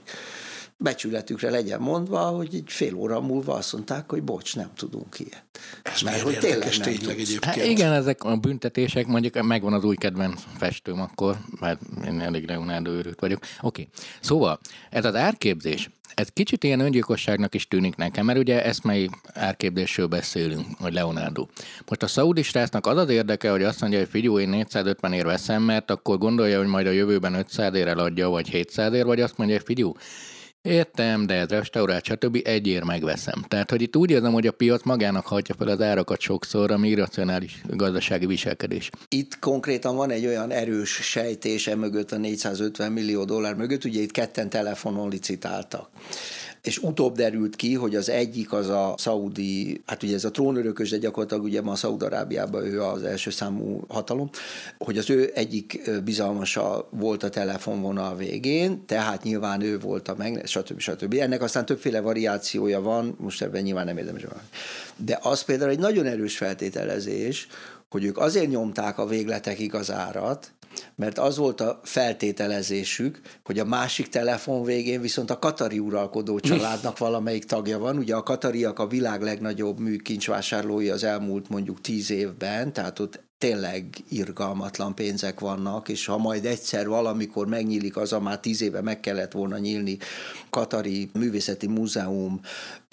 becsületükre 0.84 1.50
legyen 1.50 1.80
mondva, 1.80 2.20
hogy 2.20 2.56
egy 2.56 2.64
fél 2.66 2.96
óra 2.96 3.22
múlva 3.22 3.54
azt 3.54 3.74
mondták, 3.74 4.10
hogy 4.10 4.24
bocs, 4.24 4.56
nem 4.56 4.70
tudunk 4.76 5.20
ilyet. 5.20 5.44
Ez 5.84 6.02
Mert 6.02 6.22
hogy 6.22 6.38
tényleg, 6.38 6.70
tényleg 6.70 7.20
egyébként. 7.20 7.46
Hát 7.46 7.66
igen, 7.66 7.92
ezek 7.92 8.24
a 8.24 8.38
büntetések, 8.38 9.08
mondjuk 9.08 9.42
megvan 9.42 9.74
az 9.74 9.84
új 9.84 9.96
kedvenc 9.96 10.42
festőm 10.58 11.02
akkor, 11.02 11.38
mert 11.60 11.82
én 12.06 12.20
elég 12.20 12.48
Leonardo 12.48 12.92
őrült 12.92 13.20
vagyok. 13.20 13.40
Oké, 13.42 13.52
okay. 13.62 13.88
szóval 14.22 14.60
ez 14.90 15.06
az 15.06 15.16
árképzés, 15.16 15.90
ez 16.16 16.28
kicsit 16.34 16.64
ilyen 16.64 16.80
öngyilkosságnak 16.80 17.56
is 17.56 17.68
tűnik 17.68 17.96
nekem, 17.96 18.26
mert 18.26 18.40
ugye 18.40 18.64
eszmei 18.64 19.10
árképzésről 19.34 20.08
beszélünk, 20.08 20.66
hogy 20.80 20.94
Leonardo. 20.94 21.48
Most 21.88 22.04
a 22.04 22.08
szaudi 22.08 22.42
srácnak 22.42 22.88
az 22.88 22.98
az 22.98 23.10
érdeke, 23.10 23.52
hogy 23.52 23.64
azt 23.64 23.82
mondja, 23.82 24.00
hogy 24.00 24.08
figyelj, 24.10 24.42
én 24.42 24.50
450 24.50 25.14
ér 25.14 25.26
veszem, 25.26 25.64
mert 25.64 25.92
akkor 25.92 26.18
gondolja, 26.18 26.58
hogy 26.58 26.68
majd 26.68 26.88
a 26.88 26.92
jövőben 26.92 27.34
500 27.34 27.74
ér 27.74 27.88
eladja, 27.88 28.30
vagy 28.30 28.50
700 28.50 28.94
ér, 28.94 29.06
vagy 29.06 29.22
azt 29.22 29.38
mondja, 29.38 29.56
hogy 29.56 29.66
figyelj, 29.66 29.92
Értem, 30.64 31.26
de 31.26 31.34
ez 31.34 31.50
restaurált, 31.50 32.04
stb. 32.04 32.40
egyért 32.44 32.84
megveszem. 32.84 33.44
Tehát, 33.48 33.70
hogy 33.70 33.82
itt 33.82 33.96
úgy 33.96 34.12
érzem, 34.12 34.34
hogy 34.34 34.48
a 34.48 34.52
piac 34.52 34.84
magának 34.84 35.26
hagyja 35.26 35.56
fel 35.58 35.68
az 35.68 35.82
árakat 35.82 36.20
sokszor, 36.20 36.72
ami 36.72 36.88
irracionális 36.88 37.62
gazdasági 37.68 38.26
viselkedés. 38.26 38.90
Itt 39.10 39.40
konkrétan 39.40 39.96
van 39.96 40.10
egy 40.10 40.26
olyan 40.26 40.52
erős 40.52 40.90
sejtése 40.90 41.76
mögött, 41.76 42.12
a 42.12 42.18
450 42.18 42.92
millió 42.92 43.24
dollár 43.24 43.56
mögött, 43.56 43.84
ugye 43.84 44.02
itt 44.02 44.12
ketten 44.12 44.50
telefonon 44.50 45.10
licitáltak 45.10 45.90
és 46.64 46.78
utóbb 46.78 47.16
derült 47.16 47.56
ki, 47.56 47.74
hogy 47.74 47.96
az 47.96 48.10
egyik 48.10 48.54
az 48.54 48.70
a 48.70 48.96
szaudi, 48.98 49.82
hát 49.86 50.04
ugye 50.04 50.16
ez 50.16 50.24
a 50.24 50.32
trónörökös, 50.32 50.90
de 50.90 50.98
gyakorlatilag 50.98 51.44
ugye 51.44 51.62
ma 51.62 51.76
Szaudarábiában 51.76 52.66
ő 52.66 52.82
az 52.82 53.04
első 53.04 53.30
számú 53.30 53.84
hatalom, 53.88 54.30
hogy 54.78 54.98
az 54.98 55.10
ő 55.10 55.32
egyik 55.34 55.90
bizalmasa 56.04 56.88
volt 56.90 57.24
a 57.24 57.30
telefonvonal 57.30 58.16
végén, 58.16 58.86
tehát 58.86 59.24
nyilván 59.24 59.62
ő 59.62 59.80
volt 59.80 60.08
a 60.08 60.16
meg, 60.18 60.42
stb. 60.46 60.80
stb. 60.80 61.14
Ennek 61.14 61.42
aztán 61.42 61.66
többféle 61.66 62.02
variációja 62.02 62.82
van, 62.82 63.16
most 63.20 63.42
ebben 63.42 63.62
nyilván 63.62 63.86
nem 63.86 63.98
érdemes. 63.98 64.26
De 64.96 65.20
az 65.22 65.42
például 65.42 65.70
egy 65.70 65.80
nagyon 65.80 66.06
erős 66.06 66.38
feltételezés, 66.38 67.48
hogy 67.90 68.04
ők 68.04 68.18
azért 68.18 68.50
nyomták 68.50 68.98
a 68.98 69.06
végletekig 69.06 69.74
az 69.74 69.92
árat, 69.92 70.52
mert 70.96 71.20
az 71.20 71.38
volt 71.38 71.62
a 71.62 71.80
feltételezésük, 71.84 73.22
hogy 73.44 73.60
a 73.60 73.66
másik 73.66 74.10
telefon 74.10 74.64
végén 74.64 75.02
viszont 75.02 75.30
a 75.30 75.40
katari 75.40 75.80
uralkodó 75.80 76.40
családnak 76.40 76.98
valamelyik 76.98 77.46
tagja 77.46 77.80
van. 77.80 77.98
Ugye 77.98 78.16
a 78.16 78.24
katariak 78.24 78.80
a 78.80 78.88
világ 78.88 79.22
legnagyobb 79.22 79.80
műkincsvásárlói 79.80 80.90
az 80.90 81.04
elmúlt 81.04 81.50
mondjuk 81.50 81.82
tíz 81.82 82.12
évben, 82.12 82.74
tehát 82.74 83.00
ott 83.00 83.20
tényleg 83.44 83.86
irgalmatlan 84.10 84.96
pénzek 84.96 85.40
vannak, 85.40 85.90
és 85.90 86.06
ha 86.06 86.18
majd 86.18 86.46
egyszer 86.46 86.88
valamikor 86.88 87.48
megnyílik 87.48 87.98
az, 87.98 88.14
a 88.14 88.20
már 88.20 88.40
tíz 88.40 88.62
éve 88.62 88.82
meg 88.82 89.00
kellett 89.00 89.32
volna 89.32 89.58
nyílni, 89.58 89.98
Katari 90.50 91.10
Művészeti 91.14 91.68
Múzeum, 91.68 92.42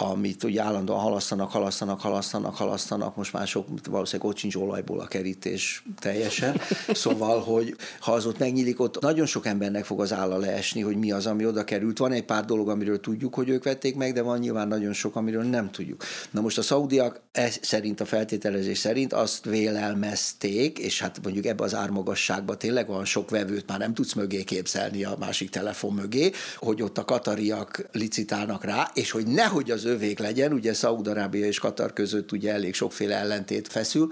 amit 0.00 0.44
ugye 0.44 0.62
állandóan 0.62 0.98
halasztanak, 0.98 1.50
halasztanak, 1.50 2.00
halasztanak, 2.00 2.56
halasztanak, 2.56 3.16
most 3.16 3.32
már 3.32 3.46
sok, 3.46 3.66
valószínűleg 3.90 4.30
ott 4.30 4.36
sincs 4.36 4.56
olajból 4.56 5.00
a 5.00 5.06
kerítés 5.06 5.84
teljesen. 5.98 6.60
Szóval, 6.92 7.40
hogy 7.40 7.76
ha 8.00 8.12
az 8.12 8.26
ott 8.26 8.38
megnyílik, 8.38 8.80
ott 8.80 9.00
nagyon 9.00 9.26
sok 9.26 9.46
embernek 9.46 9.84
fog 9.84 10.00
az 10.00 10.12
álla 10.12 10.36
leesni, 10.36 10.80
hogy 10.80 10.96
mi 10.96 11.12
az, 11.12 11.26
ami 11.26 11.46
oda 11.46 11.64
került. 11.64 11.98
Van 11.98 12.12
egy 12.12 12.24
pár 12.24 12.44
dolog, 12.44 12.68
amiről 12.68 13.00
tudjuk, 13.00 13.34
hogy 13.34 13.48
ők 13.48 13.64
vették 13.64 13.96
meg, 13.96 14.12
de 14.12 14.22
van 14.22 14.38
nyilván 14.38 14.68
nagyon 14.68 14.92
sok, 14.92 15.16
amiről 15.16 15.42
nem 15.42 15.70
tudjuk. 15.70 16.04
Na 16.30 16.40
most 16.40 16.58
a 16.58 16.62
szaudiak 16.62 17.20
ez 17.32 17.58
szerint, 17.62 18.00
a 18.00 18.04
feltételezés 18.04 18.78
szerint 18.78 19.12
azt 19.12 19.44
vélelmezték, 19.44 20.78
és 20.78 21.00
hát 21.00 21.20
mondjuk 21.22 21.46
ebbe 21.46 21.64
az 21.64 21.74
ármagasságban 21.74 22.58
tényleg 22.58 22.86
van 22.86 23.04
sok 23.04 23.30
vevőt, 23.30 23.68
már 23.68 23.78
nem 23.78 23.94
tudsz 23.94 24.12
mögé 24.12 24.44
képzelni 24.44 25.04
a 25.04 25.16
másik 25.18 25.50
telefon 25.50 25.94
mögé, 25.94 26.30
hogy 26.56 26.82
ott 26.82 26.98
a 26.98 27.04
katariak 27.04 27.88
licitálnak 27.92 28.64
rá, 28.64 28.90
és 28.94 29.10
hogy 29.10 29.26
nehogy 29.26 29.70
az 29.70 29.84
övék 29.90 30.18
legyen, 30.18 30.52
ugye 30.52 30.74
Szaúd-Arábia 30.74 31.46
és 31.46 31.58
Katar 31.58 31.92
között 31.92 32.32
ugye 32.32 32.52
elég 32.52 32.74
sokféle 32.74 33.16
ellentét 33.16 33.68
feszül, 33.68 34.08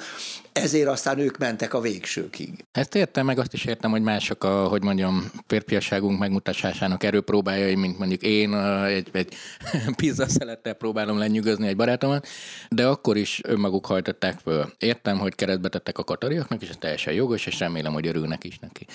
ezért 0.52 0.88
aztán 0.88 1.18
ők 1.18 1.38
mentek 1.38 1.74
a 1.74 1.80
végsőkig. 1.80 2.64
Ezt 2.72 2.94
értem, 2.94 3.26
meg 3.26 3.38
azt 3.38 3.52
is 3.52 3.64
értem, 3.64 3.90
hogy 3.90 4.02
mások 4.02 4.44
a, 4.44 4.68
hogy 4.68 4.82
mondjam, 4.82 5.30
férfiasságunk 5.46 6.18
megmutatásának 6.18 7.02
erőpróbájai, 7.04 7.74
mint 7.74 7.98
mondjuk 7.98 8.22
én 8.22 8.54
egy, 8.84 9.08
egy 9.12 9.36
pizza 9.96 10.28
szelettel 10.28 10.72
próbálom 10.74 11.18
lenyűgözni 11.18 11.66
egy 11.66 11.76
barátomat, 11.76 12.26
de 12.68 12.86
akkor 12.86 13.16
is 13.16 13.40
önmaguk 13.44 13.86
hajtották 13.86 14.38
föl. 14.38 14.72
Értem, 14.78 15.18
hogy 15.18 15.34
keretbe 15.34 15.68
tettek 15.68 15.98
a 15.98 16.04
katariaknak, 16.04 16.62
és 16.62 16.68
ez 16.68 16.76
teljesen 16.78 17.12
jogos, 17.12 17.46
és 17.46 17.58
remélem, 17.58 17.92
hogy 17.92 18.06
örülnek 18.06 18.44
is 18.44 18.58
neki. 18.58 18.86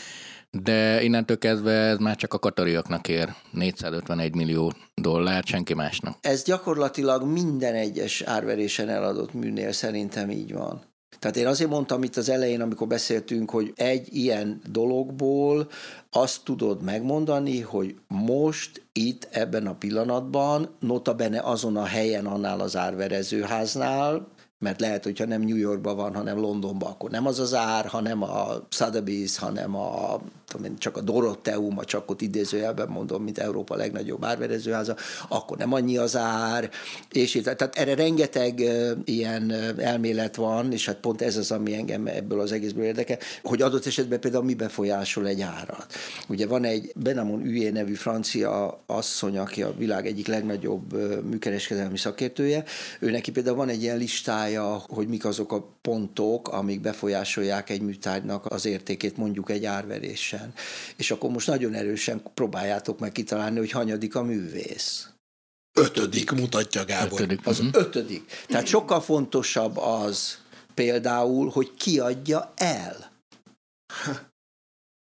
De 0.62 1.02
innentől 1.04 1.38
kezdve 1.38 1.72
ez 1.72 1.98
már 1.98 2.16
csak 2.16 2.34
a 2.34 2.40
katariaknak 2.40 3.08
ér 3.08 3.34
451 3.52 4.36
millió 4.36 4.74
dollár, 4.96 5.44
senki 5.44 5.74
másnak. 5.74 6.18
Ez 6.22 6.44
gyakorlatilag 6.44 7.24
minden 7.24 7.74
egyes 7.74 8.22
árverésen 8.22 8.90
eladott 8.90 9.34
műnél 9.34 9.72
szerintem 9.72 10.30
így 10.30 10.54
van. 10.54 10.82
Tehát 11.20 11.38
én 11.38 11.48
azért 11.48 11.70
mondtam 11.70 12.04
itt 12.04 12.16
az 12.16 12.30
elején, 12.30 12.62
amikor 12.62 12.88
beszéltünk, 12.88 13.50
hogy 13.50 13.74
egy 13.76 14.16
ilyen 14.16 14.62
dologból 14.72 15.68
azt 16.10 16.44
tudod 16.44 16.82
megmondani, 16.82 17.62
hogy 17.62 17.96
most 18.08 18.86
itt 18.92 19.28
ebben 19.32 19.68
a 19.68 19.76
pillanatban, 19.76 20.76
notabene 20.80 21.40
azon 21.40 21.78
a 21.78 21.86
helyen, 21.86 22.26
annál 22.26 22.60
az 22.60 22.76
árverezőháznál, 22.76 24.28
mert 24.64 24.80
lehet, 24.80 25.04
hogyha 25.04 25.26
nem 25.26 25.42
New 25.42 25.56
Yorkban 25.56 25.96
van, 25.96 26.16
hanem 26.16 26.38
Londonban, 26.40 26.92
akkor 26.92 27.10
nem 27.10 27.26
az 27.26 27.40
az 27.40 27.54
ár, 27.54 27.86
hanem 27.86 28.24
a 28.24 28.68
Sotheby's, 28.70 29.34
hanem 29.38 29.76
a 29.76 30.22
tudom 30.54 30.72
én, 30.72 30.78
csak 30.78 30.98
a 30.98 31.02
Dorotteum, 31.02 31.78
a 31.78 31.86
csak 31.86 32.10
ott 32.10 32.22
idézőjelben 32.22 32.88
mondom, 32.88 33.24
mint 33.24 33.38
Európa 33.38 33.76
legnagyobb 33.76 34.26
árverezőháza, 34.26 34.96
akkor 35.28 35.58
nem 35.58 35.74
annyi 35.74 35.98
az 35.98 36.16
ár, 36.18 36.70
és 37.12 37.36
így, 37.36 37.44
tehát 37.44 37.76
erre 37.78 37.96
rengeteg 37.96 38.64
ilyen 39.06 39.52
elmélet 39.78 40.36
van, 40.36 40.72
és 40.72 40.86
hát 40.86 40.96
pont 40.96 41.22
ez 41.22 41.38
az, 41.38 41.52
ami 41.52 41.76
engem 41.76 42.08
ebből 42.08 42.40
az 42.40 42.52
egészből 42.52 42.84
érdekel, 42.84 43.18
hogy 43.44 43.62
adott 43.62 43.86
esetben 43.86 44.20
például 44.20 44.44
mi 44.44 44.54
befolyásol 44.54 45.28
egy 45.28 45.42
árat. 45.42 45.94
Ugye 46.28 46.48
van 46.48 46.64
egy 46.64 46.92
Benamon 46.96 47.46
Üjé 47.46 47.70
nevű 47.70 47.94
francia 47.94 48.84
asszony, 48.86 49.38
aki 49.38 49.64
a 49.64 49.74
világ 49.78 50.06
egyik 50.08 50.28
legnagyobb 50.28 50.94
műkereskedelmi 51.30 51.98
szakértője, 51.98 52.64
ő 53.00 53.12
neki 53.12 53.32
például 53.32 53.56
van 53.56 53.70
egy 53.70 53.82
ilyen 53.82 53.98
listája, 53.98 54.53
hogy 54.62 55.08
mik 55.08 55.26
azok 55.26 55.52
a 55.52 55.78
pontok, 55.82 56.48
amik 56.48 56.82
befolyásolják 56.82 57.70
egy 57.70 57.82
műtárgynak 57.82 58.46
az 58.46 58.66
értékét 58.66 59.18
mondjuk 59.18 59.50
egy 59.50 59.66
árveréssel 59.66 60.44
erősen. 60.44 60.54
És 60.96 61.12
akkor 61.12 61.30
most 61.30 61.48
nagyon 61.48 61.74
erősen 61.74 62.22
próbáljátok 62.34 63.00
meg 63.00 63.12
kitalálni, 63.12 63.58
hogy 63.58 63.72
hanyadik 63.72 64.16
a 64.16 64.24
művész. 64.24 65.08
Ötödik 65.74 66.32
mutatja 66.32 66.86
Gábor. 66.86 67.22
Ötödik. 67.22 67.48
Az 67.48 67.60
uh-huh. 67.60 67.82
ötödik. 67.82 68.32
Tehát 68.48 68.66
sokkal 68.66 69.02
fontosabb 69.02 69.78
az 69.78 70.38
például, 70.74 71.50
hogy 71.50 71.74
ki 71.74 72.00
adja 72.00 72.54
el 72.56 73.12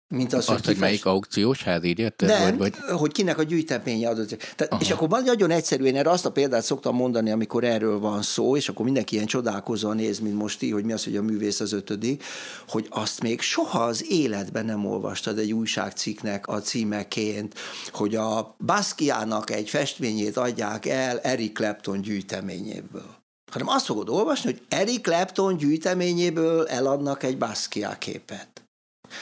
mint 0.09 0.33
az, 0.33 0.39
Azt, 0.39 0.49
hogy, 0.49 0.65
hogy 0.65 0.77
melyik 0.77 1.07
aukciós 1.07 1.63
ház, 1.63 1.83
érted? 1.85 2.29
Nem, 2.29 2.57
vagy, 2.57 2.75
vagy... 2.89 2.99
hogy 2.99 3.13
kinek 3.13 3.39
a 3.39 3.43
gyűjteménye 3.43 4.09
adott. 4.09 4.55
Tehát, 4.57 4.83
és 4.83 4.91
akkor 4.91 5.09
nagyon 5.09 5.51
egyszerű, 5.51 5.85
én 5.85 5.97
erre 5.97 6.11
azt 6.11 6.27
a 6.27 6.33
példát 6.33 6.63
szoktam 6.63 6.95
mondani, 6.95 7.31
amikor 7.31 7.65
erről 7.65 7.99
van 7.99 8.23
szó, 8.23 8.57
és 8.57 8.69
akkor 8.69 8.85
mindenki 8.85 9.15
ilyen 9.15 9.27
csodálkozóan 9.27 9.97
néz, 9.97 10.19
mint 10.19 10.35
most 10.35 10.63
így, 10.63 10.73
hogy 10.73 10.85
mi 10.85 10.93
az, 10.93 11.05
hogy 11.05 11.17
a 11.17 11.23
művész 11.23 11.61
az 11.61 11.73
ötödik, 11.73 12.25
hogy 12.69 12.87
azt 12.91 13.23
még 13.23 13.41
soha 13.41 13.79
az 13.79 14.11
életben 14.11 14.65
nem 14.65 14.87
olvastad 14.87 15.39
egy 15.39 15.53
újságcikknek 15.53 16.49
a 16.49 16.61
címeként, 16.61 17.55
hogy 17.93 18.15
a 18.15 18.57
Basquiának 18.67 19.51
egy 19.51 19.69
festményét 19.69 20.37
adják 20.37 20.87
el 20.87 21.19
Eric 21.21 21.53
Clapton 21.53 22.01
gyűjteményéből 22.01 23.15
hanem 23.53 23.69
azt 23.69 23.85
fogod 23.85 24.09
olvasni, 24.09 24.51
hogy 24.51 24.63
Eric 24.69 25.01
Clapton 25.01 25.57
gyűjteményéből 25.57 26.67
eladnak 26.67 27.23
egy 27.23 27.39
Basquiat 27.39 27.99
képet. 27.99 28.66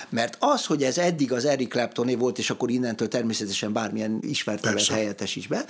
Mert 0.08 0.36
az, 0.40 0.66
hogy 0.66 0.82
ez 0.82 0.98
eddig 0.98 1.32
az 1.32 1.44
Eric 1.44 1.68
Claptoné 1.68 2.14
volt, 2.14 2.38
és 2.38 2.50
akkor 2.50 2.70
innentől 2.70 3.08
természetesen 3.08 3.72
bármilyen 3.72 4.18
ismert 4.22 4.88
helyettes 4.88 5.36
is 5.36 5.46
be, 5.46 5.64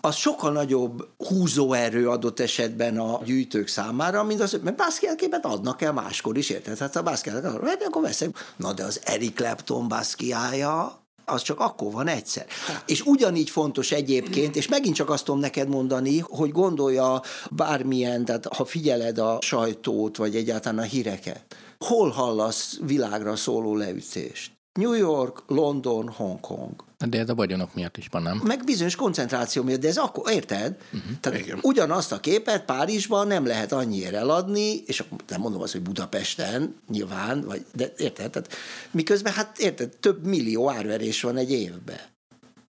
az 0.00 0.14
sokkal 0.14 0.52
nagyobb 0.52 1.08
húzóerő 1.18 2.08
adott 2.08 2.40
esetben 2.40 2.98
a 2.98 3.20
gyűjtők 3.24 3.68
számára, 3.68 4.24
mint 4.24 4.40
az, 4.40 4.58
mert 4.62 4.76
Basquiat 4.76 5.38
adnak 5.42 5.82
el 5.82 5.92
máskor 5.92 6.36
is, 6.36 6.50
érted? 6.50 6.78
Hát 6.78 6.96
a 6.96 7.02
Basquiat 7.02 7.44
akkor 7.44 8.02
veszek. 8.02 8.54
Na 8.56 8.72
de 8.72 8.84
az 8.84 9.00
Eric 9.04 9.34
Clapton 9.34 9.88
Basquiája, 9.88 11.00
az 11.24 11.42
csak 11.42 11.60
akkor 11.60 11.92
van 11.92 12.08
egyszer. 12.08 12.46
És 12.86 13.00
ugyanígy 13.00 13.50
fontos 13.50 13.92
egyébként, 13.92 14.56
és 14.56 14.68
megint 14.68 14.94
csak 14.94 15.10
azt 15.10 15.24
tudom 15.24 15.40
neked 15.40 15.68
mondani, 15.68 16.18
hogy 16.18 16.52
gondolja 16.52 17.22
bármilyen, 17.50 18.24
tehát 18.24 18.46
ha 18.46 18.64
figyeled 18.64 19.18
a 19.18 19.38
sajtót, 19.40 20.16
vagy 20.16 20.36
egyáltalán 20.36 20.78
a 20.78 20.82
híreket, 20.82 21.56
hol 21.86 22.10
hallasz 22.10 22.78
világra 22.86 23.36
szóló 23.36 23.76
leütést? 23.76 24.54
New 24.72 24.92
York, 24.92 25.42
London, 25.46 26.08
Hongkong. 26.08 26.84
De 27.08 27.18
ez 27.18 27.28
a 27.28 27.34
vagyonok 27.34 27.74
miatt 27.74 27.96
is 27.96 28.06
van, 28.10 28.22
nem? 28.22 28.40
Meg 28.44 28.64
bizonyos 28.64 28.94
koncentráció 28.94 29.62
miatt, 29.62 29.80
de 29.80 29.88
ez 29.88 29.96
akkor, 29.96 30.32
érted? 30.32 30.76
Uh-huh. 30.92 31.10
Tehát 31.20 31.38
Igen. 31.38 31.58
ugyanazt 31.62 32.12
a 32.12 32.20
képet 32.20 32.64
Párizsban 32.64 33.26
nem 33.26 33.46
lehet 33.46 33.72
annyira 33.72 34.16
eladni, 34.16 34.82
és 34.86 35.00
akkor 35.00 35.18
nem 35.28 35.40
mondom 35.40 35.62
azt, 35.62 35.72
hogy 35.72 35.82
Budapesten, 35.82 36.76
nyilván, 36.88 37.44
vagy, 37.44 37.64
de 37.74 37.92
érted? 37.96 38.30
Tehát, 38.30 38.52
miközben, 38.90 39.32
hát 39.32 39.58
érted, 39.58 39.96
több 39.96 40.24
millió 40.24 40.70
árverés 40.70 41.22
van 41.22 41.36
egy 41.36 41.52
évben 41.52 42.00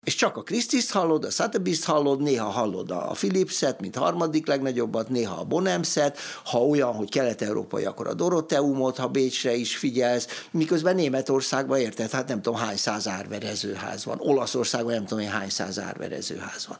és 0.08 0.16
csak 0.16 0.38
a 0.38 0.44
Krisztiszt 0.44 0.92
hallod, 0.92 1.24
a 1.24 1.30
sotheby's 1.30 1.80
hallod, 1.84 2.22
néha 2.22 2.50
hallod 2.50 2.92
a 2.92 3.12
Philipset, 3.14 3.80
mint 3.80 3.96
harmadik 3.96 4.48
legnagyobbat, 4.48 5.10
néha 5.10 5.40
a 5.40 5.44
Bonemset, 5.44 6.18
ha 6.44 6.66
olyan, 6.66 6.94
hogy 6.94 7.10
kelet-európai, 7.10 7.86
akkor 7.86 8.08
a 8.08 8.14
Doroteumot, 8.14 8.98
ha 8.98 9.08
Bécsre 9.08 9.56
is 9.56 9.78
figyelsz, 9.78 10.28
miközben 10.52 10.96
Németországban 10.96 11.80
érted, 11.80 12.12
hát 12.12 12.28
nem 12.28 12.42
tudom 12.42 12.60
hány 12.60 12.78
száz 12.78 13.08
árverezőház 13.08 14.06
van, 14.06 14.18
Olaszországban 14.20 14.94
nem 14.94 15.06
tudom 15.06 15.24
én 15.24 15.30
hány 15.30 15.50
száz 15.50 15.80
árverezőház 15.80 16.68
van. 16.68 16.78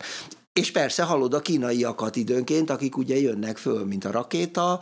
És 0.58 0.72
persze 0.72 1.04
hallod 1.04 1.34
a 1.34 1.40
kínaiakat 1.40 2.16
időnként, 2.16 2.70
akik 2.70 2.98
ugye 2.98 3.20
jönnek 3.20 3.58
föl, 3.58 3.86
mint 3.86 4.06
a 4.06 4.12
rakéta. 4.12 4.80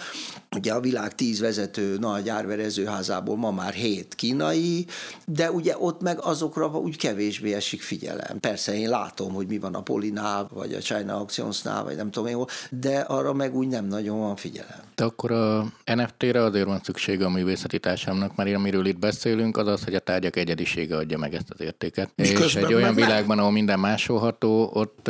Ugye 0.56 0.74
a 0.74 0.80
világ 0.80 1.16
tíz 1.16 1.40
vezető 1.40 1.98
nagy 2.00 2.30
árverezőházából 2.30 3.38
ma 3.38 3.52
már 3.52 3.74
hét 3.74 4.16
kínai, 4.16 4.86
de 5.26 5.52
ugye 5.52 5.76
ott 5.80 6.02
meg 6.02 6.20
azokra 6.22 6.68
úgy 6.68 6.98
kevésbé 6.98 7.54
esik 7.54 7.82
figyelem. 7.82 8.40
Persze 8.40 8.78
én 8.78 8.90
látom, 8.90 9.34
hogy 9.34 9.48
mi 9.48 9.60
van 9.60 9.76
a 9.76 9.82
Polinál, 9.82 10.50
vagy 10.54 10.74
a 10.74 10.80
China 10.80 11.16
Auctionsnál, 11.16 11.84
vagy 11.84 11.96
nem 11.96 12.12
tudom 12.12 12.28
én 12.28 12.46
de 12.70 13.00
arra 13.00 13.34
meg 13.34 13.56
úgy 13.56 13.68
nem 13.68 13.86
nagyon 13.86 14.20
van 14.20 14.36
figyelem. 14.36 14.80
De 14.96 15.04
akkor 15.04 15.32
a 15.32 15.66
NFT-re 15.86 16.44
azért 16.44 16.66
van 16.66 16.80
szüksége 16.84 17.26
a 17.26 17.30
művészeti 17.30 17.80
társadalomnak, 17.80 18.36
mert 18.36 18.56
amiről 18.56 18.86
itt 18.86 19.00
beszélünk, 19.00 19.58
az 19.58 19.68
az, 19.68 19.84
hogy 19.84 19.96
a 19.96 20.00
tárgyak 20.00 20.36
egyedisége 20.36 20.96
adja 20.98 21.18
meg 21.18 21.34
ezt 21.34 21.50
az 21.50 21.62
értéket. 21.62 22.12
Miközben 22.16 22.48
és 22.48 22.56
egy 22.56 22.74
olyan 22.74 22.96
világban, 22.96 23.40
ahol 23.40 23.52
minden 23.52 23.80
másolható, 23.80 24.70
ott 24.74 25.10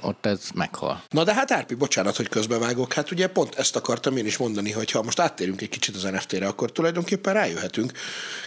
ott 0.00 0.26
ez 0.26 0.40
meghal. 0.54 1.02
Na 1.08 1.24
de 1.24 1.34
hát 1.34 1.50
Árpi, 1.50 1.74
bocsánat, 1.74 2.16
hogy 2.16 2.28
közbevágok. 2.28 2.92
Hát 2.92 3.10
ugye 3.10 3.26
pont 3.26 3.54
ezt 3.54 3.76
akartam 3.76 4.16
én 4.16 4.26
is 4.26 4.36
mondani, 4.36 4.70
hogy 4.70 4.90
ha 4.90 5.02
most 5.02 5.20
áttérünk 5.20 5.60
egy 5.60 5.68
kicsit 5.68 5.96
az 5.96 6.02
NFT-re, 6.02 6.46
akkor 6.46 6.72
tulajdonképpen 6.72 7.34
rájöhetünk 7.34 7.92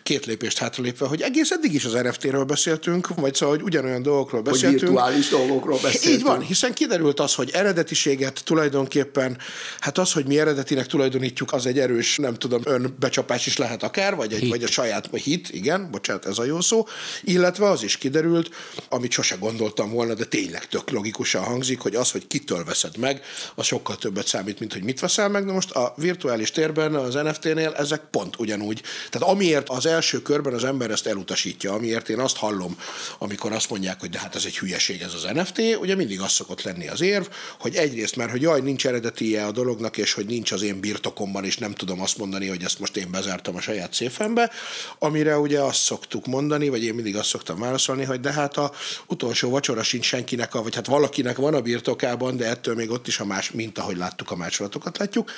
két 0.04 0.26
lépést 0.26 0.58
hátralépve, 0.58 1.08
hogy 1.08 1.22
egész 1.22 1.52
eddig 1.52 1.74
is 1.74 1.86
az 1.86 1.94
NFT-ről 1.94 2.44
beszéltünk, 2.44 3.08
vagy 3.16 3.36
szóval, 3.36 3.56
hogy 3.56 3.64
ugyanolyan 3.64 4.02
dolgokról 4.02 4.42
beszéltünk. 4.42 4.80
Hogy 4.80 4.90
virtuális 4.90 5.30
dolgokról 5.30 5.80
beszéltünk. 5.82 6.16
Így 6.16 6.24
van, 6.24 6.42
hiszen 6.42 6.74
kiderült 6.74 7.20
az, 7.20 7.34
hogy 7.34 7.50
eredetiséget 7.54 8.42
tulajdonképpen, 8.44 9.38
hát 9.80 9.98
az, 9.98 10.14
hogy 10.14 10.26
mi 10.26 10.40
eredetinek 10.40 10.86
tulajdonítjuk, 10.88 11.54
az 11.54 11.66
egy 11.66 11.80
erős, 11.80 12.18
nem 12.18 12.34
tudom, 12.34 12.62
önbecsapás 12.64 13.46
is 13.46 13.58
lehet 13.58 13.84
akár, 13.84 14.16
vagy, 14.16 14.34
egy, 14.34 14.50
vagy 14.50 14.64
a 14.64 14.68
saját 14.68 15.10
hit, 15.16 15.50
igen, 15.50 15.92
bocsánat, 15.92 16.26
ez 16.26 16.38
a 16.38 16.44
jó 16.44 16.62
szó, 16.62 16.88
illetve 17.24 17.70
az 17.70 17.84
is 17.84 17.98
kiderült, 17.98 18.50
amit 18.90 19.12
sose 19.12 19.36
gondoltam 19.36 19.92
volna, 19.92 20.14
de 20.14 20.26
tényleg 20.26 20.68
tök 20.68 20.90
logikusan 21.04 21.44
hangzik, 21.44 21.80
hogy 21.80 21.96
az, 21.96 22.12
hogy 22.12 22.28
kitől 22.28 22.64
veszed 22.64 22.98
meg, 22.98 23.22
az 23.56 23.66
sokkal 23.66 23.98
többet 23.98 24.28
számít, 24.28 24.60
mint 24.60 24.74
hogy 24.74 24.84
mit 24.84 25.00
veszel 25.00 25.30
meg. 25.30 25.46
Na 25.46 25.54
most 25.54 25.72
a 25.72 25.94
virtuális 25.98 26.52
térben, 26.52 26.96
az 26.96 27.14
NFT-nél 27.14 27.74
ezek 27.78 28.02
pont 28.12 28.40
ugyanúgy. 28.40 28.82
Tehát 29.10 29.30
amiért 29.30 29.70
az 29.70 29.86
első 29.86 30.22
körben 30.22 30.54
az 30.54 30.64
ember 30.64 30.92
ezt 30.92 31.08
elutasítja, 31.08 31.74
amiért 31.74 32.10
én 32.10 32.20
azt 32.20 32.38
hallom, 32.38 32.78
amikor 33.20 33.52
azt 33.52 33.70
mondják, 33.70 34.00
hogy 34.00 34.10
de 34.10 34.20
hát 34.20 34.36
ez 34.36 34.46
egy 34.46 34.58
hülyeség 34.58 35.02
ez 35.02 35.14
az 35.14 35.28
NFT, 35.34 35.62
ugye 35.80 35.96
mindig 35.96 36.22
az 36.22 36.32
szokott 36.32 36.62
lenni 36.62 36.88
az 36.88 37.02
érv, 37.02 37.26
hogy 37.60 37.76
egyrészt 37.76 38.16
már, 38.16 38.30
hogy 38.30 38.42
jaj, 38.42 38.62
nincs 38.62 38.88
eredetie 38.88 39.46
a 39.46 39.52
dolognak, 39.52 39.98
és 39.98 40.14
hogy 40.14 40.26
nincs 40.26 40.52
az 40.52 40.62
én 40.62 40.80
birtokomban, 40.80 41.46
és 41.46 41.58
nem 41.58 41.74
tudom 41.74 42.02
azt 42.02 42.18
mondani, 42.18 42.48
hogy 42.48 42.64
ezt 42.64 42.80
most 42.80 42.98
én 42.98 43.12
bezártam 43.12 43.56
a 43.56 43.62
saját 43.62 43.94
széfembe, 43.94 44.52
amire 45.00 45.38
ugye 45.38 45.60
azt 45.60 45.80
szoktuk 45.80 46.26
mondani, 46.26 46.70
vagy 46.70 46.84
én 46.84 46.94
mindig 46.94 47.16
azt 47.16 47.30
szoktam 47.30 47.60
válaszolni, 47.60 48.04
hogy 48.04 48.20
de 48.20 48.32
hát 48.32 48.58
a 48.58 48.72
utolsó 49.08 49.50
vacsora 49.50 49.84
sincs 49.84 50.06
senkinek, 50.06 50.52
vagy 50.54 50.76
hát 50.76 50.88
valakinek 50.94 51.38
van 51.38 51.54
a 51.54 51.62
birtokában, 51.62 52.38
de 52.38 52.50
ettől 52.50 52.76
még 52.76 52.92
ott 52.92 53.08
is 53.08 53.20
a 53.20 53.26
más, 53.26 53.52
mint 53.52 53.78
ahogy 53.78 53.98
láttuk 53.98 54.32
a 54.32 54.36
másolatokat 54.36 54.98
látjuk. 54.98 55.32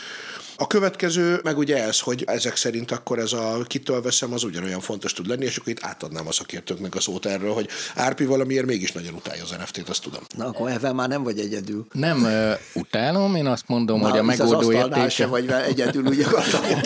A 0.58 0.68
következő 0.68 1.40
meg 1.44 1.58
ugye 1.58 1.84
ez, 1.84 2.00
hogy 2.00 2.24
ezek 2.28 2.56
szerint 2.56 2.92
akkor 2.92 3.20
ez 3.20 3.34
a 3.34 3.64
kitől 3.68 4.02
veszem, 4.02 4.34
az 4.34 4.44
ugyanolyan 4.44 4.80
fontos 4.80 5.14
tud 5.14 5.28
lenni, 5.28 5.46
és 5.46 5.58
akkor 5.58 5.72
itt 5.72 5.84
átadnám 5.84 6.28
a 6.28 6.32
szakértőknek 6.32 6.96
a 6.96 7.00
szót 7.00 7.26
erről, 7.26 7.54
hogy 7.54 7.68
Árpi 7.96 8.26
valamiért 8.26 8.66
mégis 8.66 8.92
nagyon 8.92 9.14
utálja 9.14 9.44
az 9.44 9.50
NFT-t, 9.50 9.90
azt 9.90 10.02
tudom. 10.02 10.22
Na 10.38 10.46
akkor 10.46 10.70
ebben 10.70 10.96
már 10.96 11.08
nem 11.08 11.24
vagy 11.24 11.40
egyedül. 11.40 11.86
Nem 11.92 12.24
uh, 12.24 12.52
utálom, 12.74 13.36
én 13.36 13.46
azt 13.46 13.68
mondom, 13.68 14.00
Na, 14.00 14.10
hogy 14.10 14.20
a 14.20 14.24
megoldó 14.24 14.72
értéke... 14.72 15.26
vagy 15.26 15.50
egyedül, 15.50 16.06
úgy 16.06 16.22
akartam 16.22 16.62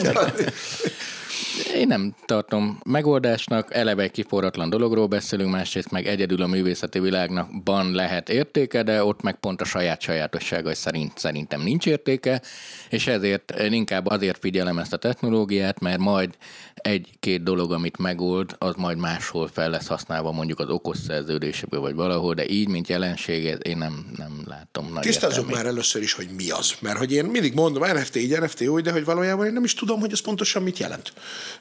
Én 1.80 1.88
nem 1.88 2.16
tartom 2.26 2.80
megoldásnak, 2.86 3.74
eleve 3.74 4.04
egy 4.04 4.12
kiforratlan 4.12 4.70
dologról 4.70 5.08
beszélünk, 5.08 5.52
másrészt 5.52 5.92
meg 5.92 6.08
egyedül 6.08 6.42
a 6.42 6.48
művészeti 6.48 7.00
világnak 7.00 7.64
ban 7.64 7.92
lehet 7.92 8.30
értéke, 8.30 8.84
de 8.84 9.04
ott 9.04 9.22
meg 9.22 9.36
pont 9.36 9.62
a 9.62 9.66
saját 9.66 10.02
sajátossága 10.02 10.76
szerint 10.76 11.18
szerintem 11.18 11.62
nincs 11.62 11.86
értéke, 11.86 12.42
és 12.90 13.08
ezért 13.08 13.52
én 13.52 13.74
inkább 13.74 14.08
azért 14.08 14.40
figyelem 14.40 14.78
ezt 14.78 14.94
a 14.94 14.98
technológiát, 14.98 15.80
mert 15.80 16.00
majd 16.00 16.38
egy-két 16.82 17.44
dolog, 17.44 17.72
amit 17.72 17.98
megold, 17.98 18.56
az 18.58 18.74
majd 18.78 18.98
máshol 18.98 19.48
fel 19.48 19.70
lesz 19.70 19.88
használva 19.88 20.32
mondjuk 20.32 20.60
az 20.60 20.70
okos 20.70 20.98
szerződéséből 20.98 21.80
vagy 21.80 21.96
valahol, 21.96 22.34
de 22.34 22.50
így, 22.50 22.68
mint 22.68 22.88
jelenséget, 22.88 23.62
én 23.62 23.78
nem, 23.78 24.06
nem 24.18 24.44
látom 24.46 24.92
nagy 24.94 25.04
Tisztázzuk 25.04 25.52
már 25.52 25.66
először 25.66 26.02
is, 26.02 26.14
hogy 26.14 26.30
mi 26.36 26.50
az. 26.50 26.74
Mert 26.82 26.98
hogy 26.98 27.12
én 27.12 27.26
mindig 27.26 27.54
mondom, 27.54 27.84
NFT 27.84 28.16
így, 28.16 28.40
NFT 28.40 28.62
úgy, 28.62 28.84
de 28.84 28.92
hogy 28.92 29.06
valójában 29.06 29.46
én 29.46 29.54
nem 29.54 29.64
is 29.64 29.74
tudom, 29.74 30.00
hogy 30.00 30.12
ez 30.12 30.22
pontosan 30.22 30.64
mit 30.64 30.78
jelent. 30.78 31.14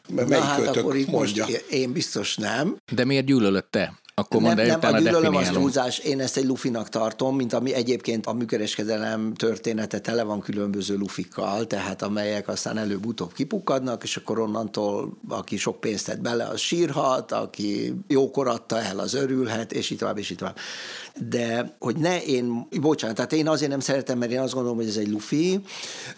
Melyik 0.08 0.28
Na 0.28 0.40
hát 0.40 0.76
akkor 0.76 0.96
itt 0.96 1.10
mondja? 1.10 1.46
most 1.46 1.64
én 1.70 1.92
biztos 1.92 2.36
nem. 2.36 2.76
De 2.92 3.04
miért 3.04 3.24
gyűlölött 3.26 3.70
te? 3.70 3.98
Akkor 4.18 4.42
nem, 4.42 4.66
nem, 4.66 4.78
a 4.82 4.98
gyűlölöm 4.98 5.34
az 5.34 5.48
túlzás, 5.48 5.98
én 5.98 6.20
ezt 6.20 6.36
egy 6.36 6.44
lufinak 6.44 6.88
tartom, 6.88 7.36
mint 7.36 7.52
ami 7.52 7.74
egyébként 7.74 8.26
a 8.26 8.32
műkereskedelem 8.32 9.34
története 9.34 10.00
tele 10.00 10.22
van 10.22 10.40
különböző 10.40 10.96
lufikkal, 10.96 11.66
tehát 11.66 12.02
amelyek 12.02 12.48
aztán 12.48 12.78
előbb-utóbb 12.78 13.32
kipukkadnak, 13.32 14.02
és 14.02 14.16
akkor 14.16 14.38
onnantól, 14.38 15.18
aki 15.28 15.56
sok 15.56 15.80
pénzt 15.80 16.06
tett 16.06 16.20
bele, 16.20 16.44
az 16.44 16.60
sírhat, 16.60 17.32
aki 17.32 17.94
jókor 18.08 18.48
adta 18.48 18.80
el, 18.80 18.98
az 18.98 19.14
örülhet, 19.14 19.72
és 19.72 19.90
így 19.90 19.98
tovább, 19.98 20.18
és 20.18 20.30
így 20.30 20.36
tovább 20.36 20.56
de 21.28 21.76
hogy 21.78 21.96
ne 21.96 22.22
én, 22.22 22.66
bocsánat, 22.80 23.16
tehát 23.16 23.32
én 23.32 23.48
azért 23.48 23.70
nem 23.70 23.80
szeretem, 23.80 24.18
mert 24.18 24.32
én 24.32 24.40
azt 24.40 24.52
gondolom, 24.52 24.76
hogy 24.76 24.86
ez 24.86 24.96
egy 24.96 25.10
lufi. 25.10 25.60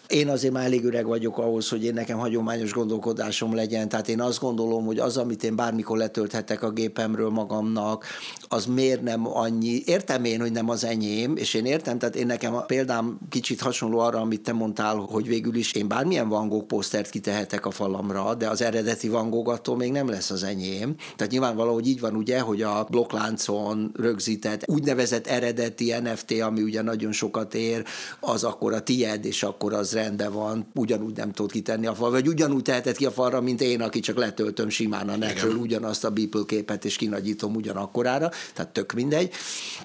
Én 0.08 0.28
azért 0.28 0.52
már 0.52 0.64
elég 0.64 0.84
öreg 0.84 1.06
vagyok 1.06 1.38
ahhoz, 1.38 1.68
hogy 1.68 1.84
én 1.84 1.94
nekem 1.94 2.18
hagyományos 2.18 2.72
gondolkodásom 2.72 3.54
legyen, 3.54 3.88
tehát 3.88 4.08
én 4.08 4.20
azt 4.20 4.40
gondolom, 4.40 4.84
hogy 4.84 4.98
az, 4.98 5.16
amit 5.16 5.44
én 5.44 5.56
bármikor 5.56 5.96
letölthetek 5.96 6.62
a 6.62 6.70
gépemről 6.70 7.30
magamnak, 7.30 8.04
az 8.48 8.66
miért 8.66 9.02
nem 9.02 9.36
annyi, 9.36 9.82
értem 9.84 10.24
én, 10.24 10.40
hogy 10.40 10.52
nem 10.52 10.68
az 10.68 10.84
enyém, 10.84 11.36
és 11.36 11.54
én 11.54 11.64
értem, 11.64 11.98
tehát 11.98 12.16
én 12.16 12.26
nekem 12.26 12.54
a 12.54 12.60
példám 12.60 13.18
kicsit 13.28 13.60
hasonló 13.60 13.98
arra, 13.98 14.20
amit 14.20 14.42
te 14.42 14.52
mondtál, 14.52 14.96
hogy 14.96 15.26
végül 15.26 15.54
is 15.54 15.72
én 15.72 15.88
bármilyen 15.88 16.28
Van 16.28 16.48
Gogh 16.48 16.66
posztert 16.66 17.10
kitehetek 17.10 17.66
a 17.66 17.70
falamra, 17.70 18.34
de 18.34 18.48
az 18.48 18.62
eredeti 18.62 19.08
Van 19.08 19.28
attól 19.44 19.76
még 19.76 19.92
nem 19.92 20.08
lesz 20.08 20.30
az 20.30 20.42
enyém. 20.42 20.94
Tehát 21.16 21.32
nyilván 21.32 21.56
valahogy 21.56 21.86
így 21.86 22.00
van 22.00 22.14
ugye, 22.14 22.40
hogy 22.40 22.62
a 22.62 22.86
blokkláncon 22.90 23.92
rögzített 23.96 24.62
úgy 24.66 24.82
úgynevezett 24.90 25.26
eredeti 25.26 25.94
NFT, 26.02 26.40
ami 26.40 26.62
ugye 26.62 26.82
nagyon 26.82 27.12
sokat 27.12 27.54
ér, 27.54 27.84
az 28.20 28.44
akkor 28.44 28.72
a 28.72 28.82
tied, 28.82 29.24
és 29.24 29.42
akkor 29.42 29.72
az 29.72 29.92
rendben 29.92 30.32
van, 30.32 30.66
ugyanúgy 30.74 31.16
nem 31.16 31.32
tudod 31.32 31.50
kitenni 31.50 31.86
a 31.86 31.94
fal, 31.94 32.10
vagy 32.10 32.28
ugyanúgy 32.28 32.62
teheted 32.62 32.96
ki 32.96 33.06
a 33.06 33.10
falra, 33.10 33.40
mint 33.40 33.60
én, 33.60 33.80
aki 33.80 34.00
csak 34.00 34.16
letöltöm 34.16 34.68
simán 34.68 35.08
a 35.08 35.16
netről 35.16 35.54
ugyanazt 35.54 36.04
a 36.04 36.10
Beeple 36.10 36.42
képet, 36.46 36.84
és 36.84 36.96
kinagyítom 36.96 37.54
ugyanakkorára, 37.54 38.30
tehát 38.54 38.72
tök 38.72 38.92
mindegy. 38.92 39.32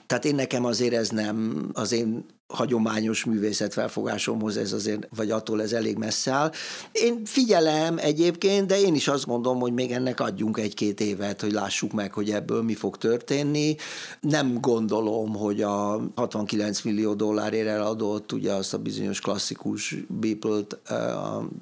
Tehát 0.08 0.26
én 0.26 0.36
nekem 0.36 0.66
azért 0.66 0.93
ez 0.93 1.10
nem, 1.10 1.70
az 1.74 1.91
én 1.91 2.26
hagyományos 2.48 3.24
művészet 3.24 3.74
felfogásomhoz 3.74 4.58
ez 4.58 4.74
azért, 4.74 5.08
vagy 5.16 5.32
attól 5.32 5.62
ez 5.62 5.74
elég 5.74 5.98
messze 5.98 6.32
áll. 6.32 6.52
Én 6.91 7.26
figyelem 7.26 7.98
egyébként, 7.98 8.68
de 8.68 8.80
én 8.80 8.96
is 8.96 9.08
azt 9.08 9.26
mondom, 9.26 9.60
hogy 9.60 9.74
még 9.74 9.91
ennek 9.91 10.20
adjunk 10.20 10.58
egy-két 10.58 11.02
évet, 11.02 11.41
hogy 11.41 11.52
lássuk 11.52 11.91
meg, 11.91 12.14
hogy 12.14 12.30
ebből 12.30 12.62
mi 12.62 12.74
fog 12.74 12.98
történni. 12.98 13.76
Nem 14.20 14.58
gondolom, 14.62 15.36
hogy 15.36 15.62
a 15.62 16.02
69 16.16 16.82
millió 16.82 17.14
dollárért 17.14 17.68
eladott, 17.68 18.32
ugye 18.32 18.54
azt 18.54 18.74
a 18.74 18.78
bizonyos 18.78 19.20
klasszikus 19.20 19.96
Beeple-t, 20.08 20.80
eh, 20.86 20.98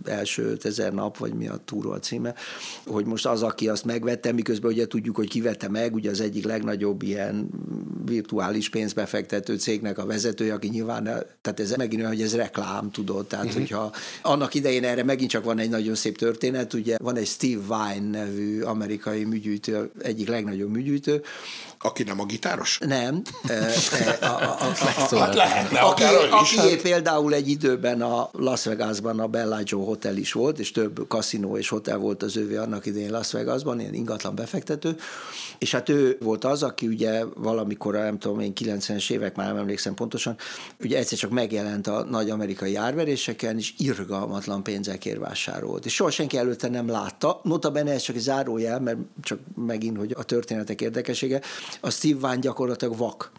első 0.04 0.44
5000 0.44 0.94
nap, 0.94 1.18
vagy 1.18 1.34
mi 1.34 1.48
a 1.48 1.60
túró 1.66 1.96
címe, 1.96 2.34
hogy 2.86 3.06
most 3.06 3.26
az, 3.26 3.44
aki 3.44 3.68
azt 3.68 3.86
megvette, 3.86 4.32
miközben 4.32 4.72
ugye 4.72 4.88
tudjuk, 4.88 5.16
hogy 5.16 5.30
kivette 5.30 5.70
meg, 5.70 5.94
ugye 5.94 6.10
az 6.10 6.22
egyik 6.22 6.46
legnagyobb 6.46 7.02
ilyen 7.02 7.50
virtuális 8.06 8.70
pénzbefektető 8.70 9.58
cégnek 9.58 9.98
a 9.98 10.06
vezetője, 10.06 10.54
aki 10.54 10.72
nyilván, 10.74 11.04
tehát 11.42 11.60
ez 11.60 11.72
megint 11.72 12.02
olyan, 12.02 12.14
hogy 12.14 12.22
ez 12.22 12.36
reklám, 12.36 12.92
tudod, 12.92 13.28
tehát 13.28 13.46
uh-huh. 13.46 13.60
hogyha 13.60 13.92
annak 14.22 14.54
idején 14.54 14.84
erre 14.84 15.04
megint 15.04 15.30
csak 15.30 15.44
van 15.44 15.60
egy 15.60 15.70
nagyon 15.70 15.96
szép 15.96 16.18
történet, 16.18 16.74
ugye 16.74 16.98
van 17.02 17.16
egy 17.16 17.28
Steve 17.28 17.62
Vine 17.62 18.10
nevű 18.10 18.62
amerikai 18.62 19.24
műgyűjtő, 19.24 19.92
egyik 20.02 20.28
legnagyobb 20.28 20.70
műgyűjtő, 20.70 21.24
aki 21.80 22.04
nem 22.04 22.20
a 22.20 22.26
gitáros? 22.26 22.78
Nem. 22.86 23.22
Hát 25.10 25.34
lehetne, 25.36 25.80
aki, 25.80 26.04
aki 26.30 26.76
például 26.82 27.34
egy 27.34 27.50
időben 27.50 28.02
a 28.02 28.30
Las 28.32 28.66
Vegasban 28.66 29.20
a 29.20 29.28
Bellagio 29.28 29.84
Hotel 29.84 30.18
is 30.18 30.32
volt, 30.32 30.60
és 30.60 30.72
több 30.72 31.08
kaszinó 31.08 31.58
és 31.58 31.70
hotel 31.70 31.98
volt 31.98 32.24
az 32.24 32.38
ővé 32.38 32.56
annak 32.56 32.86
idején 32.86 33.12
Las 33.12 33.32
Vegasban, 33.32 33.80
ilyen 33.80 33.94
ingatlan 33.94 34.36
befektető, 34.36 34.96
és 35.58 35.72
hát 35.72 35.90
ő 35.90 36.18
volt 36.22 36.46
az, 36.46 36.64
aki 36.64 36.88
ugye 36.88 37.24
valamikor, 37.36 37.94
nem 37.94 38.20
tudom 38.20 38.40
én, 38.40 38.54
90-es 38.60 39.12
évek, 39.12 39.36
már 39.36 39.48
nem 39.48 39.58
emlékszem 39.58 39.94
pontosan, 39.94 40.36
ugye 40.80 40.98
egyszer 40.98 41.18
csak 41.18 41.32
megjelent 41.32 41.88
a 41.88 42.04
nagy 42.04 42.30
amerikai 42.30 42.76
árveréseken, 42.76 43.58
és 43.58 43.74
irgalmatlan 43.78 44.64
pénzekért 44.64 45.20
vásárolt. 45.20 45.86
És 45.86 45.94
soha 45.94 46.12
senki 46.12 46.38
előtte 46.38 46.68
nem 46.68 46.88
látta. 46.88 47.40
Notabene 47.44 47.92
ez 47.92 48.02
csak 48.02 48.16
egy 48.16 48.22
zárójel, 48.22 48.80
mert 48.80 48.98
csak 49.22 49.40
megint, 49.56 49.98
hogy 49.98 50.14
a 50.18 50.24
történetek 50.24 50.82
érdekesége, 50.82 51.42
a 51.82 51.90
Steve 51.90 52.28
Vine 52.28 52.42
gyakorlatilag 52.42 52.98
vak. 52.98 53.32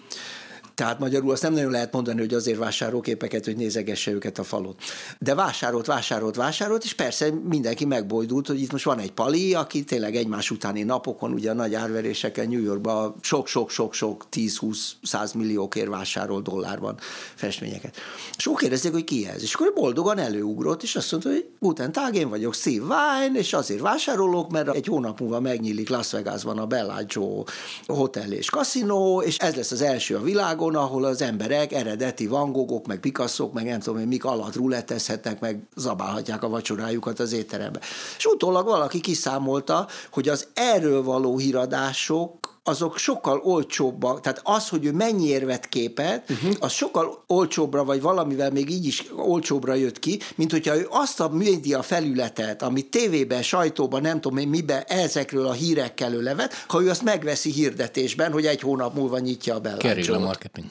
Tehát 0.75 0.99
magyarul 0.99 1.31
azt 1.31 1.43
nem 1.43 1.53
nagyon 1.53 1.71
lehet 1.71 1.93
mondani, 1.93 2.21
hogy 2.21 2.35
azért 2.35 2.59
vásárol 2.59 3.01
képeket, 3.01 3.45
hogy 3.45 3.57
nézegesse 3.57 4.11
őket 4.11 4.39
a 4.39 4.43
falon. 4.43 4.75
De 5.19 5.35
vásárolt, 5.35 5.87
vásárolt, 5.87 6.37
vásárolt, 6.37 6.85
és 6.85 6.93
persze 6.93 7.31
mindenki 7.49 7.85
megbojdult, 7.85 8.47
hogy 8.47 8.61
itt 8.61 8.73
most 8.73 8.85
van 8.85 8.99
egy 8.99 9.13
pali, 9.13 9.55
aki 9.55 9.85
tényleg 9.85 10.17
egymás 10.17 10.51
utáni 10.51 10.83
napokon, 10.83 11.33
ugye 11.33 11.51
a 11.51 11.55
nagy 11.55 11.75
árveréseken 11.75 12.49
New 12.49 12.63
Yorkban 12.63 13.15
sok-sok-sok-sok 13.21 14.27
10-20-100 14.33 15.35
milliókért 15.35 15.89
vásárol 15.89 16.43
dollárban 16.43 16.97
festményeket. 17.35 17.97
És 18.37 18.47
úgy 18.47 18.59
kérdezték, 18.59 18.93
hogy 18.93 19.05
ki 19.05 19.27
ez. 19.27 19.43
És 19.43 19.55
akkor 19.55 19.73
boldogan 19.75 20.19
előugrott, 20.19 20.83
és 20.83 20.97
azt 20.97 21.11
mondta, 21.11 21.31
hogy 21.31 21.49
Guten 21.59 21.93
Tag, 21.93 22.15
én 22.15 22.29
vagyok 22.29 22.55
Steve 22.55 22.85
Vine, 22.85 23.39
és 23.39 23.53
azért 23.53 23.81
vásárolok, 23.81 24.51
mert 24.51 24.75
egy 24.75 24.87
hónap 24.87 25.21
múlva 25.21 25.41
megnyílik 25.41 25.89
Las 25.89 26.11
Vegasban 26.11 26.59
a 26.59 26.67
Bellagio 26.67 27.45
hotel 27.87 28.33
és 28.33 28.51
kaszinó, 28.51 29.23
és 29.23 29.37
ez 29.37 29.55
lesz 29.55 29.71
az 29.71 29.81
első 29.81 30.17
a 30.17 30.23
világon, 30.23 30.64
világon, 30.71 30.89
ahol 30.89 31.05
az 31.05 31.23
emberek 31.23 31.73
eredeti 31.73 32.27
vangogok, 32.27 32.87
meg 32.87 33.01
Picasso, 33.01 33.51
meg 33.53 33.65
nem 33.65 33.81
tudom, 33.81 34.03
mik 34.03 34.25
alatt 34.25 34.57
rulettezhetnek, 34.57 35.41
meg 35.41 35.63
zabálhatják 35.77 36.43
a 36.43 36.49
vacsorájukat 36.49 37.21
az 37.21 37.33
étterembe. 37.33 37.81
És 38.17 38.25
utólag 38.25 38.65
valaki 38.65 39.01
kiszámolta, 39.01 39.87
hogy 40.11 40.29
az 40.29 40.47
erről 40.55 41.03
való 41.03 41.39
híradások 41.39 42.44
azok 42.65 42.99
sokkal 42.99 43.41
olcsóbbak, 43.45 44.21
tehát 44.21 44.41
az, 44.45 44.69
hogy 44.69 44.85
ő 44.85 44.93
mennyi 44.93 45.27
érvet 45.27 45.69
képet, 45.69 46.31
uh-huh. 46.31 46.55
az 46.61 46.73
sokkal 46.73 47.25
olcsóbbra, 47.27 47.85
vagy 47.85 48.01
valamivel 48.01 48.51
még 48.51 48.71
így 48.71 48.87
is 48.87 49.05
olcsóbbra 49.17 49.75
jött 49.75 49.99
ki, 49.99 50.21
mint 50.35 50.51
hogyha 50.51 50.77
ő 50.77 50.87
azt 50.91 51.21
a 51.21 51.29
média 51.29 51.83
felületet, 51.83 52.63
ami 52.63 52.83
tévében, 52.83 53.43
sajtóban, 53.43 54.01
nem 54.01 54.21
tudom 54.21 54.39
én 54.39 54.49
miben, 54.49 54.83
ezekről 54.83 55.47
a 55.47 55.53
hírekkel 55.53 56.13
ő 56.13 56.23
levet, 56.23 56.65
ha 56.69 56.83
ő 56.83 56.89
azt 56.89 57.03
megveszi 57.03 57.51
hirdetésben, 57.51 58.33
hogy 58.33 58.47
egy 58.47 58.61
hónap 58.61 58.95
múlva 58.95 59.19
nyitja 59.19 59.55
a 59.55 59.77
Kerül 59.77 60.15
a 60.15 60.19
marketing. 60.19 60.67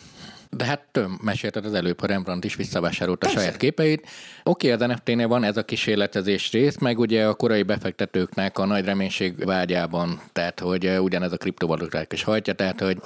De 0.55 0.65
hát 0.65 0.87
töm, 0.91 1.19
mesélted 1.21 1.65
az 1.65 1.73
előbb, 1.73 1.99
hogy 1.99 2.09
Rembrandt 2.09 2.45
is 2.45 2.55
visszavásárolta 2.55 3.27
a 3.27 3.29
saját 3.29 3.57
képeit. 3.57 4.07
Oké, 4.43 4.71
az 4.71 4.79
NFT-nél 4.79 5.27
van 5.27 5.43
ez 5.43 5.57
a 5.57 5.63
kísérletezés 5.63 6.51
rész, 6.51 6.77
meg 6.77 6.99
ugye 6.99 7.25
a 7.25 7.33
korai 7.33 7.63
befektetőknek 7.63 8.57
a 8.57 8.65
nagy 8.65 8.85
reménység 8.85 9.45
vágyában, 9.45 10.21
tehát 10.31 10.59
hogy 10.59 10.97
ugyanez 10.99 11.31
a 11.31 11.37
kriptovaluták 11.37 12.13
is 12.13 12.23
hajtja, 12.23 12.53
tehát 12.53 12.79
hogy 12.79 12.97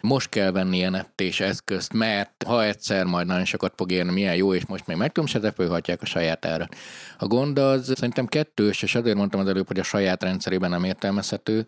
most 0.00 0.28
kell 0.28 0.50
venni 0.50 0.76
ilyen 0.76 1.06
és 1.16 1.40
eszközt, 1.40 1.92
mert 1.92 2.42
ha 2.46 2.64
egyszer 2.64 3.04
majd 3.04 3.26
nagyon 3.26 3.44
sokat 3.44 3.72
fog 3.76 3.92
érni, 3.92 4.12
milyen 4.12 4.36
jó, 4.36 4.54
és 4.54 4.66
most 4.66 4.86
még 4.86 4.96
meg 4.96 5.12
tudom, 5.12 5.26
se 5.26 5.52
a 6.00 6.06
saját 6.06 6.44
árat. 6.44 6.74
A 7.18 7.26
gond 7.26 7.58
az 7.58 7.92
szerintem 7.94 8.26
kettős, 8.26 8.82
és 8.82 8.94
azért 8.94 9.16
mondtam 9.16 9.40
az 9.40 9.48
előbb, 9.48 9.66
hogy 9.66 9.78
a 9.78 9.82
saját 9.82 10.22
rendszerében 10.22 10.70
nem 10.70 10.84
értelmezhető, 10.84 11.66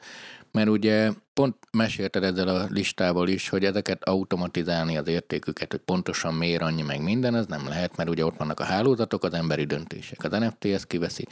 mert 0.52 0.68
ugye 0.68 1.10
pont 1.34 1.56
mesélted 1.72 2.24
ezzel 2.24 2.48
a 2.48 2.66
listával 2.70 3.28
is, 3.28 3.48
hogy 3.48 3.64
ezeket 3.64 4.04
automatizálni 4.04 4.96
az 4.96 5.08
értéküket, 5.08 5.70
hogy 5.70 5.80
pontosan 5.80 6.34
miért 6.34 6.62
annyi 6.62 6.82
meg 6.82 7.02
minden, 7.02 7.34
ez 7.34 7.46
nem 7.46 7.68
lehet, 7.68 7.96
mert 7.96 8.08
ugye 8.08 8.24
ott 8.24 8.36
vannak 8.36 8.60
a 8.60 8.64
hálózatok, 8.64 9.24
az 9.24 9.32
emberi 9.32 9.64
döntések. 9.64 10.24
Az 10.24 10.30
NFT 10.30 10.64
ezt 10.64 10.86
kiveszi. 10.86 11.26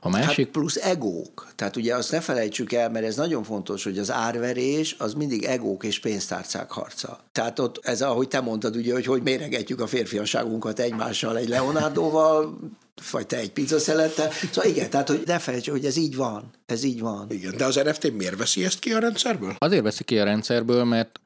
A 0.00 0.08
másik... 0.08 0.44
Hát 0.44 0.54
plusz 0.54 0.76
egók. 0.76 1.48
Tehát 1.54 1.76
ugye 1.76 1.94
azt 1.94 2.10
ne 2.10 2.20
felejtsük 2.20 2.72
el, 2.72 2.90
mert 2.90 3.06
ez 3.06 3.16
nagyon 3.16 3.42
fontos, 3.42 3.84
hogy 3.84 3.98
az 3.98 4.10
árverés 4.10 4.96
az 4.98 5.14
mindig 5.14 5.44
egók 5.44 5.84
és 5.84 6.00
pénztárcák 6.00 6.70
harca. 6.70 7.18
Tehát 7.32 7.58
ott 7.58 7.78
ez, 7.82 8.02
ahogy 8.02 8.28
te 8.28 8.40
mondtad, 8.40 8.76
ugye, 8.76 8.92
hogy 8.92 9.06
hogy 9.06 9.22
méregetjük 9.22 9.80
a 9.80 9.86
férfiasságunkat 9.86 10.78
egymással 10.78 11.36
egy 11.36 11.48
Leonardoval, 11.48 12.58
vagy 13.10 13.26
te 13.26 13.36
egy 13.36 13.52
pizza 13.52 13.78
szelette. 13.78 14.30
Szóval 14.52 14.70
igen, 14.70 14.90
tehát 14.90 15.08
hogy 15.08 15.22
ne 15.26 15.38
felejtsd, 15.38 15.68
hogy 15.68 15.84
ez 15.84 15.96
így 15.96 16.16
van. 16.16 16.50
Ez 16.66 16.82
így 16.82 17.00
van. 17.00 17.26
Igen, 17.30 17.56
de 17.56 17.64
az 17.64 17.74
NFT 17.74 18.12
miért 18.12 18.36
veszi 18.36 18.64
ezt 18.64 18.78
ki 18.78 18.92
a 18.92 18.98
rendszerből? 19.38 19.68
Azért 19.68 19.82
veszi 19.82 20.04
ki 20.04 20.18
a 20.18 20.24
rendszerből, 20.24 20.84
mert 20.84 21.20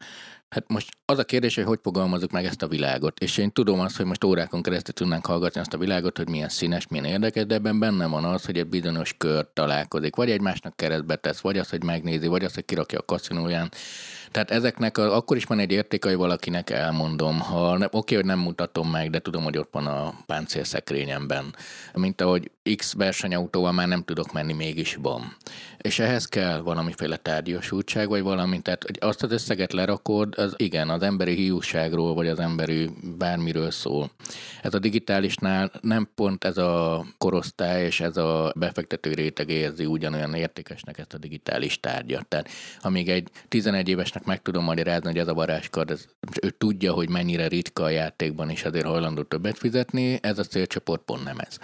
Hát 0.52 0.64
most 0.68 0.96
az 1.04 1.18
a 1.18 1.24
kérdés, 1.24 1.54
hogy 1.54 1.64
hogy 1.64 1.78
fogalmazunk 1.82 2.30
meg 2.30 2.44
ezt 2.44 2.62
a 2.62 2.68
világot. 2.68 3.18
És 3.18 3.38
én 3.38 3.52
tudom 3.52 3.80
azt, 3.80 3.96
hogy 3.96 4.06
most 4.06 4.24
órákon 4.24 4.62
keresztül 4.62 4.94
tudnánk 4.94 5.26
hallgatni 5.26 5.60
azt 5.60 5.72
a 5.72 5.78
világot, 5.78 6.16
hogy 6.16 6.28
milyen 6.28 6.48
színes, 6.48 6.88
milyen 6.88 7.04
érdekes, 7.04 7.46
de 7.46 7.54
ebben 7.54 7.78
benne 7.78 8.06
van 8.06 8.24
az, 8.24 8.44
hogy 8.44 8.58
egy 8.58 8.66
bizonyos 8.66 9.14
kör 9.18 9.46
találkozik. 9.52 10.16
Vagy 10.16 10.30
egymásnak 10.30 10.76
keresztbe 10.76 11.16
tesz, 11.16 11.40
vagy 11.40 11.58
az, 11.58 11.70
hogy 11.70 11.84
megnézi, 11.84 12.26
vagy 12.26 12.44
az, 12.44 12.54
hogy 12.54 12.64
kirakja 12.64 12.98
a 12.98 13.04
kaszinóján. 13.04 13.70
Tehát 14.32 14.50
ezeknek 14.50 14.98
a, 14.98 15.16
akkor 15.16 15.36
is 15.36 15.44
van 15.44 15.58
egy 15.58 15.72
értéke, 15.72 16.08
hogy 16.08 16.16
valakinek 16.16 16.70
elmondom. 16.70 17.40
Ha 17.40 17.78
ne, 17.78 17.86
oké, 17.90 18.14
hogy 18.14 18.24
nem 18.24 18.38
mutatom 18.38 18.90
meg, 18.90 19.10
de 19.10 19.18
tudom, 19.18 19.42
hogy 19.42 19.58
ott 19.58 19.72
van 19.72 19.86
a 19.86 20.14
páncélszekrényemben. 20.26 21.54
Mint 21.94 22.20
ahogy 22.20 22.50
X 22.76 22.92
versenyautóval 22.94 23.72
már 23.72 23.88
nem 23.88 24.02
tudok 24.04 24.32
menni, 24.32 24.52
mégis 24.52 24.98
van. 25.02 25.36
És 25.78 25.98
ehhez 25.98 26.26
kell 26.26 26.60
valamiféle 26.60 27.16
tárgyosultság, 27.16 28.08
vagy 28.08 28.22
valami, 28.22 28.60
tehát 28.60 28.84
hogy 28.84 28.98
azt 29.00 29.22
az 29.22 29.32
összeget 29.32 29.72
lerakod, 29.72 30.38
az 30.38 30.54
igen, 30.56 30.90
az 30.90 31.02
emberi 31.02 31.34
hiúságról, 31.34 32.14
vagy 32.14 32.28
az 32.28 32.38
emberi 32.38 32.90
bármiről 33.18 33.70
szól. 33.70 34.10
Ez 34.62 34.74
a 34.74 34.78
digitálisnál 34.78 35.70
nem 35.80 36.08
pont 36.14 36.44
ez 36.44 36.58
a 36.58 37.04
korosztály 37.18 37.84
és 37.84 38.00
ez 38.00 38.16
a 38.16 38.52
befektető 38.56 39.12
réteg 39.12 39.50
érzi 39.50 39.86
ugyanolyan 39.86 40.34
értékesnek 40.34 40.98
ezt 40.98 41.14
a 41.14 41.18
digitális 41.18 41.80
tárgyat. 41.80 42.26
Tehát 42.26 42.48
amíg 42.80 43.08
egy 43.08 43.28
11 43.48 43.88
évesnek 43.88 44.21
meg 44.24 44.42
tudom 44.42 44.64
magyarázni, 44.64 45.06
hogy 45.06 45.18
ez 45.18 45.28
a 45.28 45.34
varázskard, 45.34 45.90
ez, 45.90 46.06
ő 46.42 46.50
tudja, 46.50 46.92
hogy 46.92 47.08
mennyire 47.08 47.48
ritka 47.48 47.82
a 47.82 47.88
játékban, 47.88 48.50
és 48.50 48.64
azért 48.64 48.86
hajlandó 48.86 49.22
többet 49.22 49.58
fizetni, 49.58 50.18
ez 50.22 50.38
a 50.38 50.44
célcsoport 50.44 51.02
pont 51.02 51.24
nem 51.24 51.38
ez. 51.38 51.58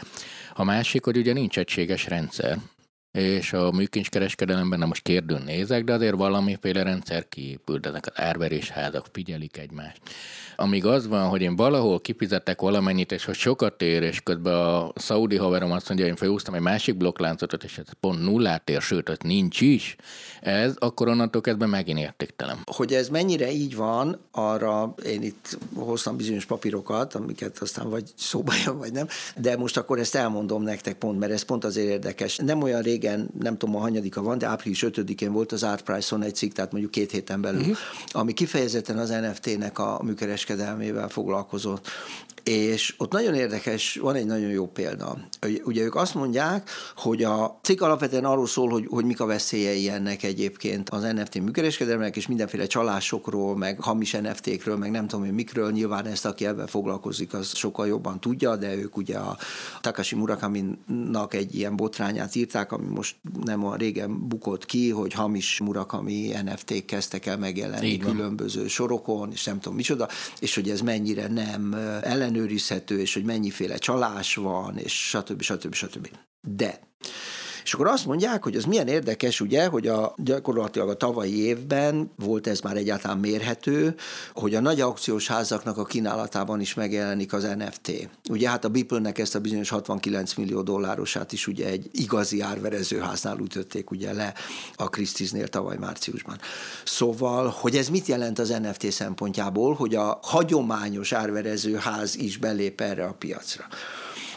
A 0.55 0.65
másik, 0.65 1.05
hogy 1.05 1.17
ugye 1.17 1.33
nincs 1.33 1.59
egységes 1.59 2.07
rendszer, 2.07 2.59
és 3.13 3.53
a 3.53 3.71
műkincskereskedelemben 3.71 4.79
nem 4.79 4.89
most 4.89 5.03
kérdőn 5.03 5.43
nézek, 5.43 5.85
de 5.85 5.93
azért 5.93 6.17
valamiféle 6.17 6.83
rendszer 6.83 7.29
kiépült, 7.29 7.87
ezek 7.87 8.07
az 8.07 8.13
árverésházak 8.23 9.07
figyelik 9.13 9.57
egymást 9.57 10.01
amíg 10.61 10.87
az 10.87 11.09
van, 11.09 11.29
hogy 11.29 11.43
én 11.43 11.57
valahol 11.57 12.01
kifizettek 12.01 12.61
valamennyit, 12.61 13.13
és 13.13 13.25
hogy 13.25 13.35
sokat 13.35 13.83
ér, 13.83 14.03
és 14.03 14.21
közben 14.21 14.55
a 14.55 14.93
szaudi 14.95 15.37
haverom 15.37 15.73
azt 15.73 15.89
mondja, 15.89 16.05
hogy 16.07 16.15
én 16.15 16.21
felhúztam 16.21 16.55
egy 16.55 16.61
másik 16.61 16.97
blokkláncot, 16.97 17.65
és 17.65 17.79
ez 17.79 17.85
pont 18.01 18.23
nullát 18.23 18.71
ér, 18.71 18.81
sőt, 18.81 19.09
ott 19.09 19.23
nincs 19.23 19.61
is, 19.61 19.97
ez 20.41 20.75
akkor 20.79 21.09
onnantól 21.09 21.41
kezdve 21.41 21.67
megint 21.67 21.99
értéktelen. 21.99 22.59
Hogy 22.65 22.93
ez 22.93 23.09
mennyire 23.09 23.51
így 23.51 23.77
van, 23.77 24.21
arra 24.31 24.95
én 25.05 25.23
itt 25.23 25.59
hoztam 25.75 26.17
bizonyos 26.17 26.45
papírokat, 26.45 27.15
amiket 27.15 27.59
aztán 27.59 27.91
vagy 27.91 28.05
szóba 28.17 28.53
jön, 28.65 28.79
vagy 28.79 28.93
nem, 28.93 29.07
de 29.37 29.57
most 29.57 29.77
akkor 29.77 29.99
ezt 29.99 30.15
elmondom 30.15 30.63
nektek 30.63 30.95
pont, 30.95 31.19
mert 31.19 31.33
ez 31.33 31.43
pont 31.43 31.65
azért 31.65 31.89
érdekes. 31.89 32.37
Nem 32.37 32.63
olyan 32.63 32.83
régen, 33.01 33.29
nem 33.41 33.57
tudom, 33.57 33.77
a 33.77 33.81
hanyadika 33.81 34.23
van, 34.23 34.39
de 34.39 34.47
április 34.47 34.85
5-én 34.87 35.33
volt 35.33 35.53
az 35.53 35.63
Art 35.63 35.83
Price-on 35.83 36.23
egy 36.23 36.35
cikk, 36.35 36.53
tehát 36.53 36.73
mondjuk 36.73 36.93
két 36.93 37.11
héten 37.11 37.41
belül, 37.41 37.61
uh-huh. 37.61 37.77
ami 38.11 38.33
kifejezetten 38.33 38.99
az 38.99 39.09
NFT-nek 39.09 39.79
a 39.79 40.01
műkeres 40.03 40.39
kereskedelmével 40.45 41.09
foglalkozott. 41.09 41.89
És 42.49 42.95
ott 42.99 43.13
nagyon 43.13 43.35
érdekes, 43.35 43.97
van 43.97 44.15
egy 44.15 44.27
nagyon 44.27 44.51
jó 44.51 44.67
példa. 44.67 45.19
Ugye 45.65 45.83
ők 45.83 45.95
azt 45.95 46.15
mondják, 46.15 46.71
hogy 46.97 47.25
a 47.25 47.59
cikk 47.63 47.81
alapvetően 47.81 48.25
arról 48.25 48.47
szól, 48.47 48.69
hogy, 48.69 48.87
hogy 48.89 49.05
mik 49.05 49.21
a 49.21 49.27
veszélyei 49.27 49.89
ennek 49.89 50.23
egyébként 50.23 50.91
az 50.91 51.03
NFT 51.03 51.41
műkereskedelmek, 51.41 52.17
és 52.17 52.27
mindenféle 52.27 52.67
csalásokról, 52.67 53.57
meg 53.57 53.81
hamis 53.81 54.13
NFT-kről, 54.13 54.77
meg 54.77 54.91
nem 54.91 55.07
tudom, 55.07 55.25
hogy 55.25 55.35
mikről. 55.35 55.71
Nyilván 55.71 56.07
ezt, 56.07 56.27
aki 56.27 56.47
ebben 56.47 56.67
foglalkozik, 56.67 57.35
az 57.35 57.57
sokkal 57.57 57.87
jobban 57.87 58.21
tudja, 58.21 58.57
de 58.57 58.75
ők 58.75 58.97
ugye 58.97 59.17
a 59.19 59.37
Takashi 59.81 60.15
Murakami-nak 60.15 61.35
egy 61.35 61.55
ilyen 61.55 61.77
botrányát 61.77 62.35
írták, 62.35 62.73
ami 62.73 62.87
most 62.87 63.17
nem 63.45 63.67
a 63.67 63.77
régen 63.77 64.29
bukott 64.29 64.65
ki, 64.65 64.91
hogy 64.91 65.13
hamis 65.13 65.61
Murakami 65.61 66.33
NFT-k 66.45 66.87
kezdtek 66.87 67.27
el 67.27 67.39
megjelenni 67.39 67.97
különböző 67.97 68.67
sorokon, 68.67 69.33
és 69.33 69.45
nem 69.45 69.61
tudom 69.61 69.77
micsoda, 69.77 70.09
és 70.41 70.55
hogy 70.55 70.71
ez 70.71 70.81
mennyire 70.81 71.27
nem 71.29 71.77
ellenőrizhető, 72.39 73.01
és 73.01 73.15
hogy 73.15 73.25
mennyiféle 73.25 73.77
csalás 73.79 74.35
van, 74.35 74.77
és 74.77 75.09
stb. 75.09 75.43
stb. 75.43 75.75
stb. 75.75 76.09
De 76.41 76.81
és 77.69 77.75
akkor 77.75 77.87
azt 77.87 78.07
mondják, 78.07 78.43
hogy 78.43 78.57
az 78.57 78.65
milyen 78.65 78.89
érdekes, 78.89 79.41
ugye, 79.41 79.67
hogy 79.67 79.87
a, 79.87 80.15
gyakorlatilag 80.17 80.89
a 80.89 80.97
tavalyi 80.97 81.45
évben 81.45 82.11
volt 82.17 82.47
ez 82.47 82.61
már 82.61 82.77
egyáltalán 82.77 83.19
mérhető, 83.19 83.95
hogy 84.33 84.55
a 84.55 84.61
nagy 84.61 84.81
aukciós 84.81 85.29
házaknak 85.29 85.77
a 85.79 85.85
kínálatában 85.85 86.61
is 86.61 86.75
megjelenik 86.75 87.33
az 87.33 87.43
NFT. 87.59 88.09
Ugye 88.31 88.49
hát 88.49 88.65
a 88.65 88.69
Beeple-nek 88.69 89.19
ezt 89.19 89.35
a 89.35 89.41
bizonyos 89.41 89.69
69 89.69 90.35
millió 90.35 90.63
dollárosát 90.63 91.33
is 91.33 91.47
ugye 91.47 91.67
egy 91.67 91.89
igazi 91.93 92.41
árverezőháznál 92.41 93.39
ütötték 93.39 93.91
ugye 93.91 94.13
le 94.13 94.35
a 94.75 94.91
Christie's-nél 94.91 95.49
tavaly 95.49 95.77
márciusban. 95.77 96.39
Szóval, 96.85 97.55
hogy 97.59 97.77
ez 97.77 97.89
mit 97.89 98.07
jelent 98.07 98.39
az 98.39 98.49
NFT 98.49 98.93
szempontjából, 98.93 99.75
hogy 99.75 99.95
a 99.95 100.19
hagyományos 100.23 101.13
árverezőház 101.13 102.17
is 102.17 102.37
belép 102.37 102.81
erre 102.81 103.05
a 103.05 103.13
piacra. 103.13 103.65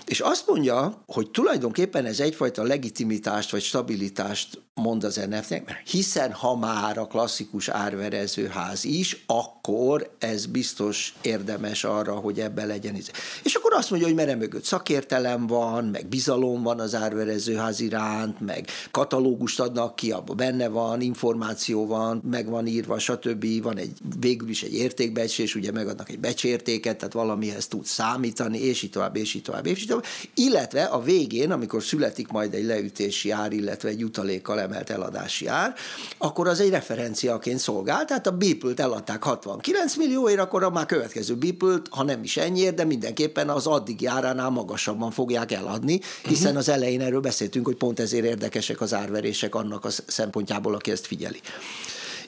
És 0.06 0.20
azt 0.20 0.47
mondja, 0.47 1.04
hogy 1.08 1.30
tulajdonképpen 1.32 2.06
ez 2.06 2.20
egyfajta 2.20 2.64
legitimitást 2.64 3.52
vagy 3.52 3.62
stabilitást 3.62 4.62
mond 4.74 5.04
az 5.04 5.16
NFT-nek, 5.16 5.82
hiszen 5.86 6.32
ha 6.32 6.56
már 6.56 6.97
a 6.97 7.08
klasszikus 7.08 7.70
árverezőház 7.70 8.84
is, 8.84 9.24
akkor 9.26 10.16
ez 10.20 10.45
biztos 10.45 11.14
érdemes 11.22 11.84
arra, 11.84 12.14
hogy 12.14 12.39
ebben 12.39 12.68
legyen. 12.68 12.95
És 13.43 13.56
akkor 13.56 13.74
azt 13.74 13.89
mondja, 13.89 14.08
hogy 14.08 14.18
mere 14.18 14.36
mögött 14.36 14.64
szakértelem 14.64 15.47
van, 15.47 15.86
meg 15.86 16.08
bizalom 16.08 16.64
van 16.64 16.80
az 16.80 16.95
árverezőház 16.95 17.80
iránt, 17.80 18.39
meg 18.39 18.68
katalógust 18.91 19.60
adnak 19.60 19.95
ki, 19.95 20.12
abban 20.12 20.38
benne 20.38 20.68
van, 20.68 21.02
információ 21.02 21.88
van, 21.88 22.22
meg 22.30 22.49
van 22.49 22.68
írva, 22.68 22.99
stb. 22.99 23.62
Van 23.62 23.78
egy, 23.78 23.97
végül 24.20 24.49
is 24.49 24.64
egy 24.64 24.74
értékbecsés, 24.74 25.56
ugye 25.56 25.72
megadnak 25.72 26.10
egy 26.10 26.20
becsértéket, 26.20 26.97
tehát 26.97 27.14
valamihez 27.14 27.68
tud 27.68 27.86
számítani, 27.86 28.60
és 28.60 28.82
így 28.82 28.89
tovább, 28.89 29.16
és 29.16 29.34
így 29.34 29.41
tovább, 29.41 29.66
és 29.66 29.82
így 29.82 29.88
tovább. 29.88 29.91
Illetve 30.34 30.84
a 30.84 31.02
végén, 31.02 31.52
amikor 31.52 31.84
születik 31.84 32.28
majd 32.28 32.54
egy 32.54 32.66
leütési 32.66 33.32
ár, 33.32 33.52
illetve 33.54 33.89
egy 33.89 34.00
jutalékkal 34.00 34.60
emelt 34.60 34.89
eladási 34.89 35.48
ár, 35.48 35.74
akkor 36.18 36.48
az 36.48 36.60
egy 36.60 36.70
referenciaként 36.70 37.60
szolgál, 37.60 38.06
tehát 38.06 38.28
a 38.28 38.32
Beeple-t 38.32 38.80
eladták 38.80 39.24
69 39.24 39.96
millióért, 39.96 40.39
akkor 40.39 40.64
a 40.64 40.70
már 40.70 40.86
következő 40.86 41.36
Beeple-t, 41.36 41.88
ha 41.89 42.04
nem 42.04 42.24
is 42.24 42.38
ennyiért, 42.38 42.76
de 42.76 42.84
mindenképpen 42.84 43.50
az 43.50 43.68
addig 43.68 44.02
járánál 44.02 44.50
magasabban 44.50 45.12
fogják 45.12 45.52
eladni, 45.52 46.00
hiszen 46.24 46.56
az 46.56 46.70
elején 46.70 47.02
erről 47.02 47.20
beszéltünk, 47.20 47.66
hogy 47.66 47.76
pont 47.76 48.00
ezért 48.00 48.26
érdekesek 48.26 48.82
az 48.82 48.94
árverések 48.94 49.56
annak 49.56 49.86
a 49.86 49.89
szempontjából, 50.08 50.76
aki 50.76 50.92
ezt 50.92 51.06
figyeli. 51.06 51.39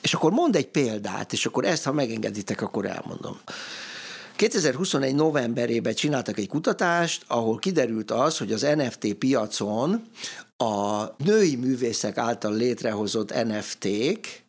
És 0.02 0.14
akkor 0.14 0.32
mond 0.32 0.56
egy 0.56 0.68
példát, 0.68 1.34
és 1.34 1.46
akkor 1.46 1.66
ezt, 1.66 1.84
ha 1.84 1.92
megengeditek, 1.92 2.62
akkor 2.62 2.86
elmondom. 2.86 3.40
2021 4.44 5.16
novemberében 5.16 5.94
csináltak 5.94 6.38
egy 6.38 6.48
kutatást, 6.48 7.24
ahol 7.28 7.58
kiderült 7.58 8.12
az, 8.12 8.38
hogy 8.38 8.52
az 8.52 8.68
NFT 8.76 9.14
piacon 9.14 10.02
a 10.58 11.04
női 11.18 11.56
művészek 11.56 12.18
által 12.18 12.54
létrehozott 12.54 13.44
NFT-k 13.44 14.43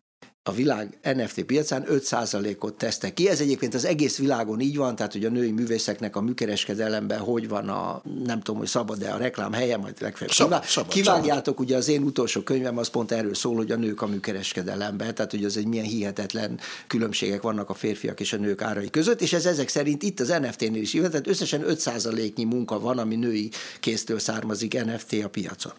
a 0.47 0.53
világ 0.53 0.99
NFT 1.03 1.42
piacán 1.42 1.86
5%-ot 1.90 2.74
tesztek 2.74 3.14
ki. 3.14 3.28
Ez 3.28 3.40
egyébként 3.40 3.74
az 3.74 3.84
egész 3.84 4.18
világon 4.18 4.61
így 4.61 4.76
van, 4.76 4.97
tehát 4.97 5.12
hogy 5.12 5.24
a 5.24 5.28
női 5.30 5.51
művészeknek 5.51 6.16
a 6.16 6.20
műkereskedelemben 6.20 7.18
hogy 7.18 7.49
van 7.49 7.68
a, 7.68 8.03
nem 8.24 8.40
tudom, 8.40 8.61
hogy 8.61 8.68
szabad-e 8.68 9.12
a 9.12 9.16
reklám 9.16 9.53
helye, 9.53 9.76
majd 9.76 9.95
legfeljebb 10.01 10.34
szabad, 10.34 10.64
szabad, 10.64 10.92
kivágjátok, 10.92 11.45
szabad. 11.45 11.61
ugye 11.61 11.76
az 11.76 11.88
én 11.88 12.03
utolsó 12.03 12.40
könyvem 12.40 12.78
az 12.78 12.88
pont 12.88 13.12
erről 13.12 13.34
szól, 13.34 13.57
hogy 13.57 13.70
a 13.70 13.76
nők 13.76 14.03
a 14.03 14.07
műkereskedelemben, 14.07 15.14
tehát 15.14 15.30
hogy 15.30 15.45
az 15.45 15.57
egy 15.57 15.66
milyen 15.66 15.84
hihetetlen 15.84 16.59
különbségek 16.86 17.42
vannak 17.42 17.70
a 17.70 17.74
férfiak 17.74 18.20
és 18.20 18.32
a 18.32 18.36
nők 18.36 18.62
árai 18.62 18.90
között, 18.90 19.20
és 19.20 19.32
ez 19.32 19.47
ezek 19.47 19.68
szerint 19.68 20.03
itt 20.03 20.20
az 20.20 20.28
NFT-nél 20.28 20.82
is 20.82 20.92
így 20.92 21.03
tehát 21.03 21.26
összesen 21.26 21.64
5%-nyi 21.68 22.45
munka 22.45 22.80
van, 22.80 22.99
ami 22.99 23.16
női 23.16 23.51
kéztől 23.80 24.18
származik 24.18 24.84
NFT 24.84 25.24
a 25.24 25.28
piacon. 25.28 25.72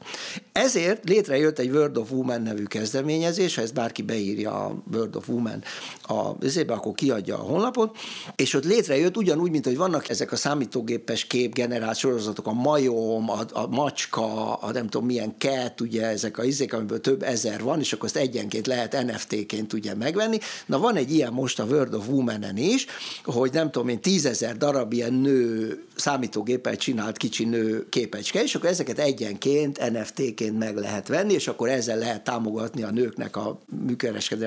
Ezért 0.51 1.09
létrejött 1.09 1.59
egy 1.59 1.70
World 1.70 1.97
of 1.97 2.11
Women 2.11 2.41
nevű 2.41 2.63
kezdeményezés, 2.63 3.55
ha 3.55 3.61
ezt 3.61 3.74
bárki 3.74 4.01
beírja 4.01 4.55
a 4.56 4.76
World 4.93 5.16
of 5.16 5.30
Women 5.30 5.64
a 6.01 6.45
ezébe, 6.45 6.74
akkor 6.74 6.93
kiadja 6.93 7.36
a 7.36 7.41
honlapot, 7.41 7.97
és 8.36 8.53
ott 8.53 8.66
létrejött 8.66 9.18
ugyanúgy, 9.18 9.51
mint 9.51 9.66
hogy 9.66 9.78
vannak 9.78 10.10
ezek 10.10 10.32
a 10.32 10.36
számítógépes 10.36 11.26
képgenerált 11.26 11.97
sorozatok, 11.97 12.47
a 12.47 12.53
majom, 12.53 13.30
a, 13.30 13.39
a 13.53 13.68
macska, 13.68 14.53
a 14.53 14.72
nem 14.72 14.88
tudom 14.89 15.06
milyen 15.06 15.36
cat, 15.38 15.82
ugye 15.82 16.06
ezek 16.06 16.38
a 16.38 16.43
izék, 16.43 16.74
amiből 16.74 17.01
több 17.01 17.24
ezer 17.24 17.64
van, 17.64 17.80
és 17.80 17.93
akkor 17.93 18.06
azt 18.06 18.18
egyenként 18.18 18.68
lehet 18.68 19.03
NFT-ként 19.06 19.74
ugye 19.74 19.95
megvenni. 19.95 20.38
Na 20.66 20.80
van 20.80 20.95
egy 20.95 21.14
ilyen 21.14 21.34
most 21.34 21.60
a 21.60 21.64
World 21.64 21.93
of 21.93 22.08
Women-en 22.08 22.58
is, 22.58 22.86
hogy 23.24 23.51
nem 23.53 23.72
tudom 23.72 23.88
én, 23.88 24.01
tízezer 24.01 24.58
darab 24.58 24.93
ilyen 24.93 25.14
nő 25.14 25.84
számítógépet 25.95 26.80
csinált 26.80 27.18
kicsi 27.18 27.45
nő 27.45 27.89
képecske, 27.89 28.43
és 28.43 28.56
akkor 28.56 28.70
ezeket 28.70 28.99
egyenként 28.99 29.91
NFT-ként 29.91 30.58
meg 30.58 30.76
lehet 30.76 31.08
venni, 31.08 31.34
és 31.34 31.47
akkor 31.47 31.70
ezzel 31.70 31.97
lehet 31.97 32.24
támogatni 32.24 32.84
a 32.84 32.91
nőknek 32.91 33.36
a 33.36 33.60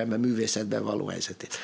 műkereskedelemben, 0.06 0.20
művészetben 0.20 0.84
való 0.84 1.06
helyzetét. 1.06 1.58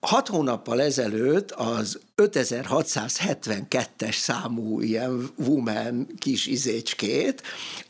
Hat 0.00 0.28
hónappal 0.28 0.80
ezelőtt 0.80 1.50
az 1.50 1.98
5672-es 2.16 4.16
számú 4.16 4.80
ilyen 4.80 5.30
woman 5.36 6.06
kis 6.18 6.46
izécskét, 6.46 7.42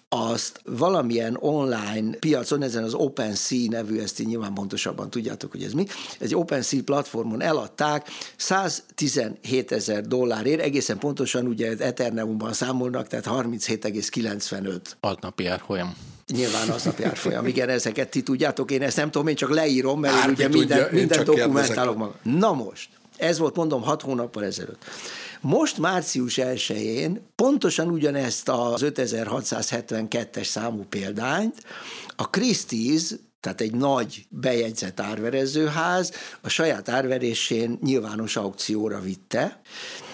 azt 0.09 0.61
valamilyen 0.65 1.37
online 1.41 2.17
piacon, 2.17 2.63
ezen 2.63 2.85
az 2.85 2.95
OpenSea 2.95 3.69
nevű, 3.71 3.99
ezt 3.99 4.21
így 4.21 4.27
nyilván 4.27 4.55
pontosabban 4.55 5.11
tudjátok, 5.11 5.51
hogy 5.51 5.63
ez 5.63 5.73
mi, 5.73 5.87
egy 6.19 6.35
OpenSea 6.35 6.83
platformon 6.85 7.43
eladták 7.43 8.09
117 8.37 9.73
ezer 9.73 10.07
dollárért, 10.07 10.61
egészen 10.61 10.99
pontosan 10.99 11.47
ugye 11.47 11.77
Ethereumban 11.79 12.53
számolnak, 12.53 13.07
tehát 13.07 13.27
37,95. 13.27 14.81
Altnapi 15.01 15.47
árfolyam. 15.47 16.12
Nyilván 16.33 16.69
aznapi 16.69 17.03
árfolyam, 17.03 17.47
igen, 17.47 17.69
ezeket 17.69 18.09
ti 18.09 18.23
tudjátok, 18.23 18.71
én 18.71 18.83
ezt 18.83 18.97
nem 18.97 19.11
tudom, 19.11 19.27
én 19.27 19.35
csak 19.35 19.51
leírom, 19.51 20.01
mert 20.01 20.15
Bárki 20.15 20.31
ugye 20.31 20.49
minden, 20.49 20.79
tudja, 20.79 20.99
minden 20.99 21.25
dokumentálok 21.25 21.97
magam. 21.97 22.15
Na 22.23 22.53
most, 22.53 22.89
ez 23.17 23.39
volt 23.39 23.57
mondom 23.57 23.83
hat 23.83 24.03
hónappal 24.03 24.45
ezelőtt. 24.45 24.85
Most 25.41 25.79
március 25.79 26.39
1-én 26.43 27.21
pontosan 27.35 27.89
ugyanezt 27.89 28.49
az 28.49 28.83
5672-es 28.85 30.45
számú 30.45 30.85
példányt 30.89 31.65
a 32.17 32.31
Christie's 32.31 33.11
tehát 33.43 33.61
egy 33.61 33.75
nagy 33.75 34.27
bejegyzett 34.29 35.01
árverezőház 35.01 36.13
a 36.41 36.49
saját 36.49 36.89
árverésén 36.89 37.79
nyilvános 37.83 38.37
aukcióra 38.37 39.01
vitte. 39.01 39.61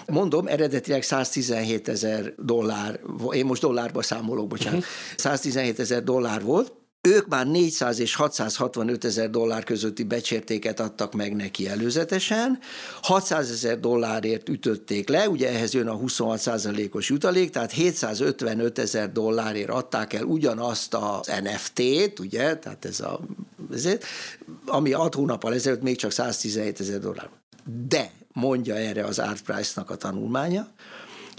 Mondom, 0.07 0.47
eredetileg 0.47 1.03
117 1.03 1.89
ezer 1.89 2.35
dollár, 2.37 3.01
én 3.31 3.45
most 3.45 3.63
dollárba 3.63 4.03
számolok, 4.03 4.47
bocsánat, 4.47 4.85
117 5.17 5.73
mhm. 5.73 5.81
ezer 5.81 6.03
dollár 6.03 6.43
volt, 6.43 6.73
ők 7.01 7.27
már 7.27 7.47
400 7.47 7.99
és 7.99 8.15
665 8.15 9.05
ezer 9.05 9.31
dollár 9.31 9.65
közötti 9.65 10.03
becsértéket 10.03 10.81
adtak 10.81 11.15
meg 11.15 11.37
neki 11.37 11.69
előzetesen, 11.69 12.59
600 13.03 13.51
ezer 13.51 13.81
dollárért 13.81 14.49
ütötték 14.49 15.09
le, 15.09 15.29
ugye 15.29 15.49
ehhez 15.49 15.75
jön 15.75 15.89
a 15.89 15.95
26 15.95 16.89
os 16.93 17.09
jutalék, 17.09 17.51
tehát 17.51 17.73
755 17.73 18.79
ezer 18.79 19.13
dollárért 19.13 19.71
adták 19.71 20.13
el 20.13 20.25
ugyanazt 20.25 20.95
az 20.95 21.33
NFT-t, 21.43 22.19
ugye, 22.19 22.57
tehát 22.57 22.85
ez 22.85 23.01
a, 23.01 23.21
ezért, 23.73 24.05
ami 24.67 24.93
6 24.93 25.15
hónappal 25.15 25.55
ezelőtt 25.55 25.83
még 25.83 25.97
csak 25.97 26.11
117 26.11 26.81
ezer 26.81 26.99
dollár. 26.99 27.29
De, 27.89 28.11
mondja 28.33 28.75
erre 28.75 29.05
az 29.05 29.19
Art 29.19 29.43
Price-nak 29.43 29.91
a 29.91 29.97
tanulmánya, 29.97 30.69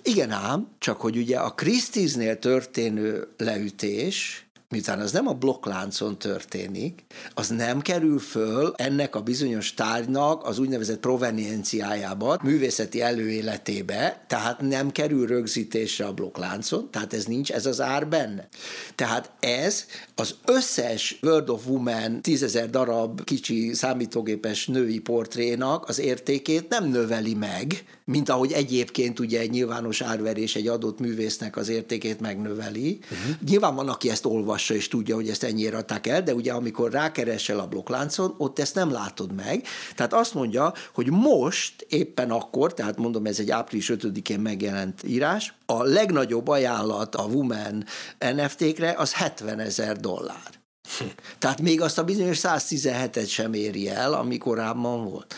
igen 0.04 0.32
ám, 0.32 0.68
csak 0.78 1.02
hogy 1.02 1.18
ugye 1.18 1.38
a 1.38 1.54
Christie's-nél 1.58 2.40
történő 2.40 3.28
leütés, 3.38 4.49
miután 4.70 5.00
az 5.00 5.12
nem 5.12 5.28
a 5.28 5.34
blokkláncon 5.34 6.18
történik, 6.18 7.04
az 7.34 7.48
nem 7.48 7.82
kerül 7.82 8.20
föl 8.20 8.74
ennek 8.76 9.16
a 9.16 9.22
bizonyos 9.22 9.74
tárgynak 9.74 10.46
az 10.46 10.60
úgynevezett 10.60 11.00
provenienciájába, 11.00 12.40
művészeti 12.44 13.02
előéletébe, 13.02 14.26
tehát 14.28 14.62
nem 14.62 14.92
kerül 14.92 15.28
rögzítésre 15.28 16.06
a 16.06 16.14
blokkláncon, 16.14 16.90
tehát 16.92 17.14
ez 17.14 17.26
nincs, 17.26 17.52
ez 17.52 17.66
az 17.66 17.82
ár 17.82 18.08
benne. 18.08 18.48
Tehát 18.96 19.32
ez 19.40 19.86
az 20.16 20.36
összes 20.46 21.20
World 21.22 21.50
of 21.50 21.68
Woman 21.68 22.22
tízezer 22.22 22.70
darab 22.70 23.24
kicsi 23.24 23.74
számítógépes 23.74 24.68
női 24.68 25.00
portrénak 25.00 25.88
az 25.88 26.00
értékét 26.00 26.70
nem 26.70 26.86
növeli 26.86 27.34
meg, 27.34 27.84
mint 28.06 28.30
ahogy 28.30 28.52
egyébként 28.52 29.20
ugye 29.20 29.40
egy 29.40 29.50
nyilvános 29.50 30.02
árverés 30.02 30.56
egy 30.56 30.68
adott 30.68 31.00
művésznek 31.00 31.58
az 31.58 31.70
értékét 31.70 32.20
megnöveli. 32.20 33.00
Uh-huh. 33.04 33.36
Nyilván 33.50 33.76
van, 33.76 33.90
aki 33.90 34.10
ezt 34.10 34.26
olvassa 34.60 34.74
és 34.74 34.88
tudja, 34.88 35.16
hogy 35.16 35.30
ezt 35.30 35.44
ennyire 35.44 35.78
adták 35.78 36.08
el, 36.08 36.24
de 36.24 36.34
ugye 36.34 36.52
amikor 36.52 36.92
rákeresel 36.92 37.60
a 37.60 37.68
blokkláncon, 37.68 38.36
ott 38.38 38.60
ezt 38.60 38.76
nem 38.76 38.92
látod 38.92 39.34
meg. 39.34 39.66
Tehát 39.96 40.14
azt 40.14 40.34
mondja, 40.34 40.74
hogy 40.94 41.10
most 41.12 41.86
éppen 41.90 42.32
akkor, 42.32 42.74
tehát 42.74 42.98
mondom, 42.98 43.26
ez 43.26 43.40
egy 43.40 43.52
április 43.52 43.92
5-én 43.94 44.40
megjelent 44.40 45.04
írás, 45.04 45.54
a 45.66 45.84
legnagyobb 45.84 46.48
ajánlat 46.48 47.16
a 47.16 47.24
Woman 47.24 47.86
NFT-kre 48.20 48.94
az 48.98 49.14
70 49.14 49.60
ezer 49.60 49.98
dollár. 49.98 50.50
Hm. 50.98 51.06
Tehát 51.40 51.62
még 51.62 51.82
azt 51.82 51.98
a 51.98 52.04
bizonyos 52.04 52.40
117-et 52.42 53.30
sem 53.30 53.54
éri 53.54 53.90
el, 53.90 54.14
ami 54.14 54.38
korábban 54.38 55.04
volt. 55.10 55.36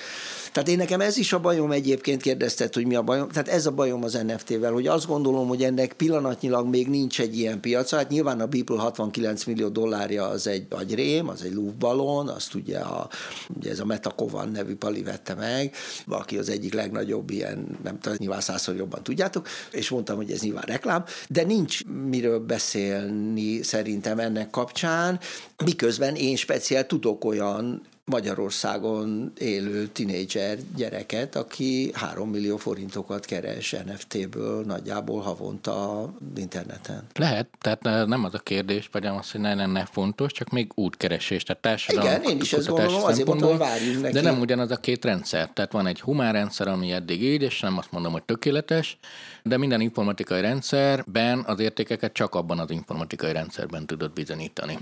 Tehát 0.51 0.69
én 0.69 0.77
nekem 0.77 1.01
ez 1.01 1.17
is 1.17 1.33
a 1.33 1.39
bajom 1.39 1.71
egyébként 1.71 2.21
kérdezted, 2.21 2.73
hogy 2.73 2.85
mi 2.85 2.95
a 2.95 3.01
bajom. 3.01 3.29
Tehát 3.29 3.47
ez 3.47 3.65
a 3.65 3.71
bajom 3.71 4.03
az 4.03 4.13
NFT-vel, 4.13 4.71
hogy 4.71 4.87
azt 4.87 5.07
gondolom, 5.07 5.47
hogy 5.47 5.63
ennek 5.63 5.93
pillanatnyilag 5.93 6.67
még 6.67 6.87
nincs 6.87 7.19
egy 7.21 7.37
ilyen 7.37 7.59
piaca. 7.59 7.97
Hát 7.97 8.09
nyilván 8.09 8.39
a 8.39 8.45
Beeple 8.45 8.79
69 8.79 9.43
millió 9.43 9.67
dollárja 9.67 10.27
az 10.27 10.47
egy 10.47 10.65
agyrém, 10.69 11.27
az 11.27 11.43
egy 11.43 11.53
lúvbalon, 11.53 12.27
azt 12.27 12.53
ugye, 12.53 12.77
a, 12.77 13.09
ugye 13.57 13.69
ez 13.69 13.79
a 13.79 13.85
Metakovan 13.85 14.49
nevű 14.49 14.75
pali 14.75 15.03
vette 15.03 15.33
meg, 15.33 15.75
aki 16.07 16.37
az 16.37 16.49
egyik 16.49 16.73
legnagyobb 16.73 17.29
ilyen, 17.29 17.77
nem 17.83 17.99
tudom, 17.99 18.17
nyilván 18.19 18.41
százszor 18.41 18.75
jobban 18.75 19.03
tudjátok, 19.03 19.47
és 19.71 19.89
mondtam, 19.89 20.15
hogy 20.15 20.31
ez 20.31 20.41
nyilván 20.41 20.65
reklám, 20.67 21.03
de 21.29 21.43
nincs 21.43 21.85
miről 21.85 22.39
beszélni 22.39 23.61
szerintem 23.63 24.19
ennek 24.19 24.49
kapcsán, 24.49 25.19
miközben 25.65 26.15
én 26.15 26.35
speciál 26.35 26.85
tudok 26.85 27.25
olyan 27.25 27.81
Magyarországon 28.11 29.31
élő 29.37 29.87
tinédzser 29.87 30.57
gyereket, 30.75 31.35
aki 31.35 31.91
3 31.93 32.29
millió 32.29 32.57
forintokat 32.57 33.25
keres 33.25 33.75
NFT-ből 33.85 34.63
nagyjából 34.63 35.21
havonta 35.21 36.09
interneten. 36.35 37.03
Lehet, 37.15 37.47
tehát 37.59 38.07
nem 38.07 38.23
az 38.23 38.33
a 38.33 38.39
kérdés, 38.39 38.89
vagy 38.91 39.05
az, 39.05 39.31
hogy 39.31 39.41
ne 39.41 39.53
lenne 39.53 39.87
fontos, 39.91 40.31
csak 40.31 40.49
még 40.49 40.71
útkeresés, 40.75 41.43
tehát 41.43 41.61
társadalom. 41.61 42.11
Igen, 42.11 42.21
én 42.23 42.41
is 42.41 42.53
ezt 42.53 42.67
gondolom, 42.67 43.03
azért 43.03 43.27
mondom, 43.27 43.49
hogy 43.49 43.57
várjunk 43.57 44.01
neki. 44.01 44.13
De 44.13 44.21
nem 44.21 44.39
ugyanaz 44.39 44.71
a 44.71 44.77
két 44.77 45.05
rendszer. 45.05 45.49
Tehát 45.53 45.71
van 45.71 45.87
egy 45.87 46.01
humán 46.01 46.33
rendszer, 46.33 46.67
ami 46.67 46.91
eddig 46.91 47.23
így, 47.23 47.41
és 47.41 47.59
nem 47.59 47.77
azt 47.77 47.91
mondom, 47.91 48.11
hogy 48.11 48.23
tökéletes, 48.23 48.97
de 49.43 49.57
minden 49.57 49.81
informatikai 49.81 50.41
rendszerben 50.41 51.43
az 51.45 51.59
értékeket 51.59 52.13
csak 52.13 52.35
abban 52.35 52.59
az 52.59 52.71
informatikai 52.71 53.31
rendszerben 53.31 53.85
tudod 53.85 54.13
bizonyítani. 54.13 54.77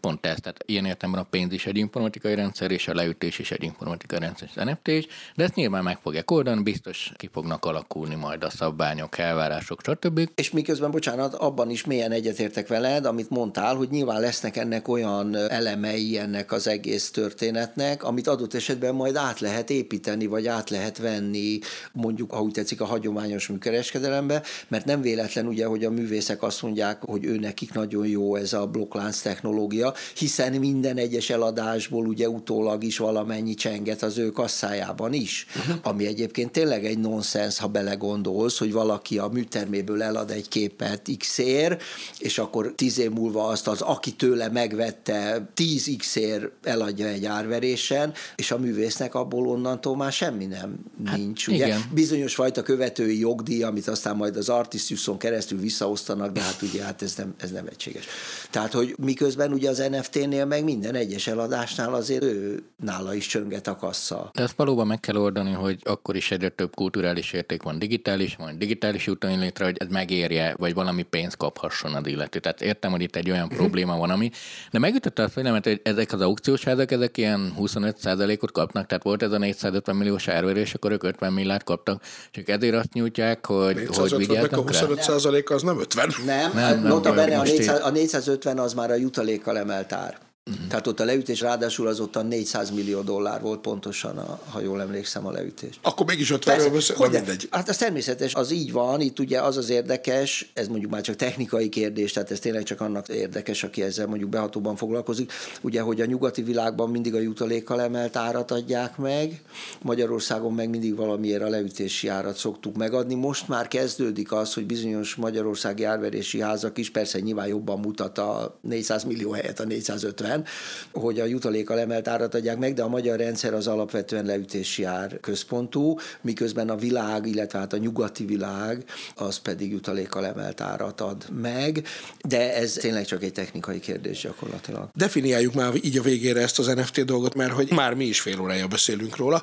Pont 0.00 0.26
ez, 0.26 0.36
tehát 0.40 0.64
ilyen 0.66 0.84
értelemben 0.84 1.24
a 1.24 1.28
pénz 1.30 1.52
is 1.52 1.66
egy 1.66 1.76
informatikai 1.76 2.34
rendszer, 2.34 2.70
és 2.70 2.88
a 2.88 2.94
leütés 2.94 3.38
is 3.38 3.50
egy 3.50 3.62
informatikai 3.62 4.18
rendszer, 4.18 4.48
és 4.54 4.62
NFT 4.64 4.88
is, 4.88 5.06
de 5.34 5.44
ezt 5.44 5.54
nyilván 5.54 5.82
meg 5.82 5.98
fogják 6.02 6.30
oldani, 6.30 6.62
biztos 6.62 7.12
ki 7.16 7.28
fognak 7.32 7.64
alakulni 7.64 8.14
majd 8.14 8.44
a 8.44 8.50
szabványok, 8.50 9.18
elvárások, 9.18 9.80
stb. 9.82 10.30
És 10.34 10.50
miközben, 10.50 10.90
bocsánat, 10.90 11.34
abban 11.34 11.70
is 11.70 11.84
mélyen 11.84 12.12
egyetértek 12.12 12.68
veled, 12.68 13.04
amit 13.04 13.30
mondtál, 13.30 13.74
hogy 13.74 13.88
nyilván 13.90 14.20
lesznek 14.20 14.56
ennek 14.56 14.88
olyan 14.88 15.36
elemei 15.36 16.18
ennek 16.18 16.52
az 16.52 16.66
egész 16.66 17.10
történetnek, 17.10 18.04
amit 18.04 18.26
adott 18.26 18.54
esetben 18.54 18.94
majd 18.94 19.16
át 19.16 19.40
lehet 19.40 19.70
építeni, 19.70 20.26
vagy 20.26 20.46
át 20.46 20.70
lehet 20.70 20.98
venni, 20.98 21.58
mondjuk, 21.92 22.40
úgy 22.40 22.52
tetszik, 22.52 22.80
a 22.80 22.84
hagyományos 22.84 23.48
műkereskedelembe, 23.82 24.42
mert 24.68 24.84
nem 24.84 25.00
véletlen 25.00 25.46
ugye, 25.46 25.66
hogy 25.66 25.84
a 25.84 25.90
művészek 25.90 26.42
azt 26.42 26.62
mondják, 26.62 27.02
hogy 27.02 27.24
ő 27.24 27.36
nekik 27.36 27.72
nagyon 27.72 28.06
jó 28.06 28.36
ez 28.36 28.52
a 28.52 28.66
blokklánc 28.66 29.20
technológia, 29.20 29.94
hiszen 30.16 30.52
minden 30.52 30.96
egyes 30.96 31.30
eladásból 31.30 32.06
ugye 32.06 32.28
utólag 32.28 32.84
is 32.84 32.98
valamennyi 32.98 33.54
csenget 33.54 34.02
az 34.02 34.18
ő 34.18 34.30
kasszájában 34.30 35.12
is, 35.12 35.46
uh-huh. 35.56 35.76
ami 35.82 36.06
egyébként 36.06 36.52
tényleg 36.52 36.84
egy 36.84 36.98
nonsens, 36.98 37.58
ha 37.58 37.66
belegondolsz, 37.66 38.58
hogy 38.58 38.72
valaki 38.72 39.18
a 39.18 39.28
műterméből 39.28 40.02
elad 40.02 40.30
egy 40.30 40.48
képet 40.48 41.10
x 41.18 41.38
ér, 41.38 41.78
és 42.18 42.38
akkor 42.38 42.72
tíz 42.76 42.98
év 42.98 43.10
múlva 43.10 43.46
azt 43.46 43.68
az, 43.68 43.80
aki 43.80 44.12
tőle 44.12 44.48
megvette 44.48 45.50
10 45.54 45.90
x 45.98 46.16
ér 46.16 46.50
eladja 46.62 47.06
egy 47.06 47.24
árverésen, 47.24 48.12
és 48.36 48.50
a 48.50 48.58
művésznek 48.58 49.14
abból 49.14 49.48
onnantól 49.48 49.96
már 49.96 50.12
semmi 50.12 50.46
nem 50.46 50.78
hát, 51.04 51.16
nincs. 51.16 51.46
Ugye? 51.46 51.66
Igen. 51.66 51.80
Bizonyos 51.94 52.34
fajta 52.34 52.62
követői 52.62 53.18
jogdíj, 53.18 53.62
amit 53.72 53.88
aztán 53.88 54.16
majd 54.16 54.36
az 54.36 54.48
Artistiuson 54.48 55.18
keresztül 55.18 55.58
visszaosztanak, 55.58 56.32
de 56.32 56.40
hát 56.40 56.62
ugye 56.62 56.82
hát 56.82 57.02
ez 57.02 57.14
nem, 57.14 57.34
ez 57.38 57.50
nem 57.50 57.66
egységes. 57.66 58.06
Tehát, 58.50 58.72
hogy 58.72 58.94
miközben 58.98 59.52
ugye 59.52 59.70
az 59.70 59.78
NFT-nél 59.90 60.44
meg 60.44 60.64
minden 60.64 60.94
egyes 60.94 61.26
eladásnál 61.26 61.94
azért 61.94 62.22
ő 62.22 62.62
nála 62.76 63.14
is 63.14 63.26
csönget 63.26 63.66
a 63.66 63.76
kassa. 63.76 64.30
De 64.34 64.42
ezt 64.42 64.56
valóban 64.56 64.86
meg 64.86 65.00
kell 65.00 65.16
oldani, 65.16 65.52
hogy 65.52 65.80
akkor 65.84 66.16
is 66.16 66.30
egyre 66.30 66.48
több 66.48 66.74
kulturális 66.74 67.32
érték 67.32 67.62
van 67.62 67.78
digitális, 67.78 68.36
van 68.36 68.58
digitális 68.58 69.08
úton 69.08 69.38
létre, 69.38 69.64
hogy 69.64 69.76
ez 69.78 69.88
megérje, 69.88 70.54
vagy 70.58 70.74
valami 70.74 71.02
pénzt 71.02 71.36
kaphasson 71.36 71.94
az 71.94 72.06
illető. 72.06 72.38
Tehát 72.38 72.62
értem, 72.62 72.90
hogy 72.90 73.02
itt 73.02 73.16
egy 73.16 73.30
olyan 73.30 73.42
uh-huh. 73.42 73.58
probléma 73.58 73.96
van, 73.96 74.10
ami, 74.10 74.30
de 74.70 74.78
megütötte 74.78 75.22
a 75.22 75.28
fejlemet, 75.28 75.64
hogy 75.64 75.80
ezek 75.84 76.12
az 76.12 76.20
aukciós 76.20 76.64
házak, 76.64 76.90
ezek 76.90 77.16
ilyen 77.16 77.54
25%-ot 77.58 78.52
kapnak, 78.52 78.86
tehát 78.86 79.04
volt 79.04 79.22
ez 79.22 79.32
a 79.32 79.38
450 79.38 79.96
milliós 79.96 80.28
árverés, 80.28 80.74
akkor 80.74 80.92
ők 80.92 81.02
50 81.02 81.32
milliárd 81.32 81.64
kaptak, 81.64 82.02
csak 82.30 82.48
ezért 82.48 82.74
azt 82.74 82.92
nyújtják, 82.92 83.46
hogy, 83.46 83.61
hogy 83.62 84.16
vigyáznak 84.16 84.52
a 84.52 84.62
25% 84.64 85.46
az 85.52 85.62
nem 85.62 85.80
50. 85.80 86.14
Nem, 86.26 86.50
nem, 86.54 86.80
nem 86.80 86.82
nota 86.82 87.12
bene 87.12 87.38
a, 87.38 87.42
400, 87.42 87.80
a 87.82 87.90
450 87.90 88.58
az 88.58 88.74
már 88.74 88.90
a 88.90 88.94
jutalékkal 88.94 89.58
emelt 89.58 89.92
ár. 89.92 90.18
Uh-huh. 90.50 90.66
Tehát 90.66 90.86
ott 90.86 91.00
a 91.00 91.04
leütés 91.04 91.40
ráadásul 91.40 91.86
az 91.86 92.00
ott 92.00 92.16
a 92.16 92.22
400 92.22 92.70
millió 92.70 93.00
dollár 93.00 93.40
volt 93.40 93.60
pontosan, 93.60 94.18
a, 94.18 94.40
ha 94.48 94.60
jól 94.60 94.80
emlékszem 94.80 95.26
a 95.26 95.30
leütés. 95.30 95.78
Akkor 95.82 96.06
mégis 96.06 96.30
ott 96.30 96.44
van, 96.44 97.10
mindegy. 97.10 97.48
Hát 97.50 97.68
az 97.68 97.76
természetes, 97.76 98.34
az 98.34 98.50
így 98.50 98.72
van, 98.72 99.00
itt 99.00 99.18
ugye 99.18 99.40
az 99.40 99.56
az 99.56 99.70
érdekes, 99.70 100.50
ez 100.54 100.68
mondjuk 100.68 100.90
már 100.90 101.00
csak 101.00 101.16
technikai 101.16 101.68
kérdés, 101.68 102.12
tehát 102.12 102.30
ez 102.30 102.38
tényleg 102.38 102.62
csak 102.62 102.80
annak 102.80 103.08
érdekes, 103.08 103.64
aki 103.64 103.82
ezzel 103.82 104.06
mondjuk 104.06 104.30
behatóban 104.30 104.76
foglalkozik, 104.76 105.32
ugye, 105.60 105.80
hogy 105.80 106.00
a 106.00 106.04
nyugati 106.04 106.42
világban 106.42 106.90
mindig 106.90 107.14
a 107.14 107.20
jutalékkal 107.20 107.80
emelt 107.80 108.16
árat 108.16 108.50
adják 108.50 108.96
meg, 108.96 109.42
Magyarországon 109.82 110.52
meg 110.52 110.70
mindig 110.70 110.96
valamiért 110.96 111.42
a 111.42 111.48
leütési 111.48 112.08
árat 112.08 112.36
szoktuk 112.36 112.76
megadni. 112.76 113.14
Most 113.14 113.48
már 113.48 113.68
kezdődik 113.68 114.32
az, 114.32 114.54
hogy 114.54 114.66
bizonyos 114.66 115.14
magyarországi 115.14 115.84
árverési 115.84 116.40
házak 116.40 116.78
is, 116.78 116.90
persze 116.90 117.20
nyilván 117.20 117.46
jobban 117.46 117.80
mutat 117.80 118.18
a 118.18 118.58
400 118.60 119.04
millió 119.04 119.30
helyett 119.30 119.60
a 119.60 119.64
450, 119.64 120.30
ellen, 120.32 120.44
hogy 120.92 121.20
a 121.20 121.24
jutalékkal 121.24 121.78
emelt 121.78 122.08
árat 122.08 122.34
adják 122.34 122.58
meg, 122.58 122.74
de 122.74 122.82
a 122.82 122.88
magyar 122.88 123.18
rendszer 123.18 123.54
az 123.54 123.66
alapvetően 123.66 124.24
leütési 124.24 124.84
ár 124.84 125.20
központú, 125.20 125.98
miközben 126.20 126.68
a 126.68 126.76
világ, 126.76 127.26
illetve 127.26 127.58
hát 127.58 127.72
a 127.72 127.76
nyugati 127.76 128.24
világ, 128.24 128.84
az 129.14 129.38
pedig 129.38 129.70
jutalékkal 129.70 130.26
emelt 130.26 130.60
árat 130.60 131.00
ad 131.00 131.30
meg, 131.40 131.86
de 132.28 132.54
ez 132.54 132.72
tényleg 132.72 133.04
csak 133.04 133.22
egy 133.22 133.32
technikai 133.32 133.80
kérdés 133.80 134.20
gyakorlatilag. 134.20 134.88
Definiáljuk 134.94 135.54
már 135.54 135.72
így 135.82 135.98
a 135.98 136.02
végére 136.02 136.40
ezt 136.40 136.58
az 136.58 136.66
NFT 136.66 137.04
dolgot, 137.04 137.34
mert 137.34 137.52
hogy 137.52 137.70
már 137.70 137.94
mi 137.94 138.04
is 138.04 138.20
fél 138.20 138.40
órája 138.40 138.66
beszélünk 138.66 139.16
róla, 139.16 139.42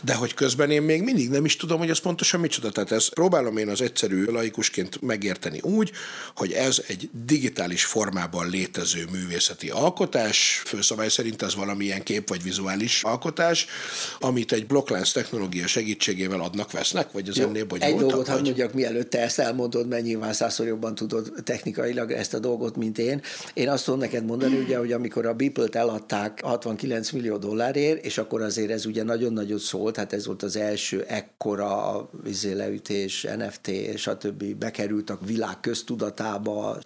de 0.00 0.14
hogy 0.14 0.34
közben 0.34 0.70
én 0.70 0.82
még 0.82 1.02
mindig 1.02 1.30
nem 1.30 1.44
is 1.44 1.56
tudom, 1.56 1.78
hogy 1.78 1.90
ez 1.90 1.98
pontosan 1.98 2.40
micsoda. 2.40 2.70
Tehát 2.70 2.92
ezt 2.92 3.14
próbálom 3.14 3.56
én 3.56 3.68
az 3.68 3.80
egyszerű 3.80 4.24
laikusként 4.24 5.00
megérteni 5.00 5.60
úgy, 5.62 5.92
hogy 6.34 6.52
ez 6.52 6.82
egy 6.86 7.10
digitális 7.24 7.84
formában 7.84 8.50
létező 8.50 9.06
művészeti 9.12 9.70
alkotás, 9.70 10.25
alkotás, 10.26 10.62
főszabály 10.64 11.08
szerint 11.08 11.42
ez 11.42 11.54
valamilyen 11.54 12.02
kép 12.02 12.28
vagy 12.28 12.42
vizuális 12.42 13.02
alkotás, 13.02 13.66
amit 14.20 14.52
egy 14.52 14.66
blokklánc 14.66 15.12
technológia 15.12 15.66
segítségével 15.66 16.40
adnak, 16.40 16.72
vesznek, 16.72 17.12
vagy 17.12 17.28
az 17.28 17.36
Jó, 17.36 17.44
ennél 17.44 17.64
bonyolultabb? 17.64 18.02
Egy 18.02 18.08
dolgot 18.08 18.28
hadd 18.28 18.42
mondjak, 18.42 18.72
mielőtt 18.72 19.10
te 19.10 19.20
ezt 19.20 19.38
elmondod, 19.38 19.88
mert 19.88 20.02
nyilván 20.02 20.32
százszor 20.32 20.66
jobban 20.66 20.94
tudod 20.94 21.32
technikailag 21.44 22.10
ezt 22.10 22.34
a 22.34 22.38
dolgot, 22.38 22.76
mint 22.76 22.98
én. 22.98 23.20
Én 23.54 23.68
azt 23.68 23.84
tudom 23.84 24.00
neked 24.00 24.24
mondani, 24.24 24.56
ugye, 24.56 24.78
hogy 24.78 24.92
amikor 24.92 25.26
a 25.26 25.34
Beeple-t 25.34 25.74
eladták 25.74 26.40
69 26.42 27.10
millió 27.10 27.36
dollárért, 27.36 28.04
és 28.04 28.18
akkor 28.18 28.42
azért 28.42 28.70
ez 28.70 28.86
ugye 28.86 29.02
nagyon-nagyon 29.02 29.58
szólt, 29.58 29.96
hát 29.96 30.12
ez 30.12 30.26
volt 30.26 30.42
az 30.42 30.56
első 30.56 31.04
ekkora 31.08 32.10
vizé 32.22 32.52
leütés, 32.52 33.26
NFT, 33.36 33.68
és 33.68 34.06
a 34.06 34.16
többi 34.16 34.54
bekerült 34.54 35.10
a 35.10 35.18
világ 35.26 35.60
köztudatába, 35.60 36.78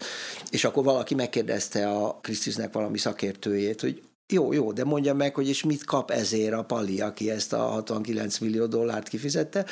és 0.50 0.64
akkor 0.64 0.84
valaki 0.84 1.14
megkérdezte 1.14 1.88
a 1.88 2.18
Krisztusnek 2.22 2.72
valami 2.72 2.98
szakértőt, 2.98 3.29
szakértőjét, 3.30 3.80
hogy 3.80 4.02
jó, 4.32 4.52
jó, 4.52 4.72
de 4.72 4.84
mondja 4.84 5.14
meg, 5.14 5.34
hogy 5.34 5.48
és 5.48 5.64
mit 5.64 5.84
kap 5.84 6.10
ezért 6.10 6.52
a 6.52 6.64
Pali, 6.64 7.00
aki 7.00 7.30
ezt 7.30 7.52
a 7.52 7.58
69 7.58 8.38
millió 8.38 8.66
dollárt 8.66 9.08
kifizette, 9.08 9.66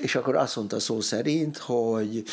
és 0.00 0.14
akkor 0.14 0.36
azt 0.36 0.56
mondta 0.56 0.80
szó 0.80 1.00
szerint, 1.00 1.56
hogy, 1.56 2.24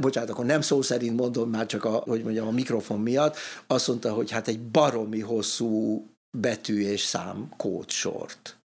bocsánat, 0.00 0.30
akkor 0.30 0.44
nem 0.44 0.60
szó 0.60 0.82
szerint 0.82 1.16
mondom, 1.16 1.50
már 1.50 1.66
csak 1.66 1.84
a, 1.84 1.90
hogy 1.90 2.22
mondjam, 2.22 2.46
a 2.46 2.50
mikrofon 2.50 3.00
miatt, 3.00 3.36
azt 3.66 3.88
mondta, 3.88 4.12
hogy 4.12 4.30
hát 4.30 4.48
egy 4.48 4.60
baromi 4.60 5.20
hosszú 5.20 6.04
betű 6.38 6.80
és 6.80 7.00
szám 7.00 7.48
kódsort. 7.56 8.58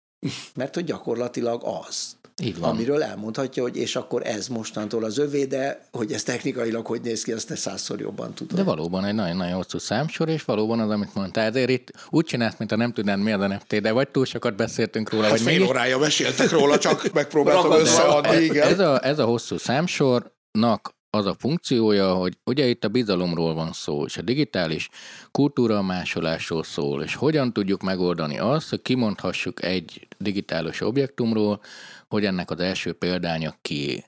Mert 0.54 0.74
hogy 0.74 0.84
gyakorlatilag 0.84 1.62
az. 1.64 2.16
Így 2.42 2.58
van. 2.58 2.70
amiről 2.70 3.02
elmondhatja, 3.02 3.62
hogy 3.62 3.76
és 3.76 3.96
akkor 3.96 4.26
ez 4.26 4.48
mostantól 4.48 5.04
az 5.04 5.18
övé, 5.18 5.44
de 5.44 5.86
hogy 5.92 6.12
ez 6.12 6.22
technikailag 6.22 6.86
hogy 6.86 7.00
néz 7.00 7.22
ki, 7.22 7.32
azt 7.32 7.46
te 7.46 7.56
százszor 7.56 8.00
jobban 8.00 8.34
tudod. 8.34 8.56
De 8.56 8.62
valóban 8.62 9.04
egy 9.04 9.14
nagyon-nagyon 9.14 9.54
hosszú 9.54 9.78
számsor, 9.78 10.28
és 10.28 10.44
valóban 10.44 10.80
az, 10.80 10.90
amit 10.90 11.14
mondtál, 11.14 11.46
ezért 11.46 11.70
itt 11.70 11.92
úgy 12.10 12.24
csinálsz, 12.24 12.54
mint 12.58 12.72
a 12.72 12.76
nem 12.76 12.92
tudnád 12.92 13.18
mi 13.18 13.32
az 13.32 13.40
NFT, 13.40 13.80
de 13.80 13.92
vagy 13.92 14.08
túl 14.08 14.24
sokat 14.24 14.56
beszéltünk 14.56 15.10
róla, 15.10 15.22
hát 15.22 15.32
vagy 15.32 15.40
fél 15.40 15.66
órája 15.66 15.98
meséltek 15.98 16.50
róla, 16.50 16.78
csak 16.78 17.10
megpróbáltam 17.12 17.72
összeadni, 17.72 18.36
igen. 18.36 18.68
Ez 18.68 18.78
a, 18.78 19.04
ez 19.04 19.18
a 19.18 19.24
hosszú 19.24 19.58
számsornak 19.58 20.94
az 21.16 21.26
a 21.26 21.34
funkciója, 21.38 22.14
hogy 22.14 22.38
ugye 22.44 22.66
itt 22.66 22.84
a 22.84 22.88
bizalomról 22.88 23.54
van 23.54 23.72
szó, 23.72 24.04
és 24.04 24.16
a 24.16 24.22
digitális 24.22 24.88
kultúra 25.30 25.82
másolásról 25.82 26.62
szól, 26.62 27.02
és 27.02 27.14
hogyan 27.14 27.52
tudjuk 27.52 27.82
megoldani 27.82 28.38
azt, 28.38 28.70
hogy 28.70 28.82
kimondhassuk 28.82 29.62
egy 29.62 30.08
digitális 30.18 30.80
objektumról, 30.80 31.60
hogy 32.08 32.24
ennek 32.24 32.50
az 32.50 32.60
első 32.60 32.92
példánya 32.92 33.54
kié. 33.62 34.04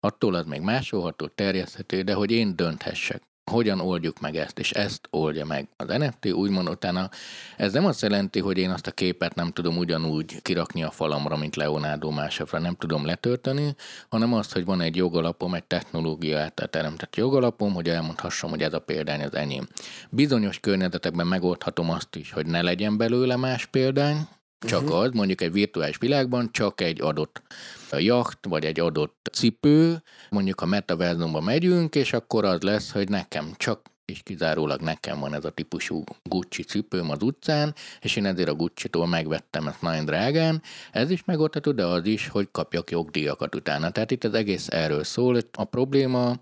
Attól 0.00 0.34
az 0.34 0.46
még 0.46 0.60
másolható, 0.60 1.26
terjeszthető, 1.26 2.02
de 2.02 2.14
hogy 2.14 2.30
én 2.30 2.56
dönthessek 2.56 3.22
hogyan 3.52 3.80
oldjuk 3.80 4.20
meg 4.20 4.36
ezt, 4.36 4.58
és 4.58 4.70
ezt 4.70 5.08
oldja 5.10 5.44
meg 5.44 5.68
az 5.76 5.86
NFT, 5.86 6.32
úgymond 6.32 6.68
utána. 6.68 7.10
Ez 7.56 7.72
nem 7.72 7.86
azt 7.86 8.02
jelenti, 8.02 8.40
hogy 8.40 8.58
én 8.58 8.70
azt 8.70 8.86
a 8.86 8.90
képet 8.90 9.34
nem 9.34 9.50
tudom 9.50 9.76
ugyanúgy 9.76 10.42
kirakni 10.42 10.82
a 10.82 10.90
falamra, 10.90 11.36
mint 11.36 11.56
Leonardo 11.56 12.10
másokra, 12.10 12.58
nem 12.58 12.74
tudom 12.74 13.06
letölteni, 13.06 13.74
hanem 14.08 14.34
azt, 14.34 14.52
hogy 14.52 14.64
van 14.64 14.80
egy 14.80 14.96
jogalapom, 14.96 15.54
egy 15.54 15.64
technológia 15.64 16.40
által 16.40 16.66
teremtett 16.66 17.16
jogalapom, 17.16 17.72
hogy 17.72 17.88
elmondhassam, 17.88 18.50
hogy 18.50 18.62
ez 18.62 18.72
a 18.72 18.78
példány 18.78 19.22
az 19.22 19.34
enyém. 19.34 19.68
Bizonyos 20.10 20.60
környezetekben 20.60 21.26
megoldhatom 21.26 21.90
azt 21.90 22.16
is, 22.16 22.32
hogy 22.32 22.46
ne 22.46 22.62
legyen 22.62 22.96
belőle 22.96 23.36
más 23.36 23.66
példány, 23.66 24.28
csak 24.64 24.82
uh-huh. 24.82 24.98
az, 24.98 25.10
mondjuk 25.12 25.40
egy 25.40 25.52
virtuális 25.52 25.96
világban 25.96 26.48
csak 26.52 26.80
egy 26.80 27.00
adott 27.00 27.42
jacht, 27.90 28.38
vagy 28.48 28.64
egy 28.64 28.80
adott 28.80 29.28
cipő, 29.32 30.02
mondjuk 30.30 30.60
a 30.60 30.66
metaverzumba 30.66 31.40
megyünk, 31.40 31.94
és 31.94 32.12
akkor 32.12 32.44
az 32.44 32.60
lesz, 32.60 32.92
hogy 32.92 33.08
nekem 33.08 33.52
csak 33.56 33.80
és 34.04 34.20
kizárólag 34.22 34.80
nekem 34.80 35.20
van 35.20 35.34
ez 35.34 35.44
a 35.44 35.50
típusú 35.50 36.04
Gucci 36.22 36.62
cipőm 36.62 37.10
az 37.10 37.22
utcán, 37.22 37.74
és 38.00 38.16
én 38.16 38.26
ezért 38.26 38.48
a 38.48 38.54
Gucci-tól 38.54 39.06
megvettem 39.06 39.66
ezt 39.66 39.82
nagyon 39.82 40.04
drágán. 40.04 40.62
Ez 40.92 41.10
is 41.10 41.24
megoldható, 41.24 41.72
de 41.72 41.84
az 41.84 42.06
is, 42.06 42.28
hogy 42.28 42.48
kapjak 42.52 42.90
jogdíjakat 42.90 43.54
utána. 43.54 43.90
Tehát 43.90 44.10
itt 44.10 44.24
az 44.24 44.34
egész 44.34 44.68
erről 44.68 45.04
szól. 45.04 45.38
A 45.52 45.64
probléma 45.64 46.34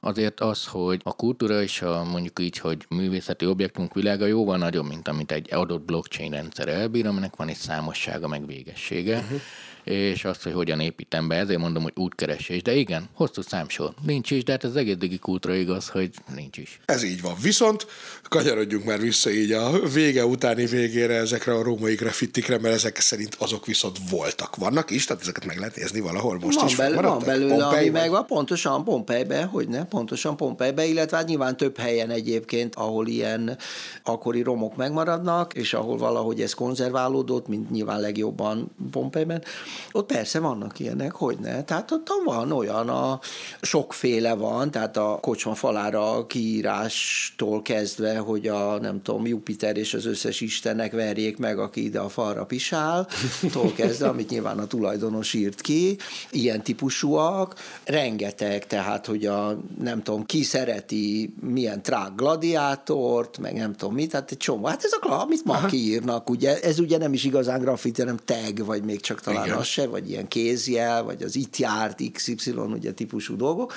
azért 0.00 0.40
az, 0.40 0.66
hogy 0.66 1.00
a 1.04 1.12
kultúra 1.12 1.62
és 1.62 1.82
a 1.82 2.04
mondjuk 2.04 2.38
így, 2.38 2.58
hogy 2.58 2.86
művészeti 2.88 3.46
objektumok 3.46 3.94
világa 3.94 4.26
jóval 4.26 4.56
nagyobb, 4.56 4.86
mint 4.86 5.08
amit 5.08 5.32
egy 5.32 5.54
adott 5.54 5.82
blockchain 5.82 6.30
rendszer 6.30 6.68
elbír, 6.68 7.06
aminek 7.06 7.36
van 7.36 7.48
egy 7.48 7.56
számossága, 7.56 8.28
meg 8.28 8.46
végessége. 8.46 9.18
Uh-huh 9.18 9.40
és 9.84 10.24
azt, 10.24 10.42
hogy 10.42 10.52
hogyan 10.52 10.80
építem 10.80 11.28
be, 11.28 11.34
ezért 11.36 11.58
mondom, 11.58 11.82
hogy 11.82 11.92
útkeresés. 11.96 12.62
De 12.62 12.74
igen, 12.74 13.08
hosszú 13.14 13.42
számsor. 13.42 13.92
Nincs 14.02 14.30
is, 14.30 14.44
de 14.44 14.52
hát 14.52 14.64
az 14.64 14.76
egész 14.76 14.96
kultra 15.20 15.54
igaz, 15.54 15.88
hogy 15.88 16.10
nincs 16.34 16.56
is. 16.56 16.80
Ez 16.84 17.02
így 17.02 17.22
van. 17.22 17.34
Viszont 17.42 17.86
kanyarodjunk 18.22 18.84
már 18.84 19.00
vissza 19.00 19.30
így 19.30 19.52
a 19.52 19.88
vége 19.88 20.26
utáni 20.26 20.66
végére 20.66 21.14
ezekre 21.14 21.52
a 21.52 21.62
római 21.62 21.94
graffitikre, 21.94 22.58
mert 22.58 22.74
ezek 22.74 22.98
szerint 22.98 23.36
azok 23.38 23.66
viszont 23.66 23.98
voltak. 24.10 24.56
Vannak 24.56 24.90
is, 24.90 25.04
tehát 25.04 25.22
ezeket 25.22 25.44
meg 25.44 25.58
lehet 25.58 25.76
nézni 25.76 26.00
valahol 26.00 26.38
most 26.38 26.58
van 26.58 26.68
is. 26.68 26.76
Belőle, 26.76 27.00
van 27.00 27.22
belőle, 27.26 27.54
Pompei 27.56 27.88
ami 27.88 27.98
megvan, 27.98 28.26
pontosan 28.26 28.84
Pompejbe, 28.84 29.42
hogy 29.44 29.68
ne, 29.68 29.84
pontosan 29.84 30.36
Pompejbe, 30.36 30.84
illetve 30.84 31.16
hát 31.16 31.26
nyilván 31.26 31.56
több 31.56 31.78
helyen 31.78 32.10
egyébként, 32.10 32.74
ahol 32.74 33.06
ilyen 33.06 33.56
akkori 34.02 34.42
romok 34.42 34.76
megmaradnak, 34.76 35.54
és 35.54 35.74
ahol 35.74 35.96
valahogy 35.96 36.40
ez 36.40 36.54
konzerválódott, 36.54 37.48
mint 37.48 37.70
nyilván 37.70 38.00
legjobban 38.00 38.70
Pompejben, 38.90 39.42
ott 39.92 40.06
persze 40.06 40.38
vannak 40.38 40.78
ilyenek, 40.78 41.12
hogy 41.12 41.38
ne. 41.38 41.64
Tehát 41.64 41.90
ott 41.90 42.08
van 42.24 42.52
olyan, 42.52 42.88
a 42.88 43.20
sokféle 43.60 44.34
van, 44.34 44.70
tehát 44.70 44.96
a 44.96 45.18
kocsma 45.20 45.54
falára 45.54 46.26
kiírástól 46.26 47.62
kezdve, 47.62 48.18
hogy 48.18 48.46
a 48.46 48.78
nem 48.80 49.02
tudom, 49.02 49.26
Jupiter 49.26 49.76
és 49.76 49.94
az 49.94 50.06
összes 50.06 50.40
istenek 50.40 50.92
verjék 50.92 51.36
meg, 51.36 51.58
aki 51.58 51.84
ide 51.84 51.98
a 51.98 52.08
falra 52.08 52.44
pisál, 52.44 53.08
tól 53.52 53.72
kezdve, 53.72 54.08
amit 54.08 54.30
nyilván 54.30 54.58
a 54.58 54.66
tulajdonos 54.66 55.32
írt 55.32 55.60
ki, 55.60 55.96
ilyen 56.30 56.62
típusúak, 56.62 57.54
rengeteg, 57.84 58.66
tehát, 58.66 59.06
hogy 59.06 59.26
a 59.26 59.58
nem 59.80 60.02
tudom, 60.02 60.24
ki 60.24 60.42
szereti 60.42 61.34
milyen 61.40 61.82
trák 61.82 62.14
gladiátort, 62.16 63.38
meg 63.38 63.54
nem 63.54 63.74
tudom 63.74 63.94
mit, 63.94 64.10
tehát 64.10 64.30
egy 64.30 64.36
csomó. 64.36 64.66
Hát 64.66 64.84
ez 64.84 64.92
a 65.00 65.20
amit 65.20 65.44
ma 65.44 65.66
kiírnak, 65.66 66.30
ugye, 66.30 66.60
ez 66.60 66.78
ugye 66.78 66.98
nem 66.98 67.12
is 67.12 67.24
igazán 67.24 67.60
grafit, 67.60 67.98
hanem 67.98 68.18
tag, 68.24 68.64
vagy 68.64 68.82
még 68.82 69.00
csak 69.00 69.20
talán 69.20 69.44
Igen. 69.44 69.56
Se, 69.62 69.86
vagy 69.86 70.10
ilyen 70.10 70.28
kézjel, 70.28 71.02
vagy 71.02 71.22
az 71.22 71.36
itt 71.36 71.56
járt 71.56 72.00
XY, 72.12 72.50
ugye 72.50 72.92
típusú 72.92 73.36
dolgok. 73.36 73.72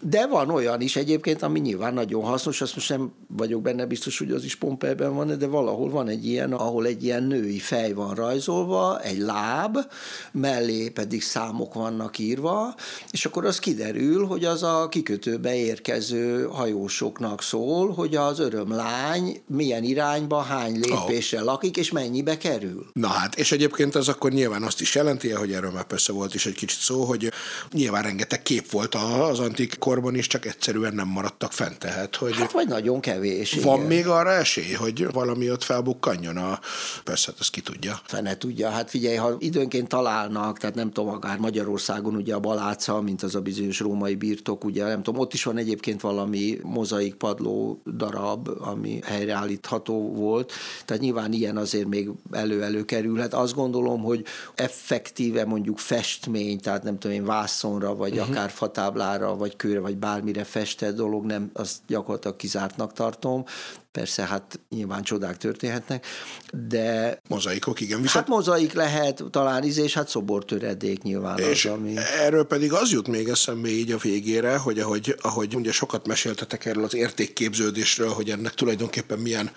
De 0.00 0.26
van 0.26 0.50
olyan 0.50 0.80
is 0.80 0.96
egyébként, 0.96 1.42
ami 1.42 1.60
nyilván 1.60 1.94
nagyon 1.94 2.24
hasznos, 2.24 2.60
azt 2.60 2.74
most 2.74 2.88
nem 2.88 3.12
vagyok 3.28 3.62
benne 3.62 3.86
biztos, 3.86 4.18
hogy 4.18 4.30
az 4.30 4.44
is 4.44 4.56
Pompeiben 4.56 5.14
van, 5.14 5.38
de 5.38 5.46
valahol 5.46 5.90
van 5.90 6.08
egy 6.08 6.26
ilyen, 6.26 6.52
ahol 6.52 6.86
egy 6.86 7.04
ilyen 7.04 7.22
női 7.22 7.58
fej 7.58 7.92
van 7.92 8.14
rajzolva, 8.14 9.00
egy 9.00 9.18
láb, 9.18 9.78
mellé 10.32 10.88
pedig 10.88 11.22
számok 11.22 11.74
vannak 11.74 12.18
írva, 12.18 12.74
és 13.10 13.24
akkor 13.24 13.44
az 13.44 13.58
kiderül, 13.58 14.26
hogy 14.26 14.44
az 14.44 14.62
a 14.62 14.88
kikötőbe 14.88 15.56
érkező 15.56 16.48
hajósoknak 16.52 17.42
szól, 17.42 17.92
hogy 17.92 18.16
az 18.16 18.38
örömlány 18.38 19.40
milyen 19.46 19.82
irányba, 19.82 20.40
hány 20.40 20.80
lépéssel 20.80 21.40
oh. 21.40 21.46
lakik, 21.46 21.76
és 21.76 21.90
mennyibe 21.90 22.36
kerül. 22.36 22.86
Na 22.92 23.08
hát, 23.08 23.38
és 23.38 23.52
egyébként 23.52 23.94
az 23.94 24.08
akkor 24.08 24.30
nyilván 24.30 24.62
azt 24.62 24.80
is 24.80 24.94
jelenti, 25.22 25.46
hogy 25.46 25.56
erről 25.58 25.70
már 25.70 25.84
persze 25.84 26.12
volt 26.12 26.34
is 26.34 26.46
egy 26.46 26.54
kicsit 26.54 26.78
szó, 26.78 27.04
hogy 27.04 27.32
nyilván 27.72 28.02
rengeteg 28.02 28.42
kép 28.42 28.70
volt 28.70 28.94
az 28.94 29.38
antik 29.38 29.78
korban 29.78 30.14
is, 30.14 30.26
csak 30.26 30.46
egyszerűen 30.46 30.94
nem 30.94 31.08
maradtak 31.08 31.52
fent. 31.52 31.78
Tehát, 31.78 32.16
hogy 32.16 32.36
hát 32.36 32.52
vagy 32.52 32.68
nagyon 32.68 33.00
kevés. 33.00 33.52
Van 33.52 33.76
igen. 33.76 33.86
még 33.86 34.06
arra 34.06 34.30
esély, 34.30 34.72
hogy 34.72 35.12
valami 35.12 35.50
ott 35.50 35.62
felbukkanjon 35.62 36.36
a... 36.36 36.60
Persze, 37.04 37.30
hát 37.30 37.40
ezt 37.40 37.50
ki 37.50 37.60
tudja. 37.60 38.00
Fene 38.04 38.36
tudja. 38.36 38.68
Hát 38.68 38.90
figyelj, 38.90 39.16
ha 39.16 39.36
időnként 39.38 39.88
találnak, 39.88 40.58
tehát 40.58 40.74
nem 40.74 40.92
tudom, 40.92 41.10
akár 41.10 41.38
Magyarországon 41.38 42.14
ugye 42.14 42.34
a 42.34 42.40
Baláca, 42.40 43.00
mint 43.00 43.22
az 43.22 43.34
a 43.34 43.40
bizonyos 43.40 43.80
római 43.80 44.14
birtok, 44.14 44.64
ugye 44.64 44.84
nem 44.84 45.02
tudom, 45.02 45.20
ott 45.20 45.32
is 45.32 45.44
van 45.44 45.56
egyébként 45.56 46.00
valami 46.00 46.58
mozaik 46.62 47.14
padló 47.14 47.80
darab, 47.96 48.48
ami 48.58 49.00
helyreállítható 49.04 50.12
volt, 50.12 50.52
tehát 50.84 51.02
nyilván 51.02 51.32
ilyen 51.32 51.56
azért 51.56 51.86
még 51.86 52.10
elő-elő 52.30 52.84
kerülhet. 52.84 53.34
Azt 53.34 53.54
gondolom, 53.54 54.02
hogy 54.02 54.24
effektíve 55.06 55.44
mondjuk 55.44 55.78
festmény, 55.78 56.60
tehát 56.60 56.82
nem 56.82 56.98
tudom 56.98 57.16
én 57.16 57.24
vászonra, 57.24 57.94
vagy 57.94 58.12
uh-huh. 58.12 58.28
akár 58.28 58.50
fatáblára, 58.50 59.36
vagy 59.36 59.56
kőre, 59.56 59.80
vagy 59.80 59.96
bármire 59.96 60.44
festett 60.44 60.94
dolog, 60.94 61.24
nem, 61.24 61.50
azt 61.52 61.78
gyakorlatilag 61.86 62.36
kizártnak 62.36 62.92
tartom. 62.92 63.44
Persze, 63.96 64.26
hát 64.26 64.60
nyilván 64.70 65.02
csodák 65.02 65.36
történhetnek, 65.36 66.06
de... 66.68 67.20
Mozaikok, 67.28 67.80
igen. 67.80 68.02
Viszont... 68.02 68.24
Hát 68.24 68.34
mozaik 68.34 68.72
lehet, 68.72 69.24
talán 69.30 69.64
íz, 69.64 69.78
és 69.78 69.94
hát 69.94 70.08
szobortöredék 70.08 71.02
nyilván 71.02 71.38
és 71.38 71.64
az, 71.64 71.72
ami... 71.72 71.94
erről 72.18 72.44
pedig 72.44 72.72
az 72.72 72.90
jut 72.90 73.08
még 73.08 73.28
eszembe 73.28 73.68
így 73.68 73.92
a 73.92 73.98
végére, 73.98 74.56
hogy 74.56 74.78
ahogy, 74.78 75.16
ahogy 75.20 75.56
ugye 75.56 75.72
sokat 75.72 76.06
meséltetek 76.06 76.64
erről 76.64 76.84
az 76.84 76.94
értékképződésről, 76.94 78.08
hogy 78.08 78.30
ennek 78.30 78.54
tulajdonképpen 78.54 79.18
milyen 79.18 79.50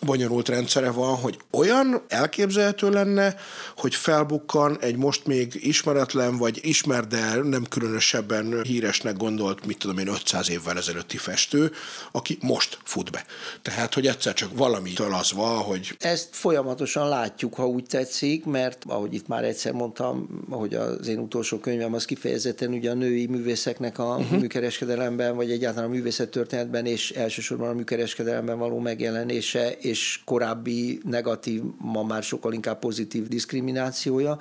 bonyolult 0.00 0.48
rendszere 0.48 0.90
van, 0.90 1.16
hogy 1.16 1.38
olyan 1.50 2.02
elképzelhető 2.08 2.90
lenne, 2.90 3.34
hogy 3.76 3.94
felbukkan 3.94 4.78
egy 4.80 4.96
most 4.96 5.26
még 5.26 5.66
ismeretlen, 5.66 6.36
vagy 6.36 6.58
ismert, 6.62 7.08
de 7.08 7.34
nem 7.34 7.64
különösebben 7.68 8.62
híresnek 8.62 9.16
gondolt, 9.16 9.66
mit 9.66 9.78
tudom 9.78 9.98
én, 9.98 10.08
500 10.08 10.50
évvel 10.50 10.76
ezelőtti 10.76 11.16
festő, 11.16 11.72
aki 12.12 12.38
most 12.40 12.78
fut 12.84 13.10
be. 13.10 13.24
Tehát 13.62 13.78
tehát, 13.80 13.94
hogy 13.94 14.06
egyszer 14.06 14.34
csak 14.34 14.56
valamitől 14.56 15.14
az 15.14 15.32
van, 15.32 15.58
hogy... 15.58 15.96
Ezt 15.98 16.28
folyamatosan 16.30 17.08
látjuk, 17.08 17.54
ha 17.54 17.68
úgy 17.68 17.84
tetszik, 17.84 18.44
mert 18.44 18.84
ahogy 18.88 19.14
itt 19.14 19.26
már 19.26 19.44
egyszer 19.44 19.72
mondtam, 19.72 20.44
hogy 20.50 20.74
az 20.74 21.08
én 21.08 21.18
utolsó 21.18 21.58
könyvem 21.58 21.94
az 21.94 22.04
kifejezetten 22.04 22.72
ugye 22.72 22.90
a 22.90 22.94
női 22.94 23.26
művészeknek 23.26 23.98
a 23.98 24.16
uh-huh. 24.16 24.40
műkereskedelemben, 24.40 25.36
vagy 25.36 25.50
egyáltalán 25.50 25.88
a 25.88 25.92
művészettörténetben, 25.92 26.86
és 26.86 27.10
elsősorban 27.10 27.68
a 27.68 27.72
műkereskedelemben 27.72 28.58
való 28.58 28.78
megjelenése, 28.78 29.70
és 29.72 30.20
korábbi 30.24 31.00
negatív, 31.04 31.62
ma 31.78 32.02
már 32.02 32.22
sokkal 32.22 32.52
inkább 32.52 32.78
pozitív 32.78 33.28
diszkriminációja. 33.28 34.38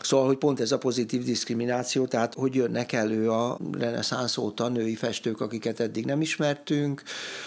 Szóval, 0.00 0.26
hogy 0.26 0.36
pont 0.36 0.60
ez 0.60 0.72
a 0.72 0.78
pozitív 0.78 1.22
diszkrimináció, 1.22 2.06
tehát 2.06 2.34
hogy 2.34 2.54
jönnek 2.54 2.92
elő 2.92 3.30
a 3.30 3.58
reneszánsz 3.78 4.36
óta 4.36 4.68
női 4.68 4.94
festők, 4.94 5.40
akiket 5.40 5.80
eddig 5.80 6.04
nem 6.04 6.20
ismertünk, 6.20 7.02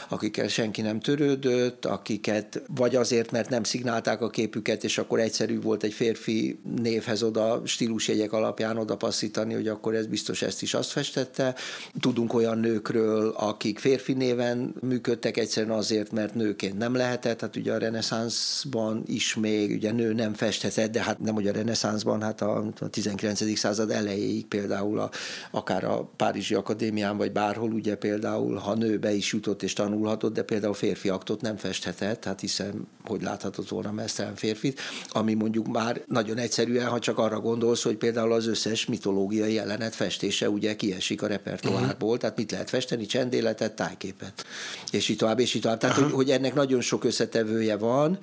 akikkel 0.10 0.48
senki 0.48 0.82
nem 0.82 1.00
törő, 1.00 1.24
törődött, 1.26 1.86
akiket 1.86 2.62
vagy 2.76 2.96
azért, 2.96 3.32
mert 3.32 3.50
nem 3.50 3.64
szignálták 3.64 4.22
a 4.22 4.30
képüket, 4.30 4.84
és 4.84 4.98
akkor 4.98 5.20
egyszerű 5.20 5.62
volt 5.62 5.84
egy 5.84 5.94
férfi 5.94 6.60
névhez 6.82 7.24
oda 7.24 7.62
stílusjegyek 7.66 8.34
alapján 8.34 8.78
oda 8.78 8.96
passzítani, 8.96 9.54
hogy 9.54 9.68
akkor 9.68 9.96
ez 9.96 10.06
biztos 10.06 10.42
ezt 10.42 10.62
is 10.62 10.74
azt 10.74 10.92
festette. 10.92 11.56
Tudunk 12.00 12.34
olyan 12.34 12.58
nőkről, 12.58 13.34
akik 13.38 13.80
férfi 13.80 14.14
néven 14.14 14.76
működtek 14.82 15.38
egyszerűen 15.38 15.78
azért, 15.78 16.12
mert 16.12 16.36
nőként 16.36 16.78
nem 16.78 16.96
lehetett, 16.96 17.42
hát 17.42 17.56
ugye 17.56 17.74
a 17.74 17.78
reneszánszban 17.78 19.04
is 19.06 19.36
még, 19.36 19.72
ugye 19.72 19.92
nő 19.92 20.14
nem 20.14 20.34
festhetett, 20.34 20.92
de 20.92 21.04
hát 21.04 21.20
nem 21.20 21.34
hogy 21.34 21.48
a 21.48 21.52
reneszánszban, 21.52 22.22
hát 22.22 22.42
a, 22.42 22.72
a 22.80 22.88
19. 22.90 23.58
század 23.58 23.92
elejéig 23.92 24.46
például 24.46 25.00
a, 25.00 25.10
akár 25.52 25.84
a 25.84 26.10
Párizsi 26.16 26.54
Akadémián, 26.54 27.18
vagy 27.18 27.32
bárhol 27.32 27.72
ugye 27.72 27.96
például, 27.96 28.56
ha 28.56 28.76
nő 28.76 28.98
be 28.98 29.14
is 29.14 29.34
jutott 29.34 29.64
és 29.64 29.74
tanulhatott, 29.74 30.34
de 30.34 30.44
például 30.44 30.74
férfi 30.74 31.10
aktot 31.16 31.42
nem 31.42 31.58
festhetett, 31.58 32.24
hát 32.24 32.40
hiszen 32.40 32.88
hogy 33.08 33.22
láthatott 33.22 33.70
volna 33.70 33.92
mesztelen 33.92 34.36
férfit, 34.36 34.80
ami 35.10 35.34
mondjuk 35.34 35.68
már 35.68 36.02
nagyon 36.08 36.38
egyszerűen, 36.38 36.88
ha 36.88 37.00
csak 37.00 37.18
arra 37.18 37.40
gondolsz, 37.40 37.84
hogy 37.84 37.96
például 37.96 38.32
az 38.32 38.48
összes 38.48 38.86
mitológiai 38.86 39.54
jelenet 39.54 39.96
festése 39.96 40.50
ugye 40.50 40.76
kiesik 40.76 41.22
a 41.22 41.28
repertoárból, 41.28 42.08
uh-huh. 42.08 42.18
tehát 42.18 42.38
mit 42.38 42.52
lehet 42.52 42.70
festeni, 42.70 43.06
csendéletet, 43.06 43.76
tájképet, 43.76 44.46
és 44.92 45.10
így 45.10 45.18
tovább, 45.18 45.40
és 45.40 45.54
így 45.54 45.62
tovább. 45.62 45.80
Tehát, 45.80 45.96
uh-huh. 45.96 46.14
hogy, 46.14 46.26
hogy 46.26 46.36
ennek 46.36 46.54
nagyon 46.54 46.82
sok 46.82 47.04
összetevője 47.04 47.78
van, 47.78 48.18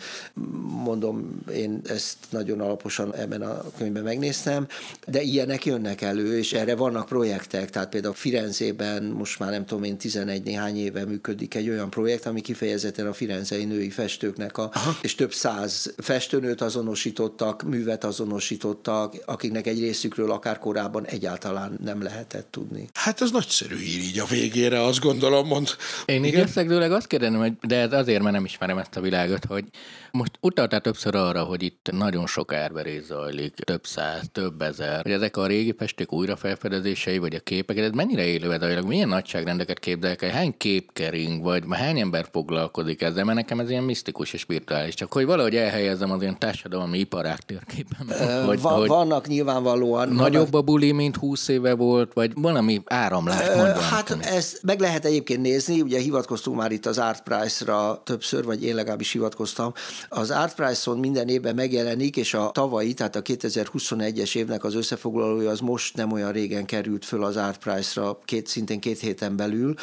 mondom, 0.84 1.42
én 1.54 1.80
ezt 1.84 2.16
nagyon 2.30 2.60
alaposan 2.60 3.14
ebben 3.14 3.42
a 3.42 3.64
könyvben 3.78 4.02
megnéztem, 4.02 4.66
de 5.06 5.22
ilyenek 5.22 5.64
jönnek 5.64 6.00
elő, 6.00 6.38
és 6.38 6.52
erre 6.52 6.74
vannak 6.74 7.06
projektek, 7.06 7.70
tehát 7.70 7.88
például 7.88 8.14
Firenzében 8.14 9.02
most 9.02 9.38
már 9.38 9.50
nem 9.50 9.66
tudom 9.66 9.84
én 9.84 9.96
11 9.96 10.42
néhány 10.42 10.76
éve 10.76 11.04
működik 11.04 11.54
egy 11.54 11.68
olyan 11.68 11.90
projekt, 11.90 12.26
ami 12.26 12.40
kifejez 12.40 12.71
kifejezetten 12.72 13.06
a 13.06 13.12
firenzei 13.12 13.64
női 13.64 13.90
festőknek, 13.90 14.58
a, 14.58 14.70
és 15.02 15.14
több 15.14 15.32
száz 15.32 15.94
festőnőt 15.98 16.60
azonosítottak, 16.60 17.62
művet 17.62 18.04
azonosítottak, 18.04 19.14
akiknek 19.24 19.66
egy 19.66 19.80
részükről 19.80 20.30
akár 20.30 20.58
korábban 20.58 21.06
egyáltalán 21.06 21.78
nem 21.84 22.02
lehetett 22.02 22.46
tudni. 22.50 22.88
Hát 22.94 23.20
ez 23.20 23.30
nagyszerű 23.30 23.76
hír 23.76 24.00
így 24.00 24.18
a 24.18 24.24
végére, 24.24 24.82
azt 24.82 25.00
gondolom, 25.00 25.46
mond. 25.46 25.68
Én 26.04 26.24
így 26.24 26.34
összegzőleg 26.34 26.92
azt 26.92 27.06
kérdenem, 27.06 27.40
hogy 27.40 27.52
de 27.60 27.76
ez 27.76 27.92
azért, 27.92 28.22
mert 28.22 28.34
nem 28.34 28.44
ismerem 28.44 28.78
ezt 28.78 28.96
a 28.96 29.00
világot, 29.00 29.44
hogy 29.44 29.64
most 30.12 30.38
utaltál 30.40 30.80
többször 30.80 31.14
arra, 31.14 31.42
hogy 31.42 31.62
itt 31.62 31.88
nagyon 31.92 32.26
sok 32.26 32.52
árverés 32.52 33.04
zajlik, 33.04 33.54
több 33.54 33.86
száz, 33.86 34.22
több 34.32 34.62
ezer, 34.62 35.02
hogy 35.02 35.12
ezek 35.12 35.36
a 35.36 35.46
régi 35.46 35.74
festék 35.78 36.12
újrafelfedezései, 36.12 37.18
vagy 37.18 37.34
a 37.34 37.40
képek, 37.40 37.78
ez 37.78 37.90
mennyire 37.90 38.24
élő 38.24 38.52
ez 38.52 38.84
milyen 38.84 39.08
nagyságrendeket 39.08 39.78
képzelek 39.78 40.22
el, 40.22 40.30
hány 40.30 40.54
kép 40.56 40.92
kering, 40.92 41.42
vagy 41.42 41.62
hány 41.70 41.98
ember 41.98 42.28
foglalkozik 42.32 43.02
ezzel, 43.02 43.24
mert 43.24 43.36
nekem 43.36 43.60
ez 43.60 43.70
ilyen 43.70 43.82
misztikus 43.82 44.32
és 44.32 44.40
spirituális, 44.40 44.94
csak 44.94 45.12
hogy 45.12 45.24
valahogy 45.24 45.56
elhelyezzem 45.56 46.10
az 46.10 46.20
ilyen 46.20 46.38
társadalmi 46.38 46.98
iparák 46.98 47.38
térképen. 47.38 48.06
Hogy, 48.46 48.60
Va- 48.60 48.78
hogy 48.78 48.88
vannak 48.88 49.26
nyilvánvalóan. 49.26 50.08
Nagyobb 50.08 50.54
a 50.54 50.62
buli, 50.62 50.92
mint 50.92 51.16
20 51.16 51.48
éve 51.48 51.74
volt, 51.74 52.12
vagy 52.12 52.32
valami 52.34 52.82
áramlás 52.84 53.46
mondja. 53.46 53.80
Hát 53.80 54.10
ezt 54.20 54.62
meg 54.62 54.80
lehet 54.80 55.04
egyébként 55.04 55.42
nézni, 55.42 55.80
ugye 55.80 56.00
hivatkoztunk 56.00 56.56
már 56.56 56.72
itt 56.72 56.86
az 56.86 56.98
Art 56.98 57.22
Price-ra 57.22 58.02
többször, 58.04 58.44
vagy 58.44 58.64
én 58.64 58.74
legalábbis 58.74 59.12
hivatkoztam, 59.12 59.72
az 60.08 60.30
Art 60.30 60.54
Price-on 60.54 60.98
minden 60.98 61.28
évben 61.28 61.54
megjelenik, 61.54 62.16
és 62.16 62.34
a 62.34 62.50
tavalyi, 62.50 62.94
tehát 62.94 63.16
a 63.16 63.22
2021-es 63.22 64.36
évnek 64.36 64.64
az 64.64 64.74
összefoglalója 64.74 65.50
az 65.50 65.60
most 65.60 65.96
nem 65.96 66.12
olyan 66.12 66.32
régen 66.32 66.64
került 66.64 67.04
föl 67.04 67.24
az 67.24 67.36
Art 67.36 67.58
Price-ra, 67.58 68.18
két, 68.24 68.46
szintén 68.46 68.80
két 68.80 69.00
héten 69.00 69.36
belül. 69.36 69.74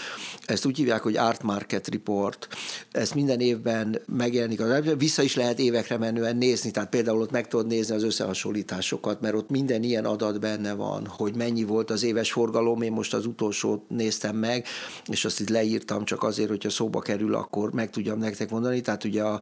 Ezt 0.45 0.65
úgy 0.65 0.77
hívják, 0.77 1.01
hogy 1.01 1.17
Art 1.17 1.43
Market 1.43 1.87
Report. 1.87 2.47
Ezt 2.91 3.15
minden 3.15 3.39
évben 3.39 4.01
megjelenik 4.05 4.61
az 4.61 4.83
vissza 4.97 5.21
is 5.21 5.35
lehet 5.35 5.59
évekre 5.59 5.97
menően 5.97 6.37
nézni, 6.37 6.71
tehát 6.71 6.89
például 6.89 7.21
ott 7.21 7.31
meg 7.31 7.47
tudod 7.47 7.67
nézni 7.67 7.95
az 7.95 8.03
összehasonlításokat, 8.03 9.21
mert 9.21 9.35
ott 9.35 9.49
minden 9.49 9.83
ilyen 9.83 10.05
adat 10.05 10.39
benne 10.39 10.73
van, 10.73 11.07
hogy 11.07 11.35
mennyi 11.35 11.63
volt 11.63 11.89
az 11.89 12.03
éves 12.03 12.31
forgalom, 12.31 12.81
én 12.81 12.91
most 12.91 13.13
az 13.13 13.25
utolsót 13.25 13.89
néztem 13.89 14.35
meg, 14.35 14.65
és 15.05 15.25
azt 15.25 15.39
itt 15.39 15.49
leírtam 15.49 16.05
csak 16.05 16.23
azért, 16.23 16.49
hogyha 16.49 16.69
szóba 16.69 16.99
kerül, 16.99 17.35
akkor 17.35 17.71
meg 17.71 17.89
tudjam 17.89 18.19
nektek 18.19 18.49
mondani. 18.49 18.81
Tehát 18.81 19.03
ugye 19.03 19.23
a 19.23 19.37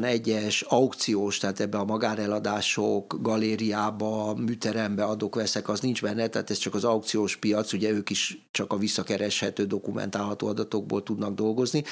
21-es 0.00 0.66
aukciós, 0.66 1.38
tehát 1.38 1.60
ebbe 1.60 1.78
a 1.78 1.84
magáreladások, 1.84 3.18
galériába, 3.22 4.34
műterembe 4.34 5.04
adok, 5.04 5.34
veszek, 5.34 5.68
az 5.68 5.80
nincs 5.80 6.02
benne, 6.02 6.28
tehát 6.28 6.50
ez 6.50 6.58
csak 6.58 6.74
az 6.74 6.84
aukciós 6.84 7.36
piac, 7.36 7.72
ugye 7.72 7.90
ők 7.90 8.10
is 8.10 8.46
csak 8.50 8.72
a 8.72 8.76
visszakereshető, 8.76 9.64
dokumentálható 9.64 10.46
adatokból 10.46 11.02
tudnak 11.02 11.34
dolgozni, 11.34 11.84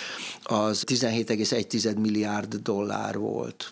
az 0.43 0.85
17,1 0.87 2.01
milliárd 2.01 2.55
dollár 2.55 3.19
volt. 3.19 3.71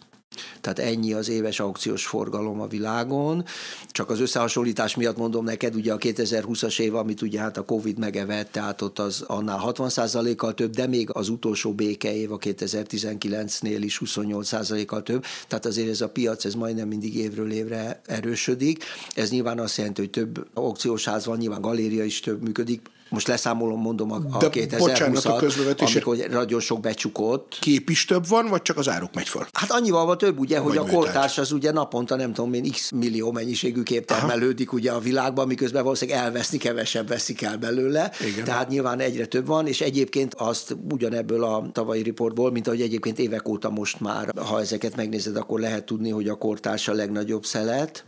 Tehát 0.61 0.78
ennyi 0.78 1.12
az 1.12 1.28
éves 1.28 1.61
aukciós 1.61 2.07
forgalom 2.07 2.61
a 2.61 2.66
világon. 2.66 3.45
Csak 3.89 4.11
az 4.11 4.20
összehasonlítás 4.20 4.97
miatt 4.97 5.16
mondom 5.16 5.45
neked, 5.45 5.74
ugye 5.74 5.93
a 5.93 5.99
2020-as 5.99 6.80
év, 6.80 6.95
amit 6.95 7.22
ugye 7.22 7.41
hát 7.41 7.57
a 7.57 7.64
Covid 7.64 7.99
megevett, 7.99 8.53
tehát 8.53 8.82
ott 8.82 8.99
az 8.99 9.24
annál 9.26 9.61
60%-kal 9.66 10.55
több, 10.55 10.74
de 10.74 10.87
még 10.87 11.09
az 11.12 11.28
utolsó 11.28 11.72
béke 11.72 12.14
év 12.14 12.32
a 12.32 12.39
2019-nél 12.39 13.78
is 13.80 14.01
28%-kal 14.05 15.03
több. 15.03 15.24
Tehát 15.49 15.66
azért 15.66 15.89
ez 15.89 16.01
a 16.01 16.09
piac, 16.09 16.45
ez 16.45 16.55
majdnem 16.55 16.89
mindig 16.89 17.16
évről 17.16 17.53
évre 17.53 18.01
erősödik. 18.07 18.84
Ez 19.14 19.30
nyilván 19.30 19.59
azt 19.59 19.76
jelenti, 19.76 20.01
hogy 20.01 20.11
több 20.11 20.47
aukciós 20.55 21.05
ház 21.05 21.26
van, 21.26 21.37
nyilván 21.37 21.61
galéria 21.61 22.05
is 22.05 22.20
több 22.20 22.43
működik, 22.43 22.80
most 23.09 23.26
leszámolom, 23.26 23.80
mondom 23.80 24.12
a, 24.12 24.16
a 24.30 24.38
2020-at, 24.38 25.78
amikor 25.78 26.16
nagyon 26.16 26.61
sok 26.61 26.80
becsukott. 26.80 27.59
Kép 27.61 27.90
is 27.90 28.04
több 28.04 28.28
van, 28.28 28.48
vagy 28.48 28.62
csak 28.62 28.78
az 28.78 28.88
áruk 28.88 29.14
megy 29.14 29.28
föl? 29.28 29.46
Hát 29.52 29.70
annyival 29.70 30.07
van 30.07 30.18
több, 30.18 30.38
ugye, 30.38 30.61
vagy 30.61 30.76
hogy 30.76 30.88
a 30.88 30.92
kortárs 30.92 31.38
az 31.38 31.52
ugye 31.52 31.72
naponta 31.72 32.16
nem 32.16 32.32
tudom 32.32 32.52
én 32.52 32.70
x 32.70 32.90
millió 32.90 33.32
mennyiségű 33.32 33.82
kép 33.82 34.07
termelődik 34.07 34.72
ugye 34.72 34.90
a 34.92 34.98
világban, 34.98 35.46
miközben 35.46 35.82
valószínűleg 35.82 36.20
elveszni 36.20 36.59
kevesebb 36.59 37.09
veszik 37.09 37.42
el 37.42 37.57
belőle. 37.57 38.12
Igen. 38.32 38.44
Tehát 38.44 38.68
nyilván 38.68 39.00
egyre 39.00 39.26
több 39.26 39.46
van, 39.46 39.66
és 39.66 39.80
egyébként 39.80 40.34
azt 40.34 40.76
ugyanebből 40.90 41.44
a 41.44 41.68
tavalyi 41.72 42.02
riportból, 42.02 42.50
mint 42.50 42.66
ahogy 42.66 42.80
egyébként 42.80 43.18
évek 43.18 43.48
óta 43.48 43.70
most 43.70 44.00
már, 44.00 44.32
ha 44.46 44.61
ezeket 44.61 44.96
megnézed, 44.96 45.36
akkor 45.36 45.61
lehet 45.61 45.84
tudni, 45.84 46.11
hogy 46.11 46.28
a 46.28 46.34
kortárs 46.34 46.88
a 46.88 46.92
legnagyobb 46.92 47.44
szelet, 47.44 48.04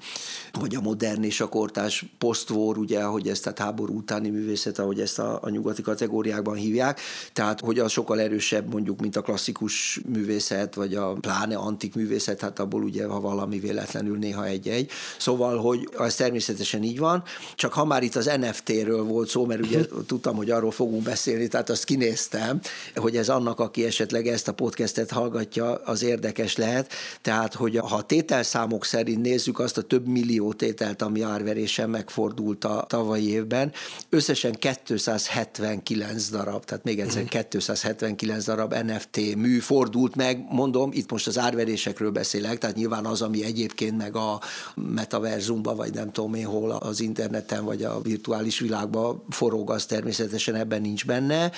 vagy 0.52 0.74
a 0.74 0.80
modern 0.80 1.22
és 1.22 1.40
a 1.40 1.48
kortárs 1.48 2.04
posztvór, 2.18 2.78
ugye, 2.78 3.02
hogy 3.02 3.28
ezt 3.28 3.46
a 3.46 3.52
háború 3.56 3.96
utáni 3.96 4.28
művészet, 4.28 4.78
ahogy 4.78 5.00
ezt 5.00 5.18
a, 5.18 5.38
a 5.42 5.48
nyugati 5.48 5.82
kategóriákban 5.82 6.54
hívják, 6.54 7.00
tehát 7.32 7.60
hogy 7.60 7.78
az 7.78 7.92
sokkal 7.92 8.20
erősebb 8.20 8.72
mondjuk, 8.72 9.00
mint 9.00 9.16
a 9.16 9.22
klasszikus 9.22 10.00
művészet, 10.06 10.74
vagy 10.74 10.94
a 10.94 11.12
pláne 11.12 11.56
antik 11.56 11.94
művészet, 11.94 12.40
hát 12.40 12.58
abból 12.58 12.82
ugye, 12.82 13.06
ha 13.06 13.20
valami 13.20 13.58
véletlenül 13.58 14.18
néha 14.18 14.46
egy-egy. 14.46 14.90
Szóval, 15.18 15.56
hogy 15.56 15.88
ez 15.98 16.14
természetesen 16.14 16.82
így 16.82 16.98
van, 16.98 17.22
csak 17.54 17.72
ha 17.72 17.84
már 17.84 18.02
itt 18.02 18.16
az 18.16 18.30
NFT-ről 18.40 19.02
volt 19.02 19.28
szó, 19.28 19.46
mert 19.46 19.60
ugye 19.60 19.84
tudtam, 20.06 20.36
hogy 20.36 20.50
arról 20.50 20.70
fogunk 20.70 21.02
beszélni, 21.02 21.48
tehát 21.48 21.70
azt 21.70 21.84
kinéztem, 21.84 22.60
hogy 22.94 23.16
ez 23.16 23.28
annak, 23.28 23.60
aki 23.60 23.84
esetleg 23.84 24.26
ezt 24.26 24.48
a 24.48 24.52
podcastet 24.52 25.10
hallgatja, 25.10 25.74
az 25.74 26.02
érdekes 26.02 26.56
lehet. 26.56 26.92
Tehát, 27.22 27.54
hogy 27.54 27.76
ha 27.76 28.02
tételszámok 28.02 28.84
szerint 28.84 29.22
nézzük 29.22 29.58
azt 29.58 29.78
a 29.78 29.82
több 29.82 30.06
millió 30.06 30.37
tételt, 30.56 31.02
ami 31.02 31.22
árverésen 31.22 31.90
megfordult 31.90 32.64
a 32.64 32.84
tavalyi 32.88 33.30
évben, 33.30 33.72
összesen 34.08 34.52
279 34.52 36.28
darab, 36.28 36.64
tehát 36.64 36.84
még 36.84 37.00
egyszer 37.00 37.24
279 37.24 38.46
mhm. 38.46 38.56
darab 38.56 38.74
NFT 38.74 39.36
mű 39.36 39.58
fordult 39.58 40.16
meg, 40.16 40.44
mondom, 40.50 40.90
itt 40.92 41.10
most 41.10 41.26
az 41.26 41.38
árverésekről 41.38 42.10
beszélek, 42.10 42.58
tehát 42.58 42.76
nyilván 42.76 43.06
az, 43.06 43.22
ami 43.22 43.44
egyébként 43.44 43.96
meg 43.96 44.16
a 44.16 44.40
metaverzumban, 44.74 45.76
vagy 45.76 45.94
nem 45.94 46.12
tudom 46.12 46.34
én 46.34 46.46
hol 46.46 46.70
az 46.70 47.00
interneten, 47.00 47.64
vagy 47.64 47.82
a 47.82 48.00
virtuális 48.00 48.58
világban 48.58 49.24
forog, 49.30 49.70
az 49.70 49.86
természetesen 49.86 50.54
ebben 50.54 50.80
nincs 50.80 51.06
benne, 51.06 51.50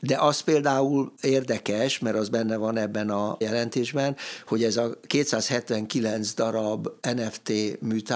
de 0.00 0.16
az 0.16 0.40
például 0.40 1.12
érdekes, 1.20 1.98
mert 1.98 2.16
az 2.16 2.28
benne 2.28 2.56
van 2.56 2.76
ebben 2.76 3.10
a 3.10 3.36
jelentésben, 3.38 4.16
hogy 4.46 4.64
ez 4.64 4.76
a 4.76 4.90
279 5.06 6.34
darab 6.34 6.88
NFT 7.14 7.52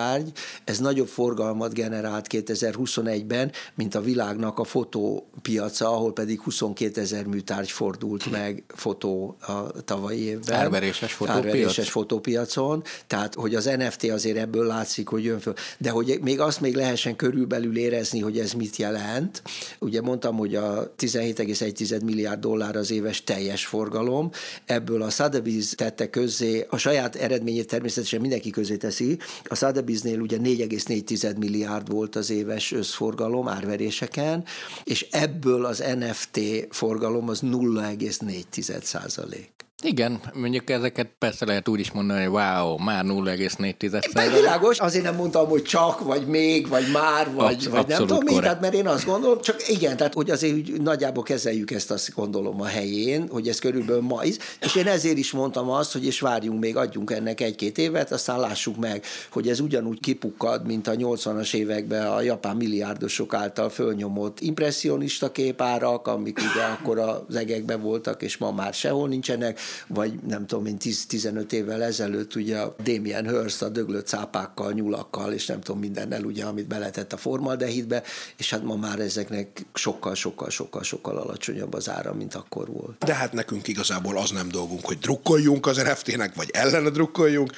műtárgy, 0.00 0.32
ez 0.64 0.78
nagyobb 0.78 1.08
forgalmat 1.08 1.74
generált 1.74 2.26
2021-ben, 2.30 3.52
mint 3.74 3.94
a 3.94 4.00
világnak 4.00 4.58
a 4.58 4.64
fotópiaca, 4.64 5.88
ahol 5.88 6.12
pedig 6.12 6.40
22 6.40 7.00
ezer 7.00 7.24
műtárgy 7.24 7.70
fordult 7.70 8.30
meg 8.30 8.64
fotó 8.68 9.36
a 9.40 9.82
tavalyi 9.84 10.20
évben. 10.20 10.58
Árveréses 10.58 11.12
fotópiac. 11.12 11.44
Árveréses 11.44 11.90
fotópiacon, 11.90 12.82
tehát 13.06 13.34
hogy 13.34 13.54
az 13.54 13.64
NFT 13.64 14.04
azért 14.04 14.36
ebből 14.36 14.66
látszik, 14.66 15.08
hogy 15.08 15.24
jön 15.24 15.38
föl. 15.38 15.54
De 15.78 15.90
hogy 15.90 16.18
még 16.22 16.40
azt 16.40 16.60
még 16.60 16.74
lehessen 16.74 17.16
körülbelül 17.16 17.76
érezni, 17.76 18.20
hogy 18.20 18.38
ez 18.38 18.52
mit 18.52 18.76
jelent. 18.76 19.42
Ugye 19.78 20.00
mondtam, 20.00 20.36
hogy 20.36 20.54
a 20.54 20.94
17,1 20.98 22.04
milliárd 22.04 22.40
dollár 22.40 22.76
az 22.76 22.90
éves 22.90 23.24
teljes 23.24 23.66
forgalom, 23.66 24.30
ebből 24.64 25.02
a 25.02 25.08
Sotheby's 25.08 25.72
tette 25.72 26.10
közzé, 26.10 26.66
a 26.70 26.76
saját 26.76 27.14
eredményét 27.14 27.66
természetesen 27.66 28.20
mindenki 28.20 28.50
közé 28.50 28.76
teszi, 28.76 29.18
a 29.44 29.54
Sotheby's-nél 29.90 30.20
ugye 30.20 30.38
4,4 30.38 31.36
milliárd 31.38 31.90
volt 31.90 32.16
az 32.16 32.30
éves 32.30 32.72
összforgalom 32.72 33.48
árveréseken, 33.48 34.44
és 34.84 35.06
ebből 35.10 35.64
az 35.64 35.84
NFT 35.98 36.40
forgalom 36.70 37.28
az 37.28 37.40
0,4 37.40 38.82
százalék. 38.82 39.50
Igen, 39.82 40.20
mondjuk 40.34 40.70
ezeket 40.70 41.08
persze 41.18 41.46
lehet 41.46 41.68
úgy 41.68 41.80
is 41.80 41.90
mondani, 41.92 42.24
hogy 42.24 42.32
wow, 42.32 42.78
már 42.78 43.04
0,4 43.04 44.30
Világos, 44.34 44.78
azért 44.78 45.04
nem 45.04 45.14
mondtam, 45.14 45.48
hogy 45.48 45.62
csak, 45.62 46.00
vagy 46.00 46.26
még, 46.26 46.68
vagy 46.68 46.84
már, 46.92 47.34
vagy, 47.34 47.54
Absz- 47.54 47.68
vagy 47.68 47.86
nem 47.86 47.98
tudom 47.98 48.18
mi, 48.24 48.34
tehát 48.34 48.60
mert 48.60 48.74
én 48.74 48.86
azt 48.86 49.04
gondolom, 49.04 49.40
csak 49.40 49.68
igen, 49.68 49.96
tehát 49.96 50.14
hogy 50.14 50.30
azért 50.30 50.54
úgy 50.54 50.80
nagyjából 50.82 51.22
kezeljük 51.22 51.70
ezt 51.70 51.90
azt 51.90 52.14
gondolom 52.14 52.60
a 52.60 52.66
helyén, 52.66 53.28
hogy 53.30 53.48
ez 53.48 53.58
körülbelül 53.58 54.02
ma 54.02 54.24
is, 54.24 54.36
és 54.60 54.74
én 54.74 54.86
ezért 54.86 55.18
is 55.18 55.32
mondtam 55.32 55.70
azt, 55.70 55.92
hogy 55.92 56.06
és 56.06 56.20
várjunk 56.20 56.60
még, 56.60 56.76
adjunk 56.76 57.10
ennek 57.10 57.40
egy-két 57.40 57.78
évet, 57.78 58.12
aztán 58.12 58.40
lássuk 58.40 58.76
meg, 58.76 59.04
hogy 59.30 59.48
ez 59.48 59.60
ugyanúgy 59.60 60.00
kipukkad, 60.00 60.66
mint 60.66 60.88
a 60.88 60.92
80-as 60.92 61.54
években 61.54 62.06
a 62.06 62.20
japán 62.20 62.56
milliárdosok 62.56 63.34
által 63.34 63.68
fölnyomott 63.68 64.40
impressionista 64.40 65.32
képárak, 65.32 66.06
amik 66.06 66.38
ugye 66.38 66.62
akkor 66.62 66.98
az 66.98 67.36
egekben 67.36 67.80
voltak, 67.80 68.22
és 68.22 68.36
ma 68.36 68.50
már 68.50 68.74
sehol 68.74 69.08
nincsenek, 69.08 69.58
vagy 69.86 70.12
nem 70.28 70.46
tudom 70.46 70.66
én 70.66 70.76
10-15 70.80 71.52
évvel 71.52 71.82
ezelőtt 71.82 72.34
ugye 72.34 72.58
a 72.58 72.74
Damien 72.82 73.28
Hirst 73.28 73.62
a 73.62 73.68
döglött 73.68 74.06
cápákkal, 74.06 74.72
nyulakkal, 74.72 75.32
és 75.32 75.46
nem 75.46 75.60
tudom 75.60 75.80
mindennel 75.80 76.24
ugye, 76.24 76.44
amit 76.44 76.66
beletett 76.66 77.12
a 77.12 77.16
formaldehidbe, 77.16 78.02
és 78.36 78.50
hát 78.50 78.62
ma 78.62 78.76
már 78.76 78.98
ezeknek 78.98 79.66
sokkal, 79.74 80.14
sokkal, 80.14 80.50
sokkal, 80.50 80.82
sokkal 80.82 81.16
alacsonyabb 81.16 81.74
az 81.74 81.88
ára, 81.88 82.14
mint 82.14 82.34
akkor 82.34 82.68
volt. 82.68 83.04
De 83.04 83.14
hát 83.14 83.32
nekünk 83.32 83.68
igazából 83.68 84.18
az 84.18 84.30
nem 84.30 84.48
dolgunk, 84.48 84.84
hogy 84.84 84.98
drukkoljunk 84.98 85.66
az 85.66 85.76
NFT-nek, 85.76 86.34
vagy 86.34 86.50
ellene 86.52 86.90
drukkoljunk, 86.90 87.52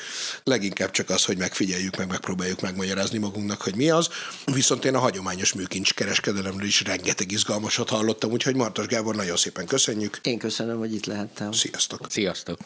leginkább 0.44 0.90
csak 0.90 1.10
az, 1.10 1.24
hogy 1.24 1.38
megfigyeljük, 1.38 1.96
meg 1.96 2.08
megpróbáljuk 2.08 2.60
megmagyarázni 2.60 3.18
magunknak, 3.18 3.60
hogy 3.62 3.74
mi 3.76 3.90
az. 3.90 4.08
Viszont 4.44 4.84
én 4.84 4.94
a 4.94 4.98
hagyományos 4.98 5.52
műkincs 5.52 5.94
kereskedelemről 5.94 6.66
is 6.66 6.82
rengeteg 6.84 7.32
izgalmasat 7.32 7.88
hallottam, 7.88 8.30
úgyhogy 8.30 8.56
Martos 8.56 8.86
Gábor, 8.86 9.14
nagyon 9.14 9.36
szépen 9.36 9.66
köszönjük. 9.66 10.18
Én 10.22 10.38
köszönöm, 10.38 10.78
hogy 10.78 10.94
itt 10.94 11.06
lehettem. 11.06 11.52
Sziasztok! 11.52 12.01
Sziasztok! 12.08 12.58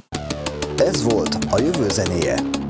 Ez 0.76 1.02
volt 1.02 1.38
a 1.50 1.58
jövő 1.58 1.88
zenéje. 1.88 2.65